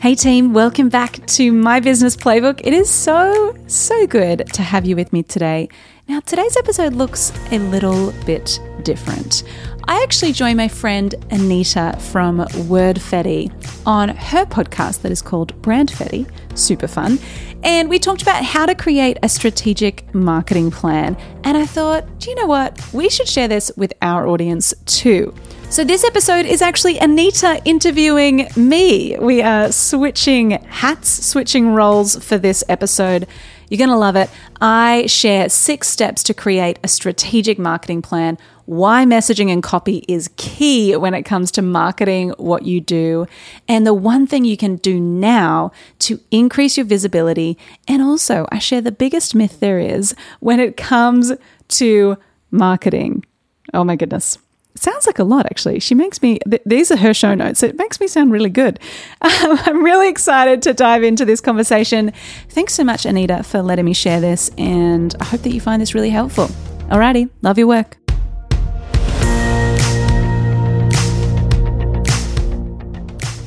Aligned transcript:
Hey 0.00 0.14
team, 0.14 0.52
welcome 0.52 0.88
back 0.88 1.26
to 1.26 1.50
My 1.50 1.80
Business 1.80 2.16
Playbook. 2.16 2.60
It 2.62 2.72
is 2.72 2.88
so, 2.88 3.56
so 3.66 4.06
good 4.06 4.46
to 4.52 4.62
have 4.62 4.86
you 4.86 4.94
with 4.94 5.12
me 5.12 5.24
today. 5.24 5.68
Now, 6.06 6.20
today's 6.20 6.56
episode 6.56 6.92
looks 6.92 7.32
a 7.50 7.58
little 7.58 8.12
bit 8.24 8.60
different. 8.84 9.42
I 9.88 10.00
actually 10.04 10.30
joined 10.34 10.56
my 10.56 10.68
friend 10.68 11.16
Anita 11.32 11.98
from 12.12 12.38
Wordfetti 12.38 13.50
on 13.88 14.10
her 14.10 14.46
podcast 14.46 15.02
that 15.02 15.10
is 15.10 15.20
called 15.20 15.60
Brandfetti. 15.62 16.30
Super 16.56 16.86
fun. 16.86 17.18
And 17.64 17.90
we 17.90 17.98
talked 17.98 18.22
about 18.22 18.44
how 18.44 18.66
to 18.66 18.76
create 18.76 19.18
a 19.24 19.28
strategic 19.28 20.14
marketing 20.14 20.70
plan. 20.70 21.16
And 21.42 21.56
I 21.56 21.66
thought, 21.66 22.20
do 22.20 22.30
you 22.30 22.36
know 22.36 22.46
what? 22.46 22.80
We 22.92 23.10
should 23.10 23.28
share 23.28 23.48
this 23.48 23.72
with 23.76 23.92
our 24.00 24.28
audience 24.28 24.72
too. 24.86 25.34
So, 25.70 25.84
this 25.84 26.02
episode 26.02 26.46
is 26.46 26.62
actually 26.62 26.98
Anita 26.98 27.60
interviewing 27.66 28.48
me. 28.56 29.18
We 29.20 29.42
are 29.42 29.70
switching 29.70 30.52
hats, 30.52 31.26
switching 31.26 31.74
roles 31.74 32.16
for 32.24 32.38
this 32.38 32.64
episode. 32.70 33.26
You're 33.68 33.76
going 33.76 33.90
to 33.90 33.96
love 33.96 34.16
it. 34.16 34.30
I 34.62 35.04
share 35.06 35.50
six 35.50 35.88
steps 35.88 36.22
to 36.22 36.34
create 36.34 36.78
a 36.82 36.88
strategic 36.88 37.58
marketing 37.58 38.00
plan, 38.00 38.38
why 38.64 39.04
messaging 39.04 39.52
and 39.52 39.62
copy 39.62 40.06
is 40.08 40.30
key 40.36 40.96
when 40.96 41.12
it 41.12 41.24
comes 41.24 41.50
to 41.52 41.62
marketing 41.62 42.30
what 42.38 42.64
you 42.64 42.80
do, 42.80 43.26
and 43.68 43.86
the 43.86 43.94
one 43.94 44.26
thing 44.26 44.46
you 44.46 44.56
can 44.56 44.76
do 44.76 44.98
now 44.98 45.70
to 45.98 46.18
increase 46.30 46.78
your 46.78 46.86
visibility. 46.86 47.58
And 47.86 48.00
also, 48.00 48.46
I 48.50 48.58
share 48.58 48.80
the 48.80 48.90
biggest 48.90 49.34
myth 49.34 49.60
there 49.60 49.78
is 49.78 50.14
when 50.40 50.60
it 50.60 50.78
comes 50.78 51.30
to 51.68 52.16
marketing. 52.50 53.26
Oh 53.74 53.84
my 53.84 53.96
goodness 53.96 54.38
sounds 54.82 55.06
like 55.06 55.18
a 55.18 55.24
lot 55.24 55.46
actually. 55.46 55.80
She 55.80 55.94
makes 55.94 56.22
me 56.22 56.38
th- 56.48 56.62
these 56.64 56.90
are 56.90 56.96
her 56.96 57.12
show 57.12 57.34
notes. 57.34 57.62
It 57.62 57.76
makes 57.76 58.00
me 58.00 58.06
sound 58.06 58.32
really 58.32 58.50
good. 58.50 58.78
Um, 59.20 59.58
i'm 59.66 59.84
really 59.84 60.08
excited 60.08 60.62
to 60.62 60.72
dive 60.72 61.02
into 61.02 61.24
this 61.24 61.40
conversation. 61.40 62.12
Thanks 62.50 62.74
so 62.74 62.84
much 62.84 63.04
anita 63.04 63.42
for 63.42 63.62
letting 63.62 63.84
me 63.84 63.92
share 63.92 64.20
this 64.20 64.50
and 64.56 65.14
i 65.20 65.24
hope 65.24 65.42
that 65.42 65.50
you 65.50 65.60
find 65.60 65.82
this 65.82 65.94
really 65.94 66.10
helpful. 66.10 66.46
Alrighty 66.88 67.28
love 67.42 67.58
your 67.58 67.66
work. 67.66 67.98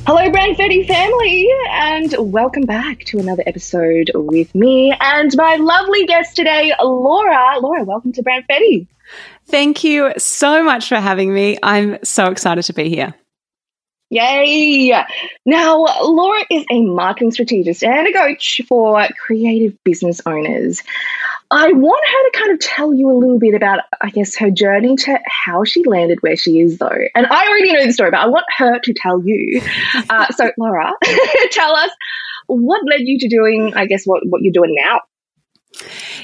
Hello, 0.04 0.30
Brand 0.30 0.56
Brandfetti 0.56 0.86
family, 0.86 1.48
and 1.70 2.14
welcome 2.32 2.64
back 2.64 3.04
to 3.04 3.18
another 3.18 3.44
episode 3.46 4.10
with 4.14 4.54
me 4.54 4.94
and 5.00 5.34
my 5.36 5.56
lovely 5.56 6.06
guest 6.06 6.36
today, 6.36 6.72
Laura. 6.82 7.58
Laura, 7.60 7.84
welcome 7.84 8.12
to 8.12 8.22
Brand 8.22 8.44
Brandfetti. 8.50 8.86
Thank 9.52 9.84
you 9.84 10.14
so 10.16 10.64
much 10.64 10.88
for 10.88 10.96
having 10.96 11.34
me. 11.34 11.58
I'm 11.62 12.02
so 12.02 12.30
excited 12.30 12.62
to 12.64 12.72
be 12.72 12.88
here. 12.88 13.14
Yay! 14.08 14.94
Now, 15.44 15.76
Laura 16.00 16.42
is 16.50 16.64
a 16.70 16.80
marketing 16.80 17.32
strategist 17.32 17.84
and 17.84 18.06
a 18.06 18.12
coach 18.14 18.62
for 18.66 19.06
creative 19.18 19.76
business 19.84 20.22
owners. 20.24 20.82
I 21.50 21.70
want 21.72 22.02
her 22.02 22.30
to 22.30 22.38
kind 22.38 22.52
of 22.52 22.60
tell 22.60 22.94
you 22.94 23.10
a 23.10 23.12
little 23.12 23.38
bit 23.38 23.52
about, 23.52 23.80
I 24.00 24.08
guess, 24.08 24.36
her 24.38 24.50
journey 24.50 24.96
to 24.96 25.18
how 25.26 25.64
she 25.64 25.84
landed 25.84 26.22
where 26.22 26.36
she 26.36 26.60
is, 26.60 26.78
though. 26.78 26.88
And 27.14 27.26
I 27.26 27.46
already 27.46 27.74
know 27.74 27.84
the 27.84 27.92
story, 27.92 28.10
but 28.10 28.20
I 28.20 28.28
want 28.28 28.46
her 28.56 28.78
to 28.78 28.94
tell 28.94 29.22
you. 29.22 29.60
Uh, 30.08 30.28
so, 30.30 30.50
Laura, 30.58 30.94
tell 31.50 31.76
us 31.76 31.90
what 32.46 32.80
led 32.90 33.02
you 33.02 33.18
to 33.18 33.28
doing, 33.28 33.74
I 33.74 33.84
guess, 33.84 34.06
what, 34.06 34.22
what 34.30 34.40
you're 34.40 34.54
doing 34.54 34.74
now. 34.82 35.02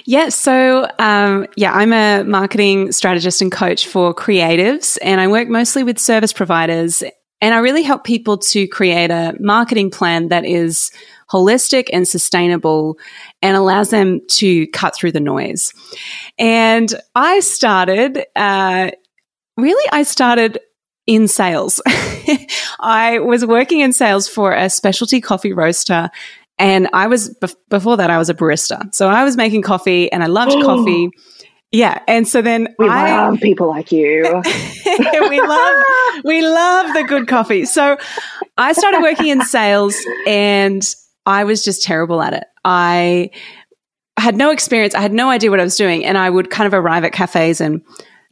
Yeah, 0.05 0.29
so 0.29 0.89
um, 0.99 1.47
yeah, 1.57 1.73
I'm 1.73 1.93
a 1.93 2.25
marketing 2.25 2.93
strategist 2.93 3.43
and 3.43 3.51
coach 3.53 3.87
for 3.87 4.15
creatives, 4.15 4.99
and 5.03 5.21
I 5.21 5.29
work 5.29 5.49
mostly 5.49 5.85
with 5.85 5.99
service 5.99 6.33
providers. 6.33 7.03
And 7.41 7.55
I 7.55 7.59
really 7.59 7.83
help 7.83 8.03
people 8.03 8.39
to 8.39 8.67
create 8.67 9.13
a 9.13 9.35
marketing 9.39 9.91
plan 9.91 10.29
that 10.29 10.45
is 10.45 10.91
holistic 11.31 11.89
and 11.93 12.09
sustainable 12.09 12.99
and 13.43 13.57
allows 13.57 13.91
them 13.91 14.21
to 14.29 14.67
cut 14.69 14.97
through 14.97 15.13
the 15.13 15.21
noise. 15.21 15.73
And 16.39 16.93
I 17.15 17.41
started, 17.41 18.25
uh, 18.35 18.91
really, 19.57 19.89
I 19.93 20.03
started 20.03 20.59
in 21.07 21.29
sales. 21.29 21.81
I 22.81 23.21
was 23.21 23.45
working 23.45 23.81
in 23.81 23.93
sales 23.93 24.29
for 24.29 24.53
a 24.53 24.69
specialty 24.69 25.21
coffee 25.21 25.53
roaster 25.53 26.11
and 26.59 26.89
I 26.93 27.07
was, 27.07 27.35
before 27.69 27.97
that, 27.97 28.11
I 28.11 28.19
was 28.19 28.29
a 28.29 28.35
barista. 28.35 28.95
So 28.95 29.09
I 29.09 29.25
was 29.25 29.37
making 29.37 29.63
coffee 29.63 30.11
and 30.11 30.23
I 30.23 30.27
loved 30.27 30.53
coffee. 30.63 31.11
Yeah. 31.71 32.01
And 32.09 32.27
so 32.27 32.41
then 32.41 32.75
we 32.79 32.89
I, 32.89 33.29
love 33.29 33.41
people 33.41 33.69
like 33.69 33.93
you. 33.93 34.23
we 34.87 35.41
love, 35.41 35.85
we 36.25 36.43
love 36.43 36.95
the 36.95 37.05
good 37.07 37.29
coffee. 37.29 37.67
So 37.67 37.99
I 38.57 38.73
started 38.73 39.03
working 39.03 39.29
in 39.29 39.43
sales 39.43 39.97
and 40.27 40.83
I 41.27 41.45
was 41.45 41.63
just 41.63 41.83
terrible 41.83 42.23
at 42.23 42.33
it. 42.33 42.45
I 42.65 43.31
had 44.19 44.35
no 44.35 44.51
experience. 44.51 44.95
I 44.95 45.01
had 45.01 45.13
no 45.13 45.29
idea 45.29 45.51
what 45.51 45.61
I 45.61 45.65
was 45.65 45.77
doing. 45.77 46.05
And 46.05 46.17
I 46.17 46.31
would 46.31 46.51
kind 46.51 46.67
of 46.67 46.75
arrive 46.75 47.05
at 47.05 47.13
cafes 47.13 47.61
and 47.61 47.83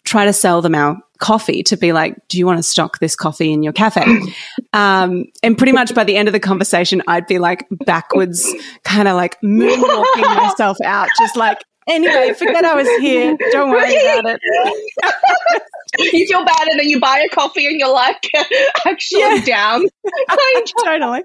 try 0.06 0.24
to 0.24 0.32
sell 0.32 0.62
them 0.62 0.74
our 0.74 0.96
coffee 1.18 1.62
to 1.64 1.76
be 1.76 1.92
like, 1.92 2.16
do 2.28 2.38
you 2.38 2.46
want 2.46 2.58
to 2.58 2.62
stock 2.62 2.98
this 3.00 3.16
coffee 3.16 3.52
in 3.52 3.62
your 3.62 3.72
cafe? 3.72 4.04
Um, 4.72 5.24
and 5.42 5.56
pretty 5.56 5.72
much 5.72 5.94
by 5.94 6.04
the 6.04 6.18
end 6.18 6.28
of 6.28 6.32
the 6.32 6.40
conversation, 6.40 7.02
I'd 7.08 7.26
be 7.26 7.38
like 7.38 7.66
backwards, 7.70 8.52
kind 8.84 9.08
of 9.08 9.16
like 9.16 9.40
moonwalking 9.40 10.36
myself 10.36 10.76
out, 10.84 11.08
just 11.18 11.34
like, 11.34 11.62
anyway, 11.88 12.34
forget 12.34 12.62
I 12.62 12.74
was 12.74 12.86
here. 13.00 13.38
Don't 13.52 13.70
worry 13.70 13.96
about 13.96 14.36
it. 14.36 15.62
you 16.12 16.26
feel 16.26 16.44
bad 16.44 16.68
and 16.68 16.78
then 16.78 16.90
you 16.90 17.00
buy 17.00 17.20
a 17.20 17.34
coffee 17.34 17.66
and 17.66 17.80
you're 17.80 17.92
like, 17.92 18.22
actually 18.86 19.20
yeah. 19.20 19.42
down. 19.46 19.86
totally. 20.84 21.22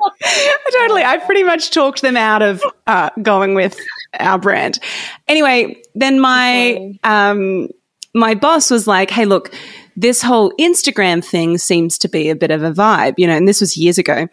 Totally. 0.71 1.03
I 1.03 1.17
pretty 1.17 1.43
much 1.43 1.71
talked 1.71 2.01
them 2.01 2.15
out 2.15 2.41
of 2.41 2.63
uh, 2.87 3.09
going 3.21 3.53
with 3.53 3.77
our 4.17 4.39
brand. 4.39 4.79
Anyway, 5.27 5.81
then 5.93 6.21
my, 6.21 6.93
um, 7.03 7.67
my 8.13 8.35
boss 8.35 8.69
was 8.69 8.87
like, 8.87 9.09
hey, 9.09 9.25
look, 9.25 9.53
this 9.95 10.21
whole 10.21 10.51
Instagram 10.59 11.23
thing 11.23 11.57
seems 11.57 11.97
to 11.99 12.09
be 12.09 12.29
a 12.29 12.35
bit 12.35 12.51
of 12.51 12.63
a 12.63 12.71
vibe, 12.71 13.15
you 13.17 13.27
know, 13.27 13.35
and 13.35 13.47
this 13.47 13.61
was 13.61 13.77
years 13.77 13.97
ago. 13.97 14.27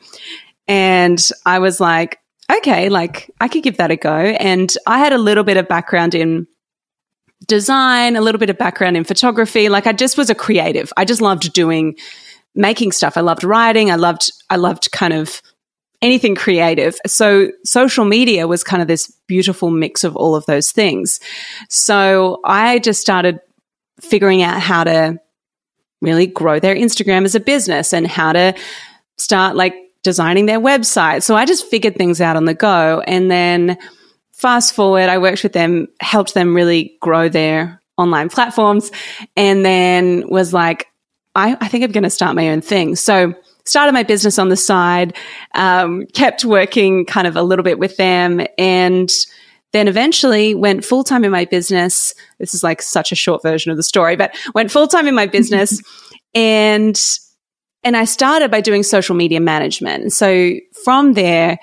And 0.66 1.24
I 1.46 1.58
was 1.58 1.80
like, 1.80 2.18
okay, 2.50 2.88
like 2.88 3.30
I 3.40 3.48
could 3.48 3.62
give 3.62 3.76
that 3.76 3.90
a 3.90 3.96
go. 3.96 4.16
And 4.16 4.74
I 4.86 4.98
had 4.98 5.12
a 5.12 5.18
little 5.18 5.44
bit 5.44 5.56
of 5.56 5.68
background 5.68 6.14
in 6.14 6.46
design, 7.46 8.16
a 8.16 8.20
little 8.20 8.38
bit 8.38 8.50
of 8.50 8.58
background 8.58 8.96
in 8.96 9.04
photography. 9.04 9.68
Like 9.68 9.86
I 9.86 9.92
just 9.92 10.18
was 10.18 10.30
a 10.30 10.34
creative. 10.34 10.92
I 10.96 11.04
just 11.04 11.20
loved 11.20 11.52
doing, 11.52 11.96
making 12.54 12.92
stuff. 12.92 13.16
I 13.16 13.20
loved 13.20 13.44
writing. 13.44 13.90
I 13.90 13.96
loved, 13.96 14.30
I 14.50 14.56
loved 14.56 14.90
kind 14.92 15.12
of 15.12 15.40
anything 16.00 16.34
creative. 16.34 16.96
So 17.06 17.50
social 17.64 18.04
media 18.04 18.46
was 18.46 18.62
kind 18.64 18.82
of 18.82 18.88
this 18.88 19.12
beautiful 19.26 19.70
mix 19.70 20.04
of 20.04 20.16
all 20.16 20.34
of 20.34 20.46
those 20.46 20.70
things. 20.70 21.20
So 21.68 22.40
I 22.44 22.78
just 22.78 23.00
started 23.00 23.40
figuring 24.00 24.42
out 24.42 24.60
how 24.60 24.84
to 24.84 25.18
really 26.00 26.26
grow 26.26 26.60
their 26.60 26.74
Instagram 26.74 27.24
as 27.24 27.34
a 27.34 27.40
business 27.40 27.92
and 27.92 28.06
how 28.06 28.32
to 28.32 28.54
start 29.16 29.56
like 29.56 29.74
designing 30.02 30.46
their 30.46 30.60
website. 30.60 31.22
So 31.22 31.34
I 31.34 31.44
just 31.44 31.66
figured 31.66 31.96
things 31.96 32.20
out 32.20 32.36
on 32.36 32.44
the 32.44 32.54
go. 32.54 33.02
And 33.06 33.30
then 33.30 33.78
fast 34.32 34.74
forward, 34.74 35.08
I 35.08 35.18
worked 35.18 35.42
with 35.42 35.52
them, 35.52 35.88
helped 36.00 36.34
them 36.34 36.54
really 36.54 36.96
grow 37.00 37.28
their 37.28 37.82
online 37.96 38.28
platforms, 38.28 38.92
and 39.36 39.64
then 39.64 40.28
was 40.28 40.52
like, 40.52 40.86
I, 41.34 41.56
I 41.60 41.68
think 41.68 41.84
I'm 41.84 41.92
going 41.92 42.04
to 42.04 42.10
start 42.10 42.36
my 42.36 42.50
own 42.50 42.60
thing. 42.60 42.94
So 42.94 43.34
started 43.64 43.92
my 43.92 44.04
business 44.04 44.38
on 44.38 44.48
the 44.48 44.56
side, 44.56 45.16
um, 45.54 46.06
kept 46.14 46.44
working 46.44 47.04
kind 47.04 47.26
of 47.26 47.36
a 47.36 47.42
little 47.42 47.62
bit 47.62 47.78
with 47.78 47.96
them 47.96 48.46
and 48.56 49.10
then 49.72 49.88
eventually 49.88 50.54
went 50.54 50.84
full 50.84 51.04
time 51.04 51.24
in 51.24 51.30
my 51.30 51.44
business. 51.44 52.14
This 52.38 52.54
is 52.54 52.62
like 52.62 52.82
such 52.82 53.12
a 53.12 53.14
short 53.14 53.42
version 53.42 53.70
of 53.70 53.76
the 53.76 53.82
story, 53.82 54.16
but 54.16 54.34
went 54.54 54.70
full 54.70 54.88
time 54.88 55.06
in 55.06 55.14
my 55.14 55.26
business 55.38 55.82
and 56.34 57.00
and 57.84 57.96
I 57.96 58.04
started 58.04 58.50
by 58.50 58.60
doing 58.60 58.82
social 58.82 59.14
media 59.14 59.40
management. 59.40 60.12
So 60.12 60.54
from 60.84 61.12
there, 61.14 61.58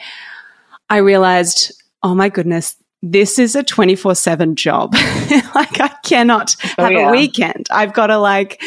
I 0.90 0.98
realized, 0.98 1.74
oh 2.04 2.16
my 2.16 2.30
goodness, 2.30 2.75
this 3.02 3.38
is 3.38 3.56
a 3.56 3.63
24 3.63 4.16
7 4.16 4.56
job. 4.56 4.94
like 5.56 5.80
I 5.80 5.92
cannot 6.04 6.56
oh, 6.78 6.84
have 6.84 6.92
yeah. 6.92 7.10
a 7.10 7.12
weekend. 7.12 7.68
I've 7.69 7.94
got 7.94 8.07
to 8.07 8.18
like, 8.18 8.62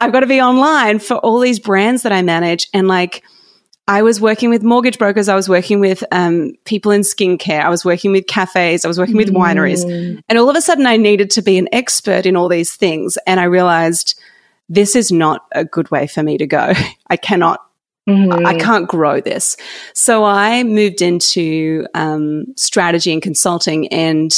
I've 0.00 0.12
got 0.12 0.20
to 0.20 0.26
be 0.26 0.40
online 0.40 1.00
for 1.00 1.16
all 1.16 1.40
these 1.40 1.58
brands 1.58 2.02
that 2.02 2.12
I 2.12 2.22
manage. 2.22 2.68
And 2.72 2.86
like, 2.88 3.24
I 3.88 4.02
was 4.02 4.20
working 4.20 4.50
with 4.50 4.62
mortgage 4.62 4.98
brokers. 4.98 5.30
I 5.30 5.34
was 5.34 5.48
working 5.48 5.80
with 5.80 6.04
um, 6.12 6.52
people 6.66 6.92
in 6.92 7.00
skincare. 7.00 7.62
I 7.62 7.70
was 7.70 7.86
working 7.86 8.12
with 8.12 8.26
cafes. 8.26 8.84
I 8.84 8.88
was 8.88 8.98
working 8.98 9.16
with 9.16 9.32
wineries. 9.32 9.82
Mm. 9.84 10.22
And 10.28 10.38
all 10.38 10.50
of 10.50 10.56
a 10.56 10.60
sudden, 10.60 10.86
I 10.86 10.98
needed 10.98 11.30
to 11.32 11.42
be 11.42 11.56
an 11.56 11.68
expert 11.72 12.26
in 12.26 12.36
all 12.36 12.48
these 12.48 12.76
things. 12.76 13.16
And 13.26 13.40
I 13.40 13.44
realized 13.44 14.20
this 14.68 14.94
is 14.94 15.10
not 15.10 15.46
a 15.52 15.64
good 15.64 15.90
way 15.90 16.06
for 16.06 16.22
me 16.22 16.36
to 16.36 16.46
go. 16.46 16.74
I 17.08 17.16
cannot. 17.16 17.64
Mm-hmm. 18.06 18.46
I 18.46 18.58
can't 18.58 18.88
grow 18.88 19.20
this. 19.20 19.56
So 19.94 20.24
I 20.24 20.62
moved 20.64 21.02
into 21.02 21.86
um, 21.94 22.46
strategy 22.56 23.12
and 23.12 23.22
consulting, 23.22 23.88
and 23.88 24.34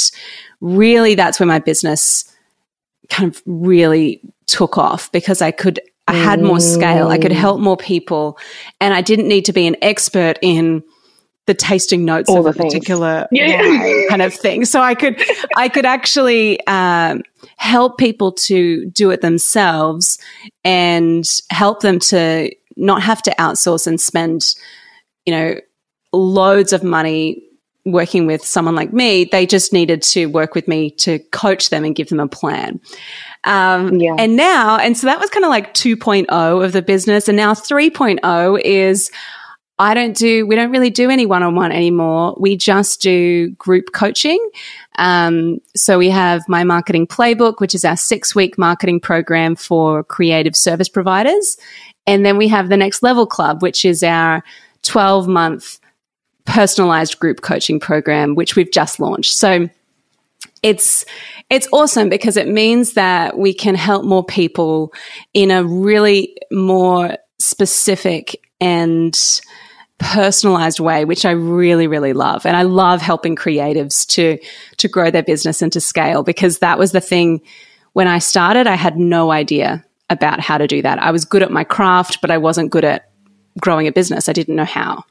really 0.61 1.15
that's 1.15 1.39
where 1.39 1.47
my 1.47 1.59
business 1.59 2.25
kind 3.09 3.33
of 3.33 3.41
really 3.45 4.21
took 4.45 4.77
off 4.77 5.11
because 5.11 5.41
I 5.41 5.51
could 5.51 5.79
I 6.07 6.13
had 6.13 6.41
more 6.41 6.59
scale. 6.59 7.07
I 7.07 7.17
could 7.17 7.31
help 7.31 7.59
more 7.59 7.77
people. 7.77 8.37
And 8.79 8.93
I 8.93 9.01
didn't 9.01 9.27
need 9.27 9.45
to 9.45 9.53
be 9.53 9.67
an 9.67 9.75
expert 9.81 10.37
in 10.41 10.83
the 11.45 11.53
tasting 11.53 12.05
notes 12.05 12.29
All 12.29 12.45
of 12.45 12.55
a 12.55 12.57
particular 12.57 13.27
yeah. 13.31 14.05
kind 14.09 14.21
of 14.21 14.33
thing. 14.33 14.65
So 14.65 14.81
I 14.81 14.95
could, 14.95 15.21
I 15.55 15.69
could 15.69 15.85
actually 15.85 16.65
um, 16.67 17.23
help 17.57 17.97
people 17.97 18.31
to 18.33 18.85
do 18.87 19.09
it 19.09 19.21
themselves 19.21 20.19
and 20.63 21.25
help 21.49 21.81
them 21.81 21.99
to 21.99 22.51
not 22.77 23.01
have 23.01 23.21
to 23.23 23.31
outsource 23.39 23.87
and 23.87 23.99
spend, 23.99 24.55
you 25.25 25.33
know, 25.33 25.55
loads 26.13 26.73
of 26.73 26.83
money 26.83 27.43
working 27.85 28.27
with 28.27 28.43
someone 28.45 28.75
like 28.75 28.93
me. 28.93 29.25
They 29.25 29.45
just 29.45 29.73
needed 29.73 30.01
to 30.03 30.27
work 30.27 30.53
with 30.53 30.67
me 30.67 30.91
to 30.91 31.19
coach 31.31 31.69
them 31.69 31.83
and 31.83 31.95
give 31.95 32.09
them 32.09 32.19
a 32.19 32.27
plan. 32.27 32.79
Um, 33.43 33.95
yeah. 33.95 34.15
And 34.17 34.35
now, 34.35 34.77
and 34.77 34.95
so 34.97 35.07
that 35.07 35.19
was 35.19 35.29
kind 35.29 35.45
of 35.45 35.49
like 35.49 35.73
2.0 35.73 36.63
of 36.63 36.71
the 36.73 36.81
business. 36.81 37.27
And 37.27 37.35
now 37.35 37.53
3.0 37.53 38.61
is 38.61 39.11
I 39.79 39.95
don't 39.95 40.15
do, 40.15 40.45
we 40.45 40.55
don't 40.55 40.69
really 40.69 40.91
do 40.91 41.09
any 41.09 41.25
one 41.25 41.41
on 41.41 41.55
one 41.55 41.71
anymore. 41.71 42.37
We 42.39 42.55
just 42.55 43.01
do 43.01 43.49
group 43.51 43.93
coaching. 43.93 44.39
Um, 44.99 45.59
so 45.75 45.97
we 45.97 46.09
have 46.11 46.43
my 46.47 46.63
marketing 46.63 47.07
playbook, 47.07 47.59
which 47.59 47.73
is 47.73 47.83
our 47.83 47.97
six 47.97 48.35
week 48.35 48.59
marketing 48.59 48.99
program 48.99 49.55
for 49.55 50.03
creative 50.03 50.55
service 50.55 50.87
providers. 50.87 51.57
And 52.05 52.23
then 52.23 52.37
we 52.37 52.47
have 52.49 52.69
the 52.69 52.77
next 52.77 53.01
level 53.01 53.25
club, 53.25 53.63
which 53.63 53.83
is 53.83 54.03
our 54.03 54.43
12 54.83 55.27
month 55.27 55.79
personalized 56.45 57.19
group 57.19 57.41
coaching 57.41 57.79
program, 57.79 58.35
which 58.35 58.55
we've 58.55 58.71
just 58.71 58.99
launched. 58.99 59.33
So 59.33 59.69
it's 60.63 61.05
it's 61.49 61.67
awesome 61.71 62.09
because 62.09 62.37
it 62.37 62.47
means 62.47 62.93
that 62.93 63.37
we 63.37 63.53
can 63.53 63.75
help 63.75 64.05
more 64.05 64.23
people 64.23 64.93
in 65.33 65.51
a 65.51 65.63
really 65.63 66.37
more 66.51 67.17
specific 67.39 68.39
and 68.59 69.41
personalized 69.97 70.79
way 70.79 71.05
which 71.05 71.25
I 71.25 71.31
really 71.31 71.87
really 71.87 72.13
love. 72.13 72.45
And 72.45 72.55
I 72.55 72.63
love 72.63 73.01
helping 73.01 73.35
creatives 73.35 74.05
to 74.09 74.39
to 74.77 74.87
grow 74.87 75.11
their 75.11 75.23
business 75.23 75.61
and 75.61 75.71
to 75.73 75.81
scale 75.81 76.23
because 76.23 76.59
that 76.59 76.79
was 76.79 76.91
the 76.91 77.01
thing 77.01 77.41
when 77.93 78.07
I 78.07 78.19
started 78.19 78.67
I 78.67 78.75
had 78.75 78.97
no 78.97 79.31
idea 79.31 79.83
about 80.09 80.39
how 80.39 80.57
to 80.57 80.67
do 80.67 80.81
that. 80.81 81.01
I 81.01 81.11
was 81.11 81.25
good 81.25 81.43
at 81.43 81.51
my 81.51 81.63
craft 81.63 82.19
but 82.21 82.31
I 82.31 82.37
wasn't 82.37 82.71
good 82.71 82.83
at 82.83 83.09
growing 83.59 83.87
a 83.87 83.91
business. 83.91 84.29
I 84.29 84.33
didn't 84.33 84.55
know 84.55 84.65
how 84.65 85.05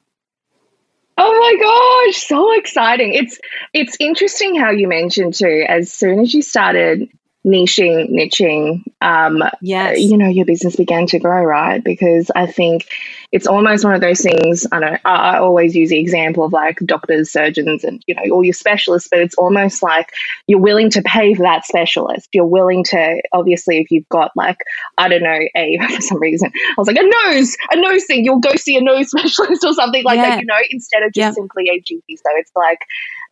Oh 1.23 1.39
my 1.39 2.07
gosh, 2.13 2.23
so 2.27 2.57
exciting. 2.59 3.13
It's 3.13 3.39
it's 3.75 3.97
interesting 4.01 4.55
how 4.55 4.71
you 4.71 4.89
mentioned 4.89 5.35
too, 5.35 5.67
as 5.69 5.93
soon 5.93 6.21
as 6.21 6.33
you 6.33 6.41
started 6.41 7.11
niching, 7.47 8.11
niching, 8.11 8.83
um, 9.01 9.43
yes. 9.63 9.99
you 9.99 10.19
know, 10.19 10.29
your 10.29 10.45
business 10.45 10.77
began 10.77 11.07
to 11.07 11.19
grow, 11.19 11.43
right? 11.43 11.83
Because 11.83 12.31
I 12.35 12.47
think 12.47 12.87
it's 13.33 13.47
almost 13.47 13.83
one 13.83 13.95
of 13.95 14.03
those 14.03 14.21
things. 14.21 14.67
I 14.71 14.79
know 14.79 14.97
I, 15.05 15.15
I 15.15 15.39
always 15.39 15.75
use 15.75 15.89
the 15.89 15.99
example 15.99 16.45
of 16.45 16.53
like 16.53 16.79
doctors, 16.85 17.33
surgeons, 17.33 17.83
and 17.83 18.03
you 18.07 18.15
know, 18.15 18.23
all 18.35 18.45
your 18.45 18.53
specialists, 18.53 19.09
but 19.11 19.21
it's 19.21 19.37
almost 19.37 19.83
like 19.83 20.11
you're 20.49 20.61
willing 20.61 20.91
to 20.91 21.03
pay 21.03 21.33
for 21.35 21.43
that 21.43 21.65
specialist. 21.65 22.29
You're 22.33 22.47
willing 22.47 22.85
to, 22.85 23.23
obviously, 23.33 23.79
if 23.79 23.91
you've 23.91 24.09
got 24.11 24.33
like, 24.37 24.59
I 24.99 25.09
don't 25.09 25.23
know, 25.23 25.39
a 25.57 25.79
for 25.95 26.03
some 26.03 26.21
reason, 26.21 26.53
I 26.55 26.75
was 26.77 26.89
like 26.89 26.99
a 26.99 27.29
nose, 27.29 27.57
a 27.71 27.77
nose 27.81 28.05
thing, 28.05 28.25
you'll 28.25 28.41
go 28.41 28.55
see 28.57 28.77
a 28.77 28.83
nose 28.83 29.09
specialist 29.11 29.65
or 29.65 29.73
something 29.73 30.05
like 30.05 30.17
yeah. 30.17 30.31
that, 30.31 30.41
you 30.41 30.47
know, 30.47 30.59
instead 30.71 31.03
of 31.03 31.13
just 31.13 31.17
yeah. 31.17 31.33
simply 31.33 31.71
a 31.71 31.81
GP. 31.81 32.03
So 32.17 32.31
it's 32.37 32.53
like 32.55 32.81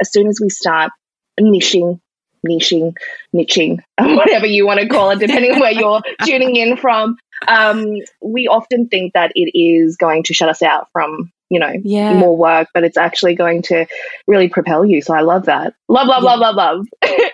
as 0.00 0.10
soon 0.10 0.28
as 0.28 0.40
we 0.40 0.48
start 0.48 0.92
niching 1.38 2.00
niching, 2.46 2.96
niching, 3.34 3.78
whatever 3.98 4.46
you 4.46 4.66
want 4.66 4.80
to 4.80 4.88
call 4.88 5.10
it, 5.10 5.18
depending 5.18 5.52
on 5.52 5.60
where 5.60 5.72
you're 5.72 6.02
tuning 6.24 6.56
in 6.56 6.76
from. 6.76 7.16
Um, 7.46 7.96
we 8.20 8.48
often 8.48 8.88
think 8.88 9.14
that 9.14 9.32
it 9.34 9.56
is 9.58 9.96
going 9.96 10.24
to 10.24 10.34
shut 10.34 10.48
us 10.48 10.62
out 10.62 10.88
from, 10.92 11.32
you 11.50 11.60
know, 11.60 11.72
yeah. 11.82 12.14
more 12.14 12.36
work, 12.36 12.68
but 12.74 12.84
it's 12.84 12.96
actually 12.96 13.34
going 13.34 13.62
to 13.62 13.86
really 14.26 14.48
propel 14.48 14.84
you. 14.84 15.02
So 15.02 15.14
I 15.14 15.20
love 15.20 15.46
that. 15.46 15.74
Love, 15.88 16.08
love, 16.08 16.22
yeah. 16.22 16.30
love, 16.30 16.40
love, 16.40 16.56
love. 16.56 16.86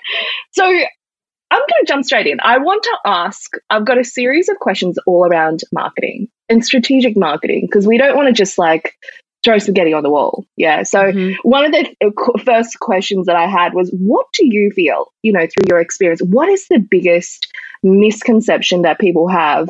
so 0.52 0.64
I'm 0.64 1.60
going 1.60 1.84
to 1.84 1.86
jump 1.86 2.04
straight 2.04 2.26
in. 2.26 2.38
I 2.42 2.58
want 2.58 2.82
to 2.82 2.98
ask, 3.06 3.52
I've 3.70 3.84
got 3.84 3.98
a 3.98 4.04
series 4.04 4.48
of 4.48 4.58
questions 4.58 4.98
all 5.06 5.26
around 5.26 5.60
marketing 5.72 6.28
and 6.48 6.64
strategic 6.64 7.16
marketing 7.16 7.66
because 7.70 7.86
we 7.86 7.96
don't 7.96 8.16
want 8.16 8.26
to 8.28 8.32
just 8.32 8.58
like 8.58 8.94
throw 9.44 9.58
spaghetti 9.58 9.92
on 9.92 10.02
the 10.02 10.10
wall. 10.10 10.46
Yeah. 10.56 10.82
So 10.82 11.00
mm-hmm. 11.00 11.48
one 11.48 11.64
of 11.66 11.72
the 11.72 11.94
uh, 12.04 12.38
first 12.44 12.80
questions 12.80 13.26
that 13.26 13.36
I 13.36 13.46
had 13.46 13.74
was, 13.74 13.90
what 13.90 14.26
do 14.32 14.46
you 14.46 14.70
feel, 14.74 15.12
you 15.22 15.32
know, 15.32 15.46
through 15.46 15.68
your 15.68 15.80
experience, 15.80 16.20
what 16.22 16.48
is 16.48 16.66
the 16.68 16.78
biggest 16.78 17.46
misconception 17.82 18.82
that 18.82 18.98
people 18.98 19.28
have 19.28 19.68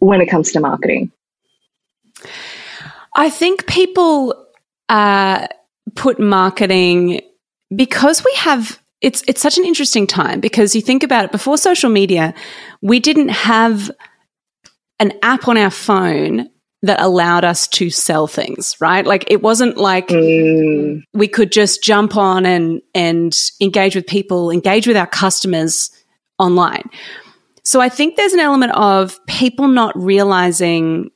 when 0.00 0.20
it 0.20 0.26
comes 0.26 0.52
to 0.52 0.60
marketing? 0.60 1.10
I 3.14 3.30
think 3.30 3.66
people 3.66 4.46
uh, 4.88 5.46
put 5.94 6.20
marketing 6.20 7.22
because 7.74 8.24
we 8.24 8.32
have 8.36 8.78
it's 9.00 9.22
it's 9.26 9.40
such 9.40 9.58
an 9.58 9.64
interesting 9.64 10.06
time 10.06 10.40
because 10.40 10.74
you 10.74 10.80
think 10.80 11.02
about 11.02 11.26
it 11.26 11.32
before 11.32 11.58
social 11.58 11.90
media 11.90 12.32
we 12.80 12.98
didn't 12.98 13.28
have 13.28 13.90
an 15.00 15.12
app 15.22 15.48
on 15.48 15.58
our 15.58 15.70
phone 15.70 16.48
that 16.82 17.00
allowed 17.00 17.44
us 17.44 17.66
to 17.68 17.90
sell 17.90 18.26
things, 18.26 18.76
right? 18.80 19.06
Like 19.06 19.24
it 19.30 19.42
wasn't 19.42 19.76
like 19.76 20.08
mm. 20.08 21.02
we 21.14 21.28
could 21.28 21.50
just 21.50 21.82
jump 21.82 22.16
on 22.16 22.46
and 22.46 22.82
and 22.94 23.34
engage 23.60 23.96
with 23.96 24.06
people, 24.06 24.50
engage 24.50 24.86
with 24.86 24.96
our 24.96 25.06
customers 25.06 25.90
online. 26.38 26.88
So 27.64 27.80
I 27.80 27.88
think 27.88 28.16
there's 28.16 28.32
an 28.32 28.40
element 28.40 28.72
of 28.74 29.18
people 29.26 29.68
not 29.68 29.96
realizing 29.98 31.10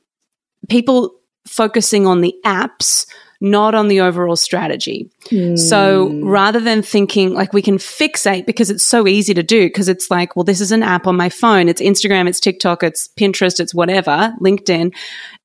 people 0.67 1.13
focusing 1.47 2.05
on 2.05 2.21
the 2.21 2.35
apps 2.45 3.05
not 3.41 3.73
on 3.73 3.87
the 3.87 3.99
overall 3.99 4.35
strategy. 4.35 5.09
Mm. 5.25 5.57
So 5.57 6.09
hmm. 6.09 6.23
rather 6.23 6.59
than 6.59 6.83
thinking 6.83 7.33
like 7.33 7.53
we 7.53 7.63
can 7.63 7.77
fixate 7.77 8.45
because 8.45 8.69
it's 8.69 8.83
so 8.83 9.07
easy 9.07 9.33
to 9.33 9.41
do, 9.41 9.67
because 9.67 9.89
it's 9.89 10.11
like, 10.11 10.35
well, 10.35 10.43
this 10.43 10.61
is 10.61 10.71
an 10.71 10.83
app 10.83 11.07
on 11.07 11.17
my 11.17 11.29
phone. 11.29 11.67
It's 11.67 11.81
Instagram, 11.81 12.29
it's 12.29 12.39
TikTok, 12.39 12.83
it's 12.83 13.09
Pinterest, 13.09 13.59
it's 13.59 13.73
whatever, 13.73 14.33
LinkedIn. 14.39 14.93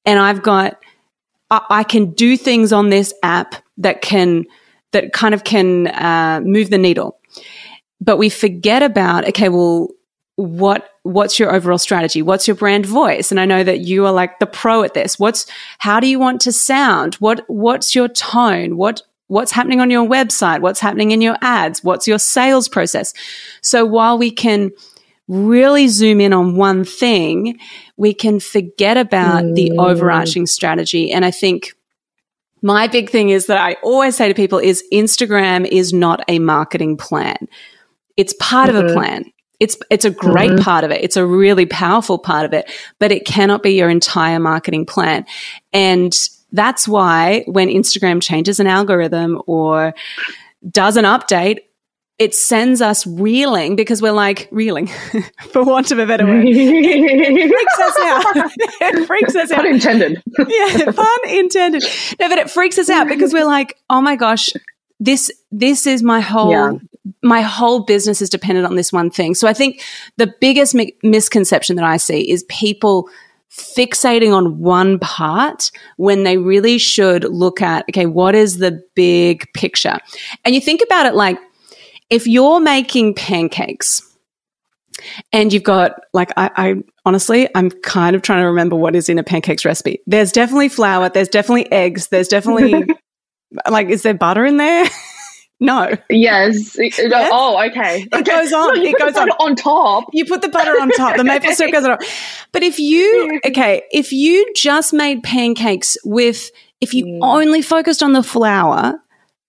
And 0.04 0.18
I've 0.18 0.42
got, 0.42 0.78
I, 1.50 1.62
I 1.70 1.84
can 1.84 2.12
do 2.12 2.36
things 2.36 2.70
on 2.70 2.90
this 2.90 3.14
app 3.22 3.54
that 3.78 4.02
can, 4.02 4.44
that 4.92 5.14
kind 5.14 5.34
of 5.34 5.44
can 5.44 5.86
uh, 5.88 6.42
move 6.44 6.68
the 6.68 6.78
needle. 6.78 7.18
But 7.98 8.18
we 8.18 8.28
forget 8.28 8.82
about, 8.82 9.26
okay, 9.28 9.48
well, 9.48 9.88
what 10.36 10.90
what's 11.02 11.38
your 11.38 11.54
overall 11.54 11.78
strategy? 11.78 12.22
What's 12.22 12.46
your 12.46 12.54
brand 12.54 12.86
voice? 12.86 13.30
And 13.30 13.40
i 13.40 13.46
know 13.46 13.64
that 13.64 13.80
you 13.80 14.06
are 14.06 14.12
like 14.12 14.38
the 14.38 14.46
pro 14.46 14.82
at 14.82 14.94
this. 14.94 15.18
What's 15.18 15.46
how 15.78 15.98
do 15.98 16.06
you 16.06 16.18
want 16.18 16.42
to 16.42 16.52
sound? 16.52 17.14
What 17.16 17.44
what's 17.48 17.94
your 17.94 18.08
tone? 18.08 18.76
What 18.76 19.02
what's 19.28 19.50
happening 19.50 19.80
on 19.80 19.90
your 19.90 20.06
website? 20.06 20.60
What's 20.60 20.80
happening 20.80 21.10
in 21.10 21.22
your 21.22 21.36
ads? 21.40 21.82
What's 21.82 22.06
your 22.06 22.18
sales 22.18 22.68
process? 22.68 23.14
So 23.62 23.84
while 23.84 24.18
we 24.18 24.30
can 24.30 24.72
really 25.26 25.88
zoom 25.88 26.20
in 26.20 26.32
on 26.32 26.54
one 26.54 26.84
thing 26.84 27.58
we 27.96 28.14
can 28.14 28.38
forget 28.38 28.96
about 28.96 29.42
mm. 29.42 29.54
the 29.56 29.72
overarching 29.72 30.46
strategy. 30.46 31.10
And 31.10 31.24
i 31.24 31.32
think 31.32 31.74
my 32.62 32.86
big 32.86 33.10
thing 33.10 33.30
is 33.30 33.46
that 33.46 33.58
i 33.58 33.72
always 33.82 34.16
say 34.16 34.28
to 34.28 34.34
people 34.34 34.60
is 34.60 34.84
instagram 34.92 35.66
is 35.66 35.92
not 35.92 36.22
a 36.28 36.38
marketing 36.38 36.96
plan. 36.96 37.48
It's 38.16 38.34
part 38.38 38.68
mm-hmm. 38.68 38.78
of 38.78 38.84
a 38.84 38.88
mm-hmm. 38.88 38.98
plan 38.98 39.32
it's 39.60 39.76
it's 39.90 40.04
a 40.04 40.10
great 40.10 40.50
mm-hmm. 40.50 40.62
part 40.62 40.84
of 40.84 40.90
it. 40.90 41.02
It's 41.02 41.16
a 41.16 41.26
really 41.26 41.66
powerful 41.66 42.18
part 42.18 42.44
of 42.44 42.52
it, 42.52 42.70
but 42.98 43.12
it 43.12 43.24
cannot 43.24 43.62
be 43.62 43.70
your 43.70 43.88
entire 43.88 44.38
marketing 44.38 44.86
plan. 44.86 45.24
And 45.72 46.14
that's 46.52 46.86
why 46.86 47.44
when 47.46 47.68
Instagram 47.68 48.22
changes 48.22 48.60
an 48.60 48.66
algorithm 48.66 49.42
or 49.46 49.94
does 50.70 50.96
an 50.96 51.04
update, 51.04 51.58
it 52.18 52.34
sends 52.34 52.80
us 52.80 53.06
reeling 53.06 53.76
because 53.76 54.00
we're 54.00 54.12
like 54.12 54.48
reeling, 54.50 54.86
for 55.50 55.62
want 55.64 55.90
of 55.90 55.98
a 55.98 56.06
better 56.06 56.26
word. 56.26 56.46
It, 56.46 57.48
freaks 57.50 57.78
us 57.78 57.96
out. 58.00 58.50
it 58.80 59.06
freaks 59.06 59.34
us 59.34 59.50
out. 59.50 59.56
Pun 59.62 59.66
intended. 59.66 60.22
yeah, 60.48 60.90
pun 60.92 61.08
intended. 61.28 61.82
No, 62.18 62.28
but 62.28 62.38
it 62.38 62.50
freaks 62.50 62.78
us 62.78 62.88
out 62.88 63.08
because 63.08 63.34
we're 63.34 63.44
like, 63.44 63.76
oh 63.90 64.00
my 64.00 64.16
gosh, 64.16 64.48
this 64.98 65.30
this 65.52 65.86
is 65.86 66.02
my 66.02 66.20
whole 66.20 66.50
yeah. 66.50 66.72
My 67.22 67.40
whole 67.40 67.84
business 67.84 68.20
is 68.20 68.30
dependent 68.30 68.66
on 68.66 68.76
this 68.76 68.92
one 68.92 69.10
thing. 69.10 69.34
So 69.34 69.48
I 69.48 69.52
think 69.52 69.82
the 70.16 70.32
biggest 70.40 70.74
mi- 70.74 70.96
misconception 71.02 71.76
that 71.76 71.84
I 71.84 71.96
see 71.96 72.28
is 72.30 72.44
people 72.48 73.08
fixating 73.50 74.34
on 74.34 74.58
one 74.58 74.98
part 74.98 75.70
when 75.96 76.24
they 76.24 76.36
really 76.36 76.78
should 76.78 77.24
look 77.24 77.62
at, 77.62 77.84
okay, 77.90 78.06
what 78.06 78.34
is 78.34 78.58
the 78.58 78.82
big 78.94 79.46
picture? 79.54 79.98
And 80.44 80.54
you 80.54 80.60
think 80.60 80.82
about 80.82 81.06
it 81.06 81.14
like 81.14 81.38
if 82.10 82.26
you're 82.26 82.60
making 82.60 83.14
pancakes, 83.14 84.02
and 85.32 85.52
you've 85.52 85.62
got 85.62 86.00
like 86.14 86.32
I, 86.38 86.50
I, 86.56 86.74
honestly 87.04 87.48
i'm 87.54 87.70
kind 87.70 88.16
of 88.16 88.22
trying 88.22 88.40
to 88.40 88.46
remember 88.46 88.76
what 88.76 88.96
is 88.96 89.10
in 89.10 89.18
a 89.18 89.22
pancakes 89.22 89.64
recipe 89.64 90.00
there's 90.06 90.32
definitely 90.32 90.70
flour 90.70 91.10
there's 91.10 91.28
definitely 91.28 91.70
eggs 91.70 92.08
there's 92.08 92.28
definitely 92.28 92.86
like 93.70 93.88
is 93.88 94.02
there 94.02 94.14
butter 94.14 94.46
in 94.46 94.56
there 94.56 94.86
no. 95.60 95.94
Yes. 96.10 96.76
yes. 96.78 97.00
Oh, 97.32 97.62
okay. 97.68 98.06
It 98.12 98.26
goes 98.26 98.52
on. 98.52 98.78
it 98.78 98.98
goes 98.98 99.16
on. 99.16 99.30
on 99.30 99.56
top. 99.56 100.04
You 100.12 100.24
put 100.26 100.42
the 100.42 100.48
butter 100.48 100.72
on 100.72 100.90
top. 100.90 101.16
The 101.16 101.24
maple 101.24 101.52
syrup 101.52 101.72
goes 101.72 101.84
on. 101.84 101.98
But 102.52 102.62
if 102.62 102.78
you, 102.78 103.40
okay, 103.46 103.82
if 103.90 104.12
you 104.12 104.52
just 104.54 104.92
made 104.92 105.22
pancakes 105.22 105.96
with, 106.04 106.50
if 106.80 106.92
you 106.92 107.06
mm. 107.06 107.18
only 107.22 107.62
focused 107.62 108.02
on 108.02 108.12
the 108.12 108.22
flour, 108.22 109.00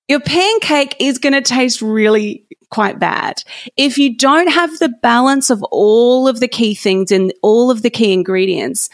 your 0.07 0.21
pancake 0.21 0.95
is 0.99 1.17
going 1.17 1.33
to 1.33 1.41
taste 1.41 1.81
really 1.81 2.45
quite 2.69 2.99
bad. 2.99 3.43
If 3.75 3.97
you 3.97 4.15
don't 4.15 4.49
have 4.49 4.77
the 4.79 4.89
balance 5.01 5.49
of 5.49 5.61
all 5.63 6.27
of 6.27 6.39
the 6.39 6.47
key 6.47 6.75
things 6.75 7.11
and 7.11 7.33
all 7.41 7.69
of 7.69 7.81
the 7.81 7.89
key 7.89 8.13
ingredients, 8.13 8.89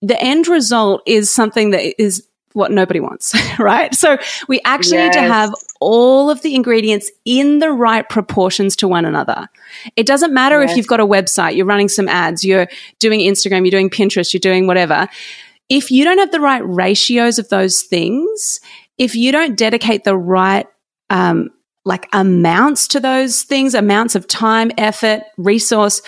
the 0.00 0.20
end 0.20 0.48
result 0.48 1.02
is 1.06 1.30
something 1.30 1.70
that 1.70 2.00
is 2.00 2.26
what 2.56 2.72
nobody 2.72 3.00
wants, 3.00 3.34
right? 3.58 3.94
So 3.94 4.16
we 4.48 4.60
actually 4.64 4.96
yes. 4.96 5.14
need 5.14 5.20
to 5.20 5.28
have 5.28 5.54
all 5.78 6.30
of 6.30 6.40
the 6.40 6.54
ingredients 6.54 7.10
in 7.26 7.58
the 7.58 7.70
right 7.70 8.08
proportions 8.08 8.74
to 8.76 8.88
one 8.88 9.04
another. 9.04 9.48
It 9.94 10.06
doesn't 10.06 10.32
matter 10.32 10.60
yes. 10.62 10.70
if 10.70 10.76
you've 10.78 10.86
got 10.86 10.98
a 10.98 11.06
website, 11.06 11.54
you're 11.54 11.66
running 11.66 11.88
some 11.88 12.08
ads, 12.08 12.44
you're 12.44 12.66
doing 12.98 13.20
Instagram, 13.20 13.60
you're 13.60 13.70
doing 13.70 13.90
Pinterest, 13.90 14.32
you're 14.32 14.40
doing 14.40 14.66
whatever. 14.66 15.06
If 15.68 15.90
you 15.90 16.02
don't 16.02 16.16
have 16.16 16.32
the 16.32 16.40
right 16.40 16.62
ratios 16.64 17.38
of 17.38 17.50
those 17.50 17.82
things, 17.82 18.60
if 18.96 19.14
you 19.14 19.32
don't 19.32 19.58
dedicate 19.58 20.04
the 20.04 20.16
right 20.16 20.66
um, 21.10 21.50
like 21.84 22.08
amounts 22.14 22.88
to 22.88 23.00
those 23.00 23.42
things, 23.42 23.74
amounts 23.74 24.14
of 24.14 24.26
time, 24.26 24.72
effort, 24.78 25.22
resource, 25.36 26.00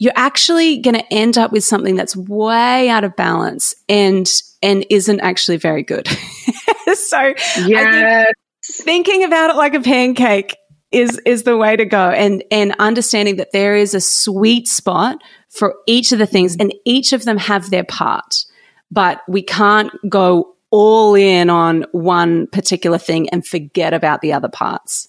you're 0.00 0.12
actually 0.16 0.78
going 0.78 0.96
to 0.96 1.14
end 1.14 1.38
up 1.38 1.52
with 1.52 1.62
something 1.62 1.94
that's 1.94 2.16
way 2.16 2.88
out 2.88 3.04
of 3.04 3.14
balance 3.14 3.72
and 3.88 4.28
and 4.62 4.86
isn't 4.90 5.20
actually 5.20 5.56
very 5.56 5.82
good. 5.82 6.08
so 6.94 7.34
yeah, 7.64 8.24
thinking 8.64 9.24
about 9.24 9.50
it 9.50 9.56
like 9.56 9.74
a 9.74 9.80
pancake 9.80 10.56
is 10.92 11.20
is 11.24 11.42
the 11.42 11.56
way 11.56 11.74
to 11.74 11.84
go 11.84 12.10
and 12.10 12.44
and 12.50 12.74
understanding 12.78 13.36
that 13.36 13.52
there 13.52 13.74
is 13.74 13.94
a 13.94 14.00
sweet 14.00 14.68
spot 14.68 15.18
for 15.48 15.74
each 15.86 16.12
of 16.12 16.18
the 16.18 16.26
things 16.26 16.56
and 16.56 16.72
each 16.84 17.12
of 17.12 17.24
them 17.24 17.38
have 17.38 17.70
their 17.70 17.84
part 17.84 18.44
but 18.90 19.22
we 19.26 19.42
can't 19.42 19.90
go 20.08 20.54
all 20.70 21.14
in 21.14 21.50
on 21.50 21.84
one 21.92 22.46
particular 22.48 22.98
thing 22.98 23.28
and 23.30 23.46
forget 23.46 23.94
about 23.94 24.20
the 24.20 24.32
other 24.32 24.48
parts 24.48 25.08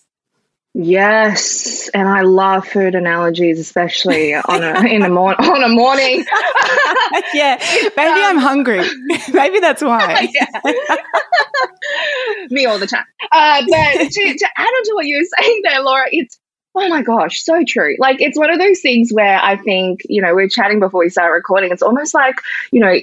Yes, 0.76 1.88
and 1.94 2.10
I 2.10 2.22
love 2.22 2.68
food 2.68 2.96
analogies, 2.96 3.60
especially 3.60 4.34
on 4.34 4.64
a 4.64 4.80
in 4.88 5.02
the 5.02 5.10
morning 5.10 5.48
on 5.48 5.64
a 5.64 5.70
morning. 5.70 6.26
yeah, 7.36 7.60
maybe 7.96 8.22
um, 8.22 8.38
I'm 8.38 8.38
hungry. 8.38 8.82
maybe 9.34 9.60
that's 9.60 9.84
why. 9.84 10.28
Me 12.50 12.66
all 12.66 12.80
the 12.80 12.88
time. 12.88 13.06
Uh, 13.32 13.64
but 13.70 14.10
to, 14.10 14.36
to 14.36 14.48
add 14.58 14.66
on 14.66 14.84
to 14.86 14.92
what 14.96 15.06
you 15.06 15.18
were 15.20 15.26
saying 15.40 15.62
there, 15.64 15.84
Laura, 15.84 16.08
it's 16.12 16.40
oh 16.74 16.90
my 16.90 17.04
gosh, 17.04 17.44
so 17.44 17.64
true. 17.68 17.96
Like 18.00 18.20
it's 18.20 18.38
one 18.38 18.50
of 18.50 18.58
those 18.58 18.82
things 18.82 19.12
where 19.14 19.40
I 19.40 19.58
think 19.58 20.02
you 20.06 20.24
know 20.24 20.30
we 20.30 20.42
we're 20.44 20.50
chatting 20.50 20.80
before 20.80 21.02
we 21.02 21.10
start 21.10 21.34
recording. 21.34 21.72
It's 21.72 21.84
almost 21.84 22.16
like 22.16 22.36
you 22.72 22.80
know 22.80 22.96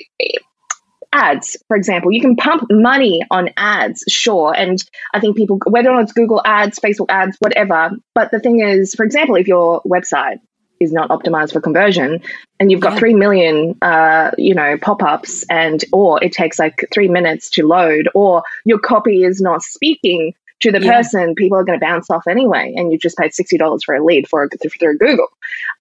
ads, 1.12 1.57
for 1.69 1.76
example, 1.76 2.12
you 2.12 2.21
can 2.21 2.37
pump 2.37 2.64
money 2.71 3.23
on 3.31 3.50
ads, 3.57 4.05
sure. 4.09 4.55
And 4.57 4.83
I 5.12 5.21
think 5.21 5.37
people, 5.37 5.59
whether 5.67 5.90
or 5.90 5.95
not 5.95 6.05
it's 6.05 6.12
Google 6.12 6.40
ads, 6.45 6.79
Facebook 6.79 7.07
ads, 7.09 7.37
whatever. 7.40 7.90
But 8.14 8.31
the 8.31 8.40
thing 8.40 8.61
is, 8.61 8.95
for 8.95 9.05
example, 9.05 9.37
if 9.37 9.49
your 9.49 9.83
website 9.83 10.38
is 10.81 10.93
not 10.93 11.11
optimized 11.11 11.52
for 11.52 11.61
conversion 11.61 12.23
and 12.59 12.71
you've 12.71 12.81
got 12.81 12.95
yeah. 12.95 13.00
3 13.00 13.14
million 13.14 13.76
uh, 13.83 14.31
you 14.38 14.55
know 14.55 14.79
pop-ups 14.79 15.45
and 15.50 15.85
or 15.93 16.23
it 16.25 16.33
takes 16.33 16.59
like 16.59 16.88
3 16.93 17.09
minutes 17.09 17.50
to 17.50 17.67
load 17.67 18.09
or 18.14 18.43
your 18.64 18.79
copy 18.79 19.23
is 19.23 19.43
not 19.43 19.62
speaking 19.62 20.33
to 20.61 20.73
the 20.73 20.81
yeah. 20.81 20.97
person 20.97 21.35
people 21.35 21.59
are 21.59 21.64
going 21.64 21.79
to 21.79 21.85
bounce 21.85 22.11
off 22.11 22.26
anyway 22.26 22.73
and 22.75 22.90
you've 22.90 23.00
just 23.02 23.19
paid 23.19 23.33
$60 23.33 23.81
for 23.85 23.95
a 23.95 24.02
lead 24.02 24.26
for 24.26 24.49
through 24.49 24.97
google 24.97 25.29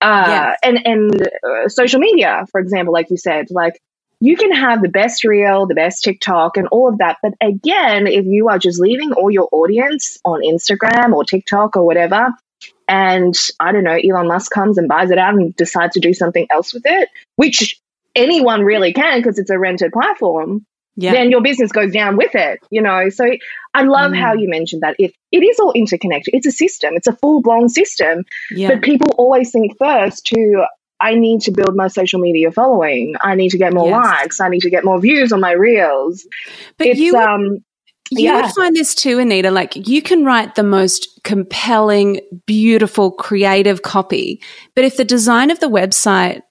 uh, 0.01 0.25
yeah. 0.27 0.55
and 0.63 0.85
and 0.85 1.21
uh, 1.21 1.69
social 1.69 2.01
media 2.01 2.45
for 2.51 2.59
example 2.59 2.93
like 2.93 3.09
you 3.09 3.17
said 3.17 3.47
like 3.51 3.81
you 4.21 4.35
can 4.35 4.51
have 4.51 4.81
the 4.81 4.89
best 4.89 5.23
reel, 5.23 5.65
the 5.65 5.75
best 5.75 6.03
TikTok, 6.03 6.57
and 6.57 6.67
all 6.67 6.89
of 6.89 6.97
that. 6.97 7.17
But 7.21 7.33
again, 7.41 8.07
if 8.07 8.25
you 8.25 8.49
are 8.49 8.59
just 8.59 8.79
leaving 8.79 9.13
all 9.13 9.31
your 9.31 9.47
audience 9.51 10.17
on 10.25 10.41
Instagram 10.41 11.13
or 11.13 11.23
TikTok 11.23 11.77
or 11.77 11.85
whatever, 11.85 12.29
and 12.87 13.35
I 13.59 13.71
don't 13.71 13.83
know, 13.83 13.97
Elon 13.97 14.27
Musk 14.27 14.51
comes 14.51 14.77
and 14.77 14.87
buys 14.87 15.11
it 15.11 15.17
out 15.17 15.35
and 15.35 15.55
decides 15.55 15.93
to 15.93 15.99
do 15.99 16.13
something 16.13 16.47
else 16.49 16.73
with 16.73 16.83
it, 16.85 17.09
which 17.35 17.79
anyone 18.15 18.63
really 18.63 18.93
can 18.93 19.19
because 19.19 19.39
it's 19.39 19.51
a 19.51 19.59
rented 19.59 19.93
platform, 19.93 20.65
yeah. 20.95 21.13
then 21.13 21.31
your 21.31 21.41
business 21.41 21.71
goes 21.71 21.93
down 21.93 22.17
with 22.17 22.35
it, 22.35 22.59
you 22.69 22.81
know. 22.81 23.09
So 23.09 23.25
I 23.73 23.83
love 23.83 24.11
mm. 24.11 24.19
how 24.19 24.33
you 24.33 24.49
mentioned 24.49 24.81
that. 24.81 24.95
If 24.99 25.13
it 25.31 25.43
is 25.43 25.59
all 25.59 25.71
interconnected, 25.73 26.33
it's 26.33 26.47
a 26.47 26.51
system, 26.51 26.95
it's 26.95 27.07
a 27.07 27.15
full 27.15 27.41
blown 27.41 27.69
system. 27.69 28.25
Yeah. 28.51 28.69
But 28.69 28.81
people 28.81 29.11
always 29.17 29.51
think 29.51 29.77
first 29.77 30.25
to 30.27 30.65
I 31.01 31.15
need 31.15 31.41
to 31.41 31.51
build 31.51 31.75
my 31.75 31.87
social 31.87 32.19
media 32.19 32.51
following. 32.51 33.15
I 33.21 33.35
need 33.35 33.49
to 33.49 33.57
get 33.57 33.73
more 33.73 33.89
yes. 33.89 34.05
likes. 34.05 34.39
I 34.39 34.49
need 34.49 34.61
to 34.61 34.69
get 34.69 34.83
more 34.83 34.99
views 34.99 35.31
on 35.31 35.39
my 35.39 35.51
reels. 35.51 36.27
But 36.77 36.87
it's, 36.87 36.99
you, 36.99 37.15
um, 37.15 37.63
you 38.11 38.25
yeah. 38.25 38.41
would 38.41 38.51
find 38.51 38.75
this 38.75 38.93
too, 38.95 39.19
Anita. 39.19 39.51
Like 39.51 39.75
you 39.87 40.01
can 40.01 40.25
write 40.25 40.55
the 40.55 40.63
most 40.63 41.07
compelling, 41.23 42.19
beautiful, 42.45 43.11
creative 43.11 43.81
copy, 43.81 44.41
but 44.75 44.83
if 44.83 44.97
the 44.97 45.05
design 45.05 45.51
of 45.51 45.59
the 45.59 45.69
website 45.69 46.41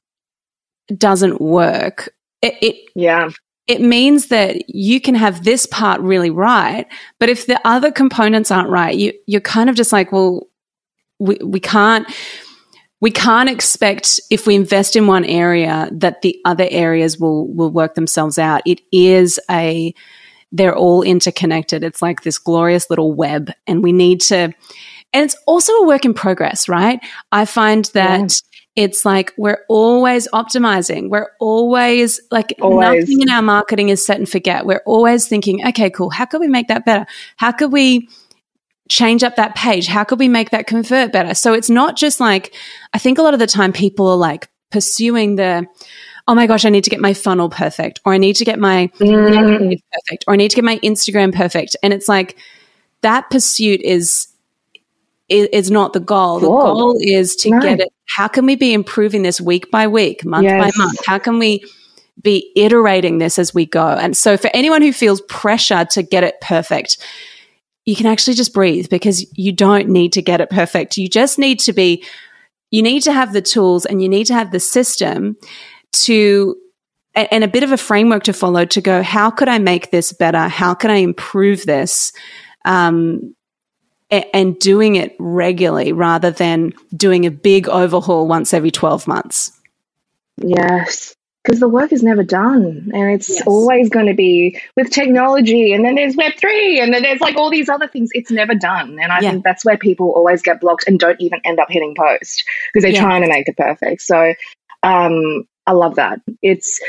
doesn't 0.96 1.40
work, 1.40 2.14
it, 2.42 2.54
it 2.62 2.90
yeah 2.94 3.30
it 3.68 3.82
means 3.82 4.28
that 4.28 4.68
you 4.68 4.98
can 4.98 5.14
have 5.14 5.44
this 5.44 5.66
part 5.66 6.00
really 6.00 6.30
right, 6.30 6.86
but 7.20 7.28
if 7.28 7.46
the 7.46 7.60
other 7.66 7.92
components 7.92 8.50
aren't 8.50 8.70
right, 8.70 8.96
you 8.96 9.12
you're 9.26 9.42
kind 9.42 9.68
of 9.68 9.76
just 9.76 9.92
like, 9.92 10.10
well, 10.10 10.48
we 11.18 11.36
we 11.44 11.60
can't 11.60 12.08
we 13.00 13.10
can't 13.10 13.48
expect 13.48 14.20
if 14.30 14.46
we 14.46 14.54
invest 14.54 14.96
in 14.96 15.06
one 15.06 15.24
area 15.24 15.88
that 15.92 16.22
the 16.22 16.38
other 16.44 16.66
areas 16.70 17.18
will 17.18 17.46
will 17.48 17.70
work 17.70 17.94
themselves 17.94 18.38
out. 18.38 18.62
It 18.66 18.80
is 18.92 19.38
a 19.50 19.94
they're 20.50 20.76
all 20.76 21.02
interconnected. 21.02 21.84
It's 21.84 22.02
like 22.02 22.22
this 22.22 22.38
glorious 22.38 22.88
little 22.90 23.12
web 23.12 23.52
and 23.66 23.82
we 23.82 23.92
need 23.92 24.20
to 24.22 24.52
and 25.12 25.24
it's 25.24 25.36
also 25.46 25.72
a 25.72 25.86
work 25.86 26.04
in 26.04 26.12
progress, 26.12 26.68
right? 26.68 27.00
I 27.32 27.44
find 27.44 27.86
that 27.94 28.20
yeah. 28.76 28.84
it's 28.84 29.04
like 29.04 29.32
we're 29.38 29.64
always 29.68 30.28
optimizing. 30.28 31.08
We're 31.08 31.30
always 31.40 32.20
like 32.30 32.52
always. 32.60 33.00
nothing 33.00 33.22
in 33.22 33.30
our 33.30 33.42
marketing 33.42 33.88
is 33.88 34.04
set 34.04 34.18
and 34.18 34.28
forget. 34.28 34.66
We're 34.66 34.82
always 34.84 35.26
thinking, 35.26 35.66
okay, 35.68 35.88
cool. 35.88 36.10
How 36.10 36.26
could 36.26 36.40
we 36.40 36.48
make 36.48 36.68
that 36.68 36.84
better? 36.84 37.06
How 37.36 37.52
could 37.52 37.72
we 37.72 38.08
change 38.88 39.22
up 39.22 39.36
that 39.36 39.54
page? 39.54 39.86
How 39.86 40.04
could 40.04 40.18
we 40.18 40.28
make 40.28 40.50
that 40.50 40.66
convert 40.66 41.12
better? 41.12 41.34
So 41.34 41.52
it's 41.52 41.70
not 41.70 41.96
just 41.96 42.20
like, 42.20 42.54
I 42.92 42.98
think 42.98 43.18
a 43.18 43.22
lot 43.22 43.34
of 43.34 43.40
the 43.40 43.46
time 43.46 43.72
people 43.72 44.08
are 44.08 44.16
like 44.16 44.48
pursuing 44.70 45.36
the, 45.36 45.66
oh 46.26 46.34
my 46.34 46.46
gosh, 46.46 46.64
I 46.64 46.68
need 46.68 46.84
to 46.84 46.90
get 46.90 47.00
my 47.00 47.14
funnel 47.14 47.48
perfect, 47.48 48.00
or 48.04 48.12
I 48.12 48.18
need 48.18 48.36
to 48.36 48.44
get 48.44 48.58
my 48.58 48.90
mm. 48.98 49.80
perfect, 49.92 50.24
or 50.26 50.34
I 50.34 50.36
need 50.36 50.50
to 50.50 50.56
get 50.56 50.64
my 50.64 50.78
Instagram 50.80 51.34
perfect. 51.34 51.76
And 51.82 51.92
it's 51.92 52.08
like 52.08 52.36
that 53.02 53.30
pursuit 53.30 53.80
is 53.80 54.28
is, 55.28 55.70
not 55.70 55.92
the 55.92 56.00
goal. 56.00 56.40
Cool. 56.40 56.56
The 56.56 56.64
goal 56.64 56.98
is 57.00 57.36
to 57.36 57.50
nice. 57.50 57.62
get 57.62 57.80
it. 57.80 57.92
How 58.06 58.28
can 58.28 58.46
we 58.46 58.56
be 58.56 58.72
improving 58.72 59.22
this 59.22 59.40
week 59.40 59.70
by 59.70 59.86
week, 59.86 60.24
month 60.24 60.44
yes. 60.44 60.58
by 60.58 60.70
month? 60.82 61.04
How 61.04 61.18
can 61.18 61.38
we 61.38 61.62
be 62.22 62.50
iterating 62.56 63.18
this 63.18 63.38
as 63.38 63.52
we 63.52 63.66
go? 63.66 63.88
And 63.88 64.16
so 64.16 64.38
for 64.38 64.50
anyone 64.54 64.80
who 64.80 64.92
feels 64.92 65.20
pressure 65.22 65.84
to 65.90 66.02
get 66.02 66.24
it 66.24 66.40
perfect, 66.40 66.96
you 67.88 67.96
can 67.96 68.04
actually 68.04 68.34
just 68.34 68.52
breathe 68.52 68.90
because 68.90 69.24
you 69.32 69.50
don't 69.50 69.88
need 69.88 70.12
to 70.12 70.20
get 70.20 70.42
it 70.42 70.50
perfect. 70.50 70.98
You 70.98 71.08
just 71.08 71.38
need 71.38 71.58
to 71.60 71.72
be, 71.72 72.04
you 72.70 72.82
need 72.82 73.00
to 73.04 73.12
have 73.14 73.32
the 73.32 73.40
tools 73.40 73.86
and 73.86 74.02
you 74.02 74.10
need 74.10 74.26
to 74.26 74.34
have 74.34 74.52
the 74.52 74.60
system 74.60 75.38
to, 75.92 76.54
and 77.14 77.42
a 77.42 77.48
bit 77.48 77.62
of 77.62 77.72
a 77.72 77.78
framework 77.78 78.24
to 78.24 78.34
follow 78.34 78.66
to 78.66 78.82
go, 78.82 79.02
how 79.02 79.30
could 79.30 79.48
I 79.48 79.56
make 79.56 79.90
this 79.90 80.12
better? 80.12 80.48
How 80.48 80.74
can 80.74 80.90
I 80.90 80.96
improve 80.96 81.64
this? 81.64 82.12
Um, 82.66 83.34
and 84.10 84.58
doing 84.58 84.96
it 84.96 85.16
regularly 85.18 85.92
rather 85.92 86.30
than 86.30 86.74
doing 86.94 87.24
a 87.24 87.30
big 87.30 87.70
overhaul 87.70 88.28
once 88.28 88.52
every 88.52 88.70
12 88.70 89.08
months. 89.08 89.50
Yes 90.36 91.14
because 91.48 91.60
the 91.60 91.68
work 91.68 91.92
is 91.92 92.02
never 92.02 92.22
done 92.22 92.90
and 92.92 93.10
it's 93.10 93.30
yes. 93.30 93.42
always 93.46 93.88
going 93.88 94.04
to 94.04 94.12
be 94.12 94.60
with 94.76 94.90
technology 94.90 95.72
and 95.72 95.82
then 95.82 95.94
there's 95.94 96.14
web3 96.14 96.82
and 96.82 96.92
then 96.92 97.02
there's 97.02 97.22
like 97.22 97.36
all 97.36 97.50
these 97.50 97.70
other 97.70 97.88
things 97.88 98.10
it's 98.12 98.30
never 98.30 98.54
done 98.54 98.98
and 99.00 99.10
i 99.10 99.20
yeah. 99.20 99.30
think 99.30 99.44
that's 99.44 99.64
where 99.64 99.78
people 99.78 100.10
always 100.10 100.42
get 100.42 100.60
blocked 100.60 100.84
and 100.86 101.00
don't 101.00 101.18
even 101.22 101.40
end 101.44 101.58
up 101.58 101.68
hitting 101.70 101.94
post 101.96 102.44
because 102.70 102.82
they're 102.82 102.92
yeah. 102.92 103.00
trying 103.00 103.22
to 103.22 103.28
make 103.28 103.48
it 103.48 103.56
perfect 103.56 104.02
so 104.02 104.34
um, 104.82 105.44
i 105.66 105.72
love 105.72 105.94
that 105.94 106.20
it's 106.42 106.80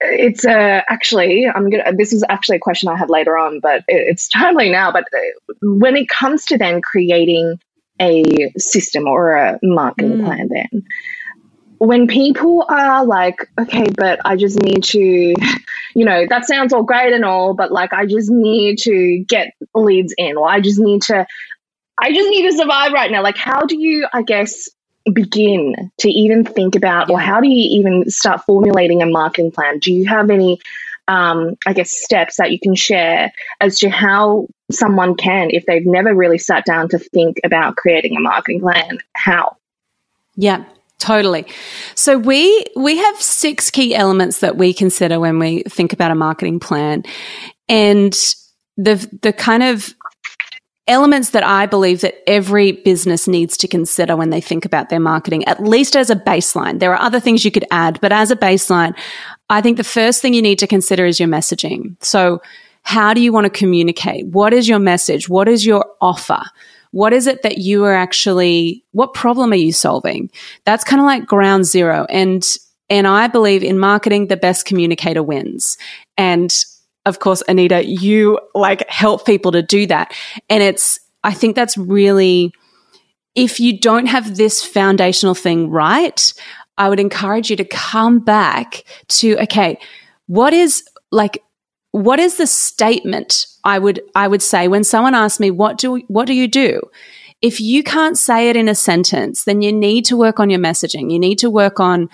it's 0.00 0.44
uh, 0.44 0.82
actually 0.88 1.48
i'm 1.48 1.68
gonna 1.68 1.92
this 1.96 2.12
is 2.12 2.24
actually 2.28 2.56
a 2.56 2.60
question 2.60 2.88
i 2.88 2.96
had 2.96 3.10
later 3.10 3.36
on 3.36 3.58
but 3.58 3.82
it's 3.88 4.28
timely 4.28 4.70
now 4.70 4.92
but 4.92 5.04
uh, 5.16 5.54
when 5.62 5.96
it 5.96 6.08
comes 6.08 6.44
to 6.44 6.56
then 6.56 6.80
creating 6.80 7.58
a 8.00 8.52
system 8.56 9.08
or 9.08 9.32
a 9.32 9.58
marketing 9.64 10.18
mm. 10.18 10.24
plan 10.24 10.48
then 10.48 10.84
when 11.78 12.06
people 12.06 12.64
are 12.68 13.04
like 13.04 13.48
okay 13.58 13.86
but 13.96 14.20
i 14.24 14.36
just 14.36 14.58
need 14.60 14.82
to 14.82 14.98
you 15.94 16.04
know 16.04 16.26
that 16.28 16.44
sounds 16.44 16.72
all 16.72 16.82
great 16.82 17.12
and 17.12 17.24
all 17.24 17.54
but 17.54 17.72
like 17.72 17.92
i 17.92 18.06
just 18.06 18.30
need 18.30 18.78
to 18.78 19.24
get 19.28 19.52
leads 19.74 20.14
in 20.16 20.36
or 20.36 20.48
i 20.48 20.60
just 20.60 20.78
need 20.78 21.02
to 21.02 21.26
i 22.00 22.12
just 22.12 22.30
need 22.30 22.50
to 22.50 22.56
survive 22.56 22.92
right 22.92 23.10
now 23.10 23.22
like 23.22 23.36
how 23.36 23.64
do 23.64 23.78
you 23.78 24.06
i 24.12 24.22
guess 24.22 24.68
begin 25.12 25.90
to 25.98 26.08
even 26.08 26.44
think 26.44 26.74
about, 26.74 27.10
or 27.10 27.18
how 27.18 27.40
do 27.40 27.48
you 27.48 27.78
even 27.78 28.10
start 28.10 28.42
formulating 28.44 29.02
a 29.02 29.06
marketing 29.06 29.50
plan? 29.50 29.78
Do 29.78 29.92
you 29.92 30.06
have 30.06 30.30
any, 30.30 30.60
um, 31.08 31.56
I 31.66 31.72
guess, 31.72 31.92
steps 31.92 32.36
that 32.36 32.50
you 32.50 32.58
can 32.58 32.74
share 32.74 33.32
as 33.60 33.78
to 33.80 33.88
how 33.88 34.48
someone 34.70 35.14
can, 35.14 35.50
if 35.50 35.64
they've 35.66 35.86
never 35.86 36.14
really 36.14 36.38
sat 36.38 36.64
down 36.64 36.88
to 36.90 36.98
think 36.98 37.38
about 37.44 37.76
creating 37.76 38.16
a 38.16 38.20
marketing 38.20 38.60
plan, 38.60 38.98
how? 39.14 39.56
Yeah, 40.34 40.64
Totally. 40.98 41.46
So 41.94 42.16
we 42.16 42.64
we 42.74 42.96
have 42.96 43.20
six 43.20 43.70
key 43.70 43.94
elements 43.94 44.40
that 44.40 44.56
we 44.56 44.72
consider 44.72 45.20
when 45.20 45.38
we 45.38 45.62
think 45.64 45.92
about 45.92 46.10
a 46.10 46.14
marketing 46.14 46.58
plan. 46.58 47.04
And 47.68 48.12
the 48.76 49.06
the 49.22 49.32
kind 49.32 49.62
of 49.62 49.94
elements 50.88 51.30
that 51.30 51.44
I 51.44 51.66
believe 51.66 52.00
that 52.00 52.14
every 52.28 52.72
business 52.72 53.26
needs 53.26 53.56
to 53.58 53.68
consider 53.68 54.16
when 54.16 54.30
they 54.30 54.40
think 54.40 54.64
about 54.64 54.88
their 54.88 55.00
marketing, 55.00 55.44
at 55.46 55.62
least 55.62 55.96
as 55.96 56.10
a 56.10 56.16
baseline. 56.16 56.78
There 56.78 56.92
are 56.92 57.00
other 57.00 57.18
things 57.18 57.44
you 57.44 57.50
could 57.50 57.66
add, 57.70 58.00
but 58.00 58.12
as 58.12 58.30
a 58.30 58.36
baseline, 58.36 58.96
I 59.50 59.60
think 59.60 59.76
the 59.78 59.84
first 59.84 60.22
thing 60.22 60.32
you 60.32 60.42
need 60.42 60.60
to 60.60 60.66
consider 60.66 61.04
is 61.04 61.18
your 61.18 61.28
messaging. 61.28 61.96
So, 62.02 62.40
how 62.82 63.14
do 63.14 63.20
you 63.20 63.32
want 63.32 63.44
to 63.44 63.50
communicate? 63.50 64.28
What 64.28 64.54
is 64.54 64.68
your 64.68 64.78
message? 64.78 65.28
What 65.28 65.48
is 65.48 65.66
your 65.66 65.84
offer? 66.00 66.42
What 66.90 67.12
is 67.12 67.26
it 67.26 67.42
that 67.42 67.58
you 67.58 67.84
are 67.84 67.94
actually, 67.94 68.84
what 68.92 69.14
problem 69.14 69.52
are 69.52 69.56
you 69.56 69.72
solving? 69.72 70.30
That's 70.64 70.84
kind 70.84 71.00
of 71.00 71.06
like 71.06 71.26
ground 71.26 71.64
zero. 71.66 72.06
And, 72.08 72.44
and 72.88 73.06
I 73.06 73.26
believe 73.26 73.62
in 73.62 73.78
marketing, 73.78 74.28
the 74.28 74.36
best 74.36 74.66
communicator 74.66 75.22
wins. 75.22 75.76
And 76.16 76.54
of 77.04 77.18
course, 77.18 77.42
Anita, 77.48 77.84
you 77.86 78.38
like 78.54 78.88
help 78.88 79.26
people 79.26 79.52
to 79.52 79.62
do 79.62 79.86
that. 79.86 80.12
And 80.48 80.62
it's, 80.62 80.98
I 81.22 81.32
think 81.32 81.54
that's 81.56 81.76
really, 81.76 82.52
if 83.34 83.60
you 83.60 83.78
don't 83.78 84.06
have 84.06 84.36
this 84.36 84.64
foundational 84.64 85.34
thing 85.34 85.70
right, 85.70 86.32
I 86.78 86.88
would 86.88 87.00
encourage 87.00 87.50
you 87.50 87.56
to 87.56 87.64
come 87.64 88.18
back 88.20 88.84
to, 89.08 89.38
okay, 89.42 89.78
what 90.26 90.52
is 90.52 90.82
like, 91.10 91.42
what 91.92 92.18
is 92.18 92.36
the 92.36 92.46
statement 92.46 93.46
I 93.66 93.80
would, 93.80 94.00
I 94.14 94.28
would 94.28 94.42
say 94.42 94.68
when 94.68 94.84
someone 94.84 95.14
asks 95.14 95.40
me, 95.40 95.50
what 95.50 95.76
do, 95.76 95.96
what 96.06 96.26
do 96.26 96.34
you 96.34 96.46
do? 96.46 96.80
If 97.42 97.60
you 97.60 97.82
can't 97.82 98.16
say 98.16 98.48
it 98.48 98.56
in 98.56 98.68
a 98.68 98.74
sentence, 98.76 99.44
then 99.44 99.60
you 99.60 99.72
need 99.72 100.04
to 100.06 100.16
work 100.16 100.38
on 100.38 100.48
your 100.48 100.60
messaging. 100.60 101.12
You 101.12 101.18
need 101.18 101.38
to 101.40 101.50
work 101.50 101.80
on, 101.80 102.08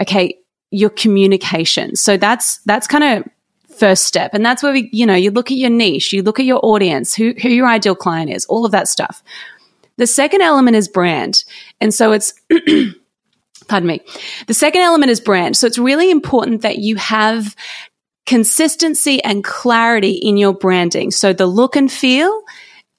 okay, 0.00 0.38
your 0.70 0.90
communication. 0.90 1.94
So 1.94 2.16
that's, 2.16 2.58
that's 2.64 2.86
kind 2.86 3.04
of 3.04 3.30
first 3.76 4.06
step. 4.06 4.32
And 4.32 4.44
that's 4.44 4.62
where 4.62 4.72
we, 4.72 4.88
you 4.92 5.04
know, 5.04 5.14
you 5.14 5.30
look 5.30 5.50
at 5.50 5.58
your 5.58 5.70
niche, 5.70 6.12
you 6.12 6.22
look 6.22 6.40
at 6.40 6.46
your 6.46 6.60
audience, 6.62 7.14
who, 7.14 7.34
who 7.40 7.50
your 7.50 7.66
ideal 7.66 7.94
client 7.94 8.30
is, 8.30 8.46
all 8.46 8.64
of 8.64 8.72
that 8.72 8.88
stuff. 8.88 9.22
The 9.98 10.06
second 10.06 10.40
element 10.40 10.74
is 10.74 10.88
brand. 10.88 11.44
And 11.82 11.92
so 11.92 12.12
it's, 12.12 12.32
pardon 13.68 13.86
me. 13.86 14.00
The 14.46 14.54
second 14.54 14.80
element 14.80 15.10
is 15.10 15.20
brand. 15.20 15.56
So 15.56 15.66
it's 15.66 15.78
really 15.78 16.10
important 16.10 16.62
that 16.62 16.78
you 16.78 16.96
have 16.96 17.54
consistency 18.26 19.22
and 19.22 19.44
clarity 19.44 20.12
in 20.12 20.36
your 20.36 20.54
branding. 20.54 21.10
So 21.10 21.32
the 21.32 21.46
look 21.46 21.76
and 21.76 21.90
feel, 21.90 22.42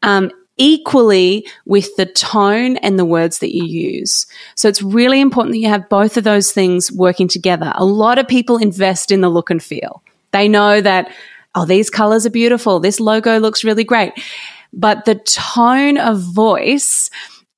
um, 0.04 0.32
equally 0.58 1.46
with 1.66 1.94
the 1.98 2.06
tone 2.06 2.78
and 2.78 2.98
the 2.98 3.06
words 3.06 3.40
that 3.40 3.54
you 3.54 3.66
use. 3.66 4.26
So 4.56 4.70
it's 4.70 4.82
really 4.82 5.20
important 5.20 5.54
that 5.54 5.60
you 5.60 5.68
have 5.68 5.90
both 5.90 6.16
of 6.16 6.24
those 6.24 6.52
things 6.52 6.92
working 6.92 7.28
together. 7.28 7.74
A 7.76 7.86
lot 7.86 8.20
of 8.20 8.28
people 8.28 8.58
invest 8.58 9.12
in 9.12 9.22
the 9.22 9.30
look 9.30 9.50
and 9.50 9.62
feel. 9.62 10.02
They 10.32 10.48
know 10.48 10.80
that, 10.80 11.12
oh, 11.56 11.66
these 11.66 11.90
colors 11.90 12.26
are 12.26 12.30
beautiful. 12.32 12.80
This 12.80 13.00
logo 13.00 13.40
looks 13.40 13.64
really 13.64 13.84
great. 13.84 14.14
But 14.72 15.06
the 15.06 15.16
tone 15.16 15.98
of 15.98 16.22
voice 16.22 17.10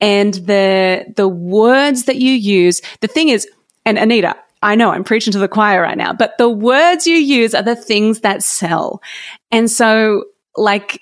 and 0.01 0.33
the, 0.33 1.05
the 1.15 1.27
words 1.27 2.05
that 2.05 2.17
you 2.17 2.31
use, 2.33 2.81
the 3.01 3.07
thing 3.07 3.29
is, 3.29 3.47
and 3.85 3.97
Anita, 3.97 4.35
I 4.61 4.75
know 4.75 4.91
I'm 4.91 5.03
preaching 5.03 5.33
to 5.33 5.39
the 5.39 5.47
choir 5.47 5.81
right 5.81 5.97
now, 5.97 6.13
but 6.13 6.37
the 6.37 6.49
words 6.49 7.05
you 7.05 7.15
use 7.15 7.53
are 7.53 7.63
the 7.63 7.75
things 7.75 8.21
that 8.21 8.43
sell. 8.43 9.01
And 9.51 9.69
so 9.69 10.25
like 10.55 11.01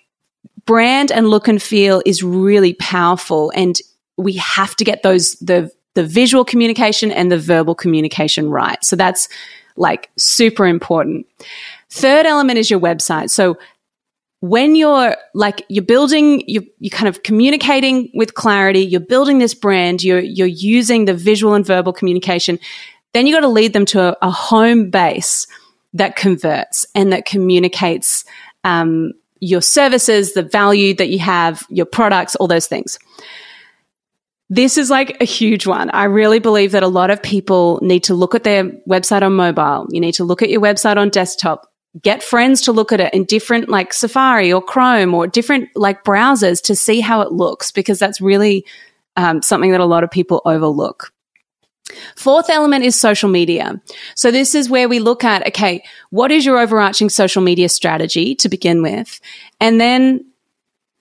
brand 0.65 1.11
and 1.11 1.29
look 1.29 1.47
and 1.47 1.61
feel 1.61 2.01
is 2.05 2.23
really 2.23 2.73
powerful 2.73 3.51
and 3.55 3.77
we 4.17 4.33
have 4.33 4.75
to 4.77 4.83
get 4.83 5.03
those, 5.03 5.33
the, 5.35 5.71
the 5.93 6.03
visual 6.03 6.43
communication 6.43 7.11
and 7.11 7.31
the 7.31 7.37
verbal 7.37 7.75
communication 7.75 8.49
right. 8.49 8.83
So 8.83 8.95
that's 8.95 9.29
like 9.77 10.09
super 10.17 10.65
important. 10.65 11.27
Third 11.89 12.25
element 12.25 12.59
is 12.59 12.69
your 12.69 12.79
website. 12.79 13.29
So 13.29 13.57
when 14.41 14.75
you're 14.75 15.15
like 15.33 15.65
you're 15.69 15.83
building 15.83 16.43
you're, 16.45 16.63
you're 16.79 16.91
kind 16.91 17.07
of 17.07 17.23
communicating 17.23 18.11
with 18.13 18.35
clarity 18.35 18.79
you're 18.79 18.99
building 18.99 19.39
this 19.39 19.55
brand 19.55 20.03
you're 20.03 20.19
you're 20.19 20.45
using 20.45 21.05
the 21.05 21.13
visual 21.13 21.55
and 21.55 21.65
verbal 21.65 21.91
communication 21.91 22.59
then 23.15 23.27
you 23.27 23.33
got 23.33 23.41
to 23.41 23.47
lead 23.47 23.73
them 23.73 23.85
to 23.85 24.01
a, 24.01 24.17
a, 24.21 24.29
home 24.29 24.89
base 24.89 25.47
that 25.93 26.15
converts 26.15 26.85
and 26.93 27.13
that 27.13 27.25
communicates 27.25 28.25
um, 28.63 29.13
your 29.39 29.61
services 29.61 30.33
the 30.33 30.43
value 30.43 30.93
that 30.93 31.09
you 31.09 31.19
have 31.19 31.63
your 31.69 31.85
products 31.85 32.35
all 32.35 32.47
those 32.47 32.67
things 32.67 32.99
this 34.49 34.77
is 34.77 34.89
like 34.89 35.17
a 35.21 35.25
huge 35.25 35.65
one. 35.65 35.89
I 35.89 36.03
really 36.03 36.39
believe 36.39 36.71
that 36.73 36.83
a 36.83 36.87
lot 36.87 37.09
of 37.09 37.21
people 37.21 37.79
need 37.81 38.03
to 38.03 38.13
look 38.13 38.35
at 38.35 38.43
their 38.43 38.65
website 38.87 39.23
on 39.23 39.33
mobile. 39.33 39.87
You 39.89 39.99
need 39.99 40.13
to 40.13 40.23
look 40.23 40.41
at 40.41 40.49
your 40.49 40.61
website 40.61 40.97
on 40.97 41.09
desktop. 41.09 41.71
Get 42.01 42.21
friends 42.21 42.61
to 42.63 42.71
look 42.71 42.91
at 42.91 42.99
it 42.99 43.13
in 43.13 43.23
different 43.23 43.69
like 43.69 43.91
Safari 43.93 44.53
or 44.53 44.61
Chrome 44.61 45.15
or 45.15 45.25
different 45.25 45.69
like 45.75 46.03
browsers 46.03 46.61
to 46.63 46.75
see 46.75 46.99
how 46.99 47.21
it 47.21 47.31
looks 47.31 47.71
because 47.71 47.97
that's 47.97 48.21
really 48.21 48.65
um, 49.15 49.41
something 49.41 49.71
that 49.71 49.79
a 49.79 49.85
lot 49.85 50.03
of 50.03 50.11
people 50.11 50.41
overlook. 50.45 51.11
Fourth 52.15 52.49
element 52.49 52.83
is 52.83 52.95
social 52.95 53.29
media. 53.29 53.79
So 54.15 54.31
this 54.31 54.55
is 54.55 54.69
where 54.69 54.89
we 54.89 54.99
look 54.99 55.23
at, 55.23 55.45
okay, 55.47 55.83
what 56.09 56.31
is 56.31 56.45
your 56.45 56.57
overarching 56.57 57.09
social 57.09 57.41
media 57.41 57.69
strategy 57.69 58.35
to 58.35 58.49
begin 58.49 58.81
with? 58.81 59.19
And 59.59 59.79
then 59.79 60.25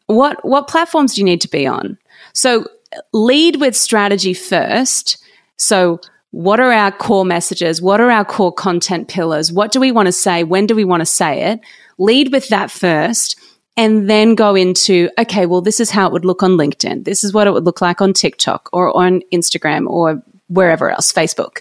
what, 0.06 0.44
what 0.44 0.68
platforms 0.68 1.14
do 1.14 1.20
you 1.20 1.24
need 1.24 1.40
to 1.40 1.48
be 1.48 1.66
on? 1.66 1.96
So 2.34 2.66
lead 3.12 3.60
with 3.60 3.74
strategy 3.76 4.34
first. 4.34 5.22
So, 5.56 6.00
what 6.30 6.58
are 6.58 6.72
our 6.72 6.90
core 6.90 7.24
messages? 7.24 7.80
What 7.80 8.00
are 8.00 8.10
our 8.10 8.24
core 8.24 8.52
content 8.52 9.06
pillars? 9.06 9.52
What 9.52 9.70
do 9.70 9.78
we 9.78 9.92
want 9.92 10.06
to 10.06 10.12
say? 10.12 10.42
When 10.42 10.66
do 10.66 10.74
we 10.74 10.84
want 10.84 11.00
to 11.00 11.06
say 11.06 11.52
it? 11.52 11.60
Lead 11.96 12.32
with 12.32 12.48
that 12.48 12.72
first 12.72 13.38
and 13.76 14.10
then 14.10 14.34
go 14.34 14.56
into, 14.56 15.10
okay, 15.16 15.46
well, 15.46 15.60
this 15.60 15.78
is 15.78 15.90
how 15.90 16.08
it 16.08 16.12
would 16.12 16.24
look 16.24 16.42
on 16.42 16.52
LinkedIn. 16.52 17.04
This 17.04 17.22
is 17.22 17.32
what 17.32 17.46
it 17.46 17.52
would 17.52 17.64
look 17.64 17.80
like 17.80 18.00
on 18.00 18.12
TikTok 18.12 18.68
or 18.72 18.96
on 18.96 19.22
Instagram 19.32 19.86
or 19.86 20.24
wherever 20.48 20.90
else, 20.90 21.12
Facebook. 21.12 21.58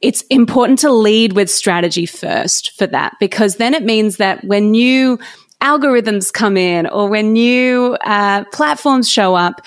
It's 0.00 0.22
important 0.22 0.80
to 0.80 0.92
lead 0.92 1.32
with 1.32 1.50
strategy 1.50 2.06
first 2.06 2.72
for 2.76 2.86
that 2.88 3.16
because 3.20 3.56
then 3.56 3.74
it 3.74 3.84
means 3.84 4.18
that 4.18 4.44
when 4.44 4.70
new 4.70 5.18
algorithms 5.62 6.32
come 6.32 6.56
in 6.56 6.86
or 6.86 7.08
when 7.08 7.32
new 7.32 7.96
uh, 8.04 8.44
platforms 8.52 9.08
show 9.08 9.34
up, 9.34 9.62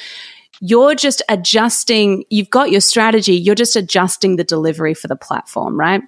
you're 0.59 0.95
just 0.95 1.21
adjusting, 1.29 2.23
you've 2.29 2.49
got 2.49 2.71
your 2.71 2.81
strategy, 2.81 3.33
you're 3.33 3.55
just 3.55 3.75
adjusting 3.75 4.35
the 4.35 4.43
delivery 4.43 4.93
for 4.93 5.07
the 5.07 5.15
platform, 5.15 5.79
right? 5.79 6.01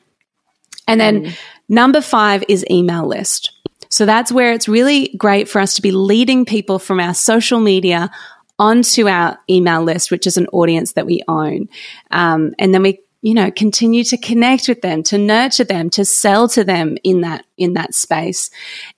And 0.88 1.00
then 1.00 1.26
mm. 1.26 1.38
number 1.68 2.02
five 2.02 2.44
is 2.48 2.66
email 2.70 3.08
list. 3.08 3.52
So 3.90 4.06
that's 4.06 4.32
where 4.32 4.54
it's 4.54 4.68
really 4.68 5.14
great 5.18 5.48
for 5.48 5.60
us 5.60 5.76
to 5.76 5.82
be 5.82 5.92
leading 5.92 6.46
people 6.46 6.80
from 6.80 7.00
our 7.00 7.14
social 7.14 7.60
media 7.60 8.12
onto 8.60 9.08
our 9.08 9.39
email 9.50 9.82
list, 9.82 10.12
which 10.12 10.28
is 10.28 10.38
an 10.38 10.48
audience 10.48 10.93
that 10.93 11.06
we 11.06 11.24
own. 11.28 11.69
Um, 12.12 12.54
and 12.60 12.74
then 12.74 12.84
we, 12.84 13.00
you 13.22 13.34
know, 13.34 13.50
continue 13.52 14.04
to 14.04 14.17
connect 14.17 14.67
with 14.67 14.82
them, 14.82 15.02
to 15.04 15.17
nurture 15.17 15.63
them, 15.63 15.89
to 15.91 16.06
sell 16.06 16.48
to 16.50 16.63
them 16.63 16.98
in 17.04 17.22
that, 17.22 17.45
in 17.58 17.74
that 17.74 17.95
space. 17.95 18.50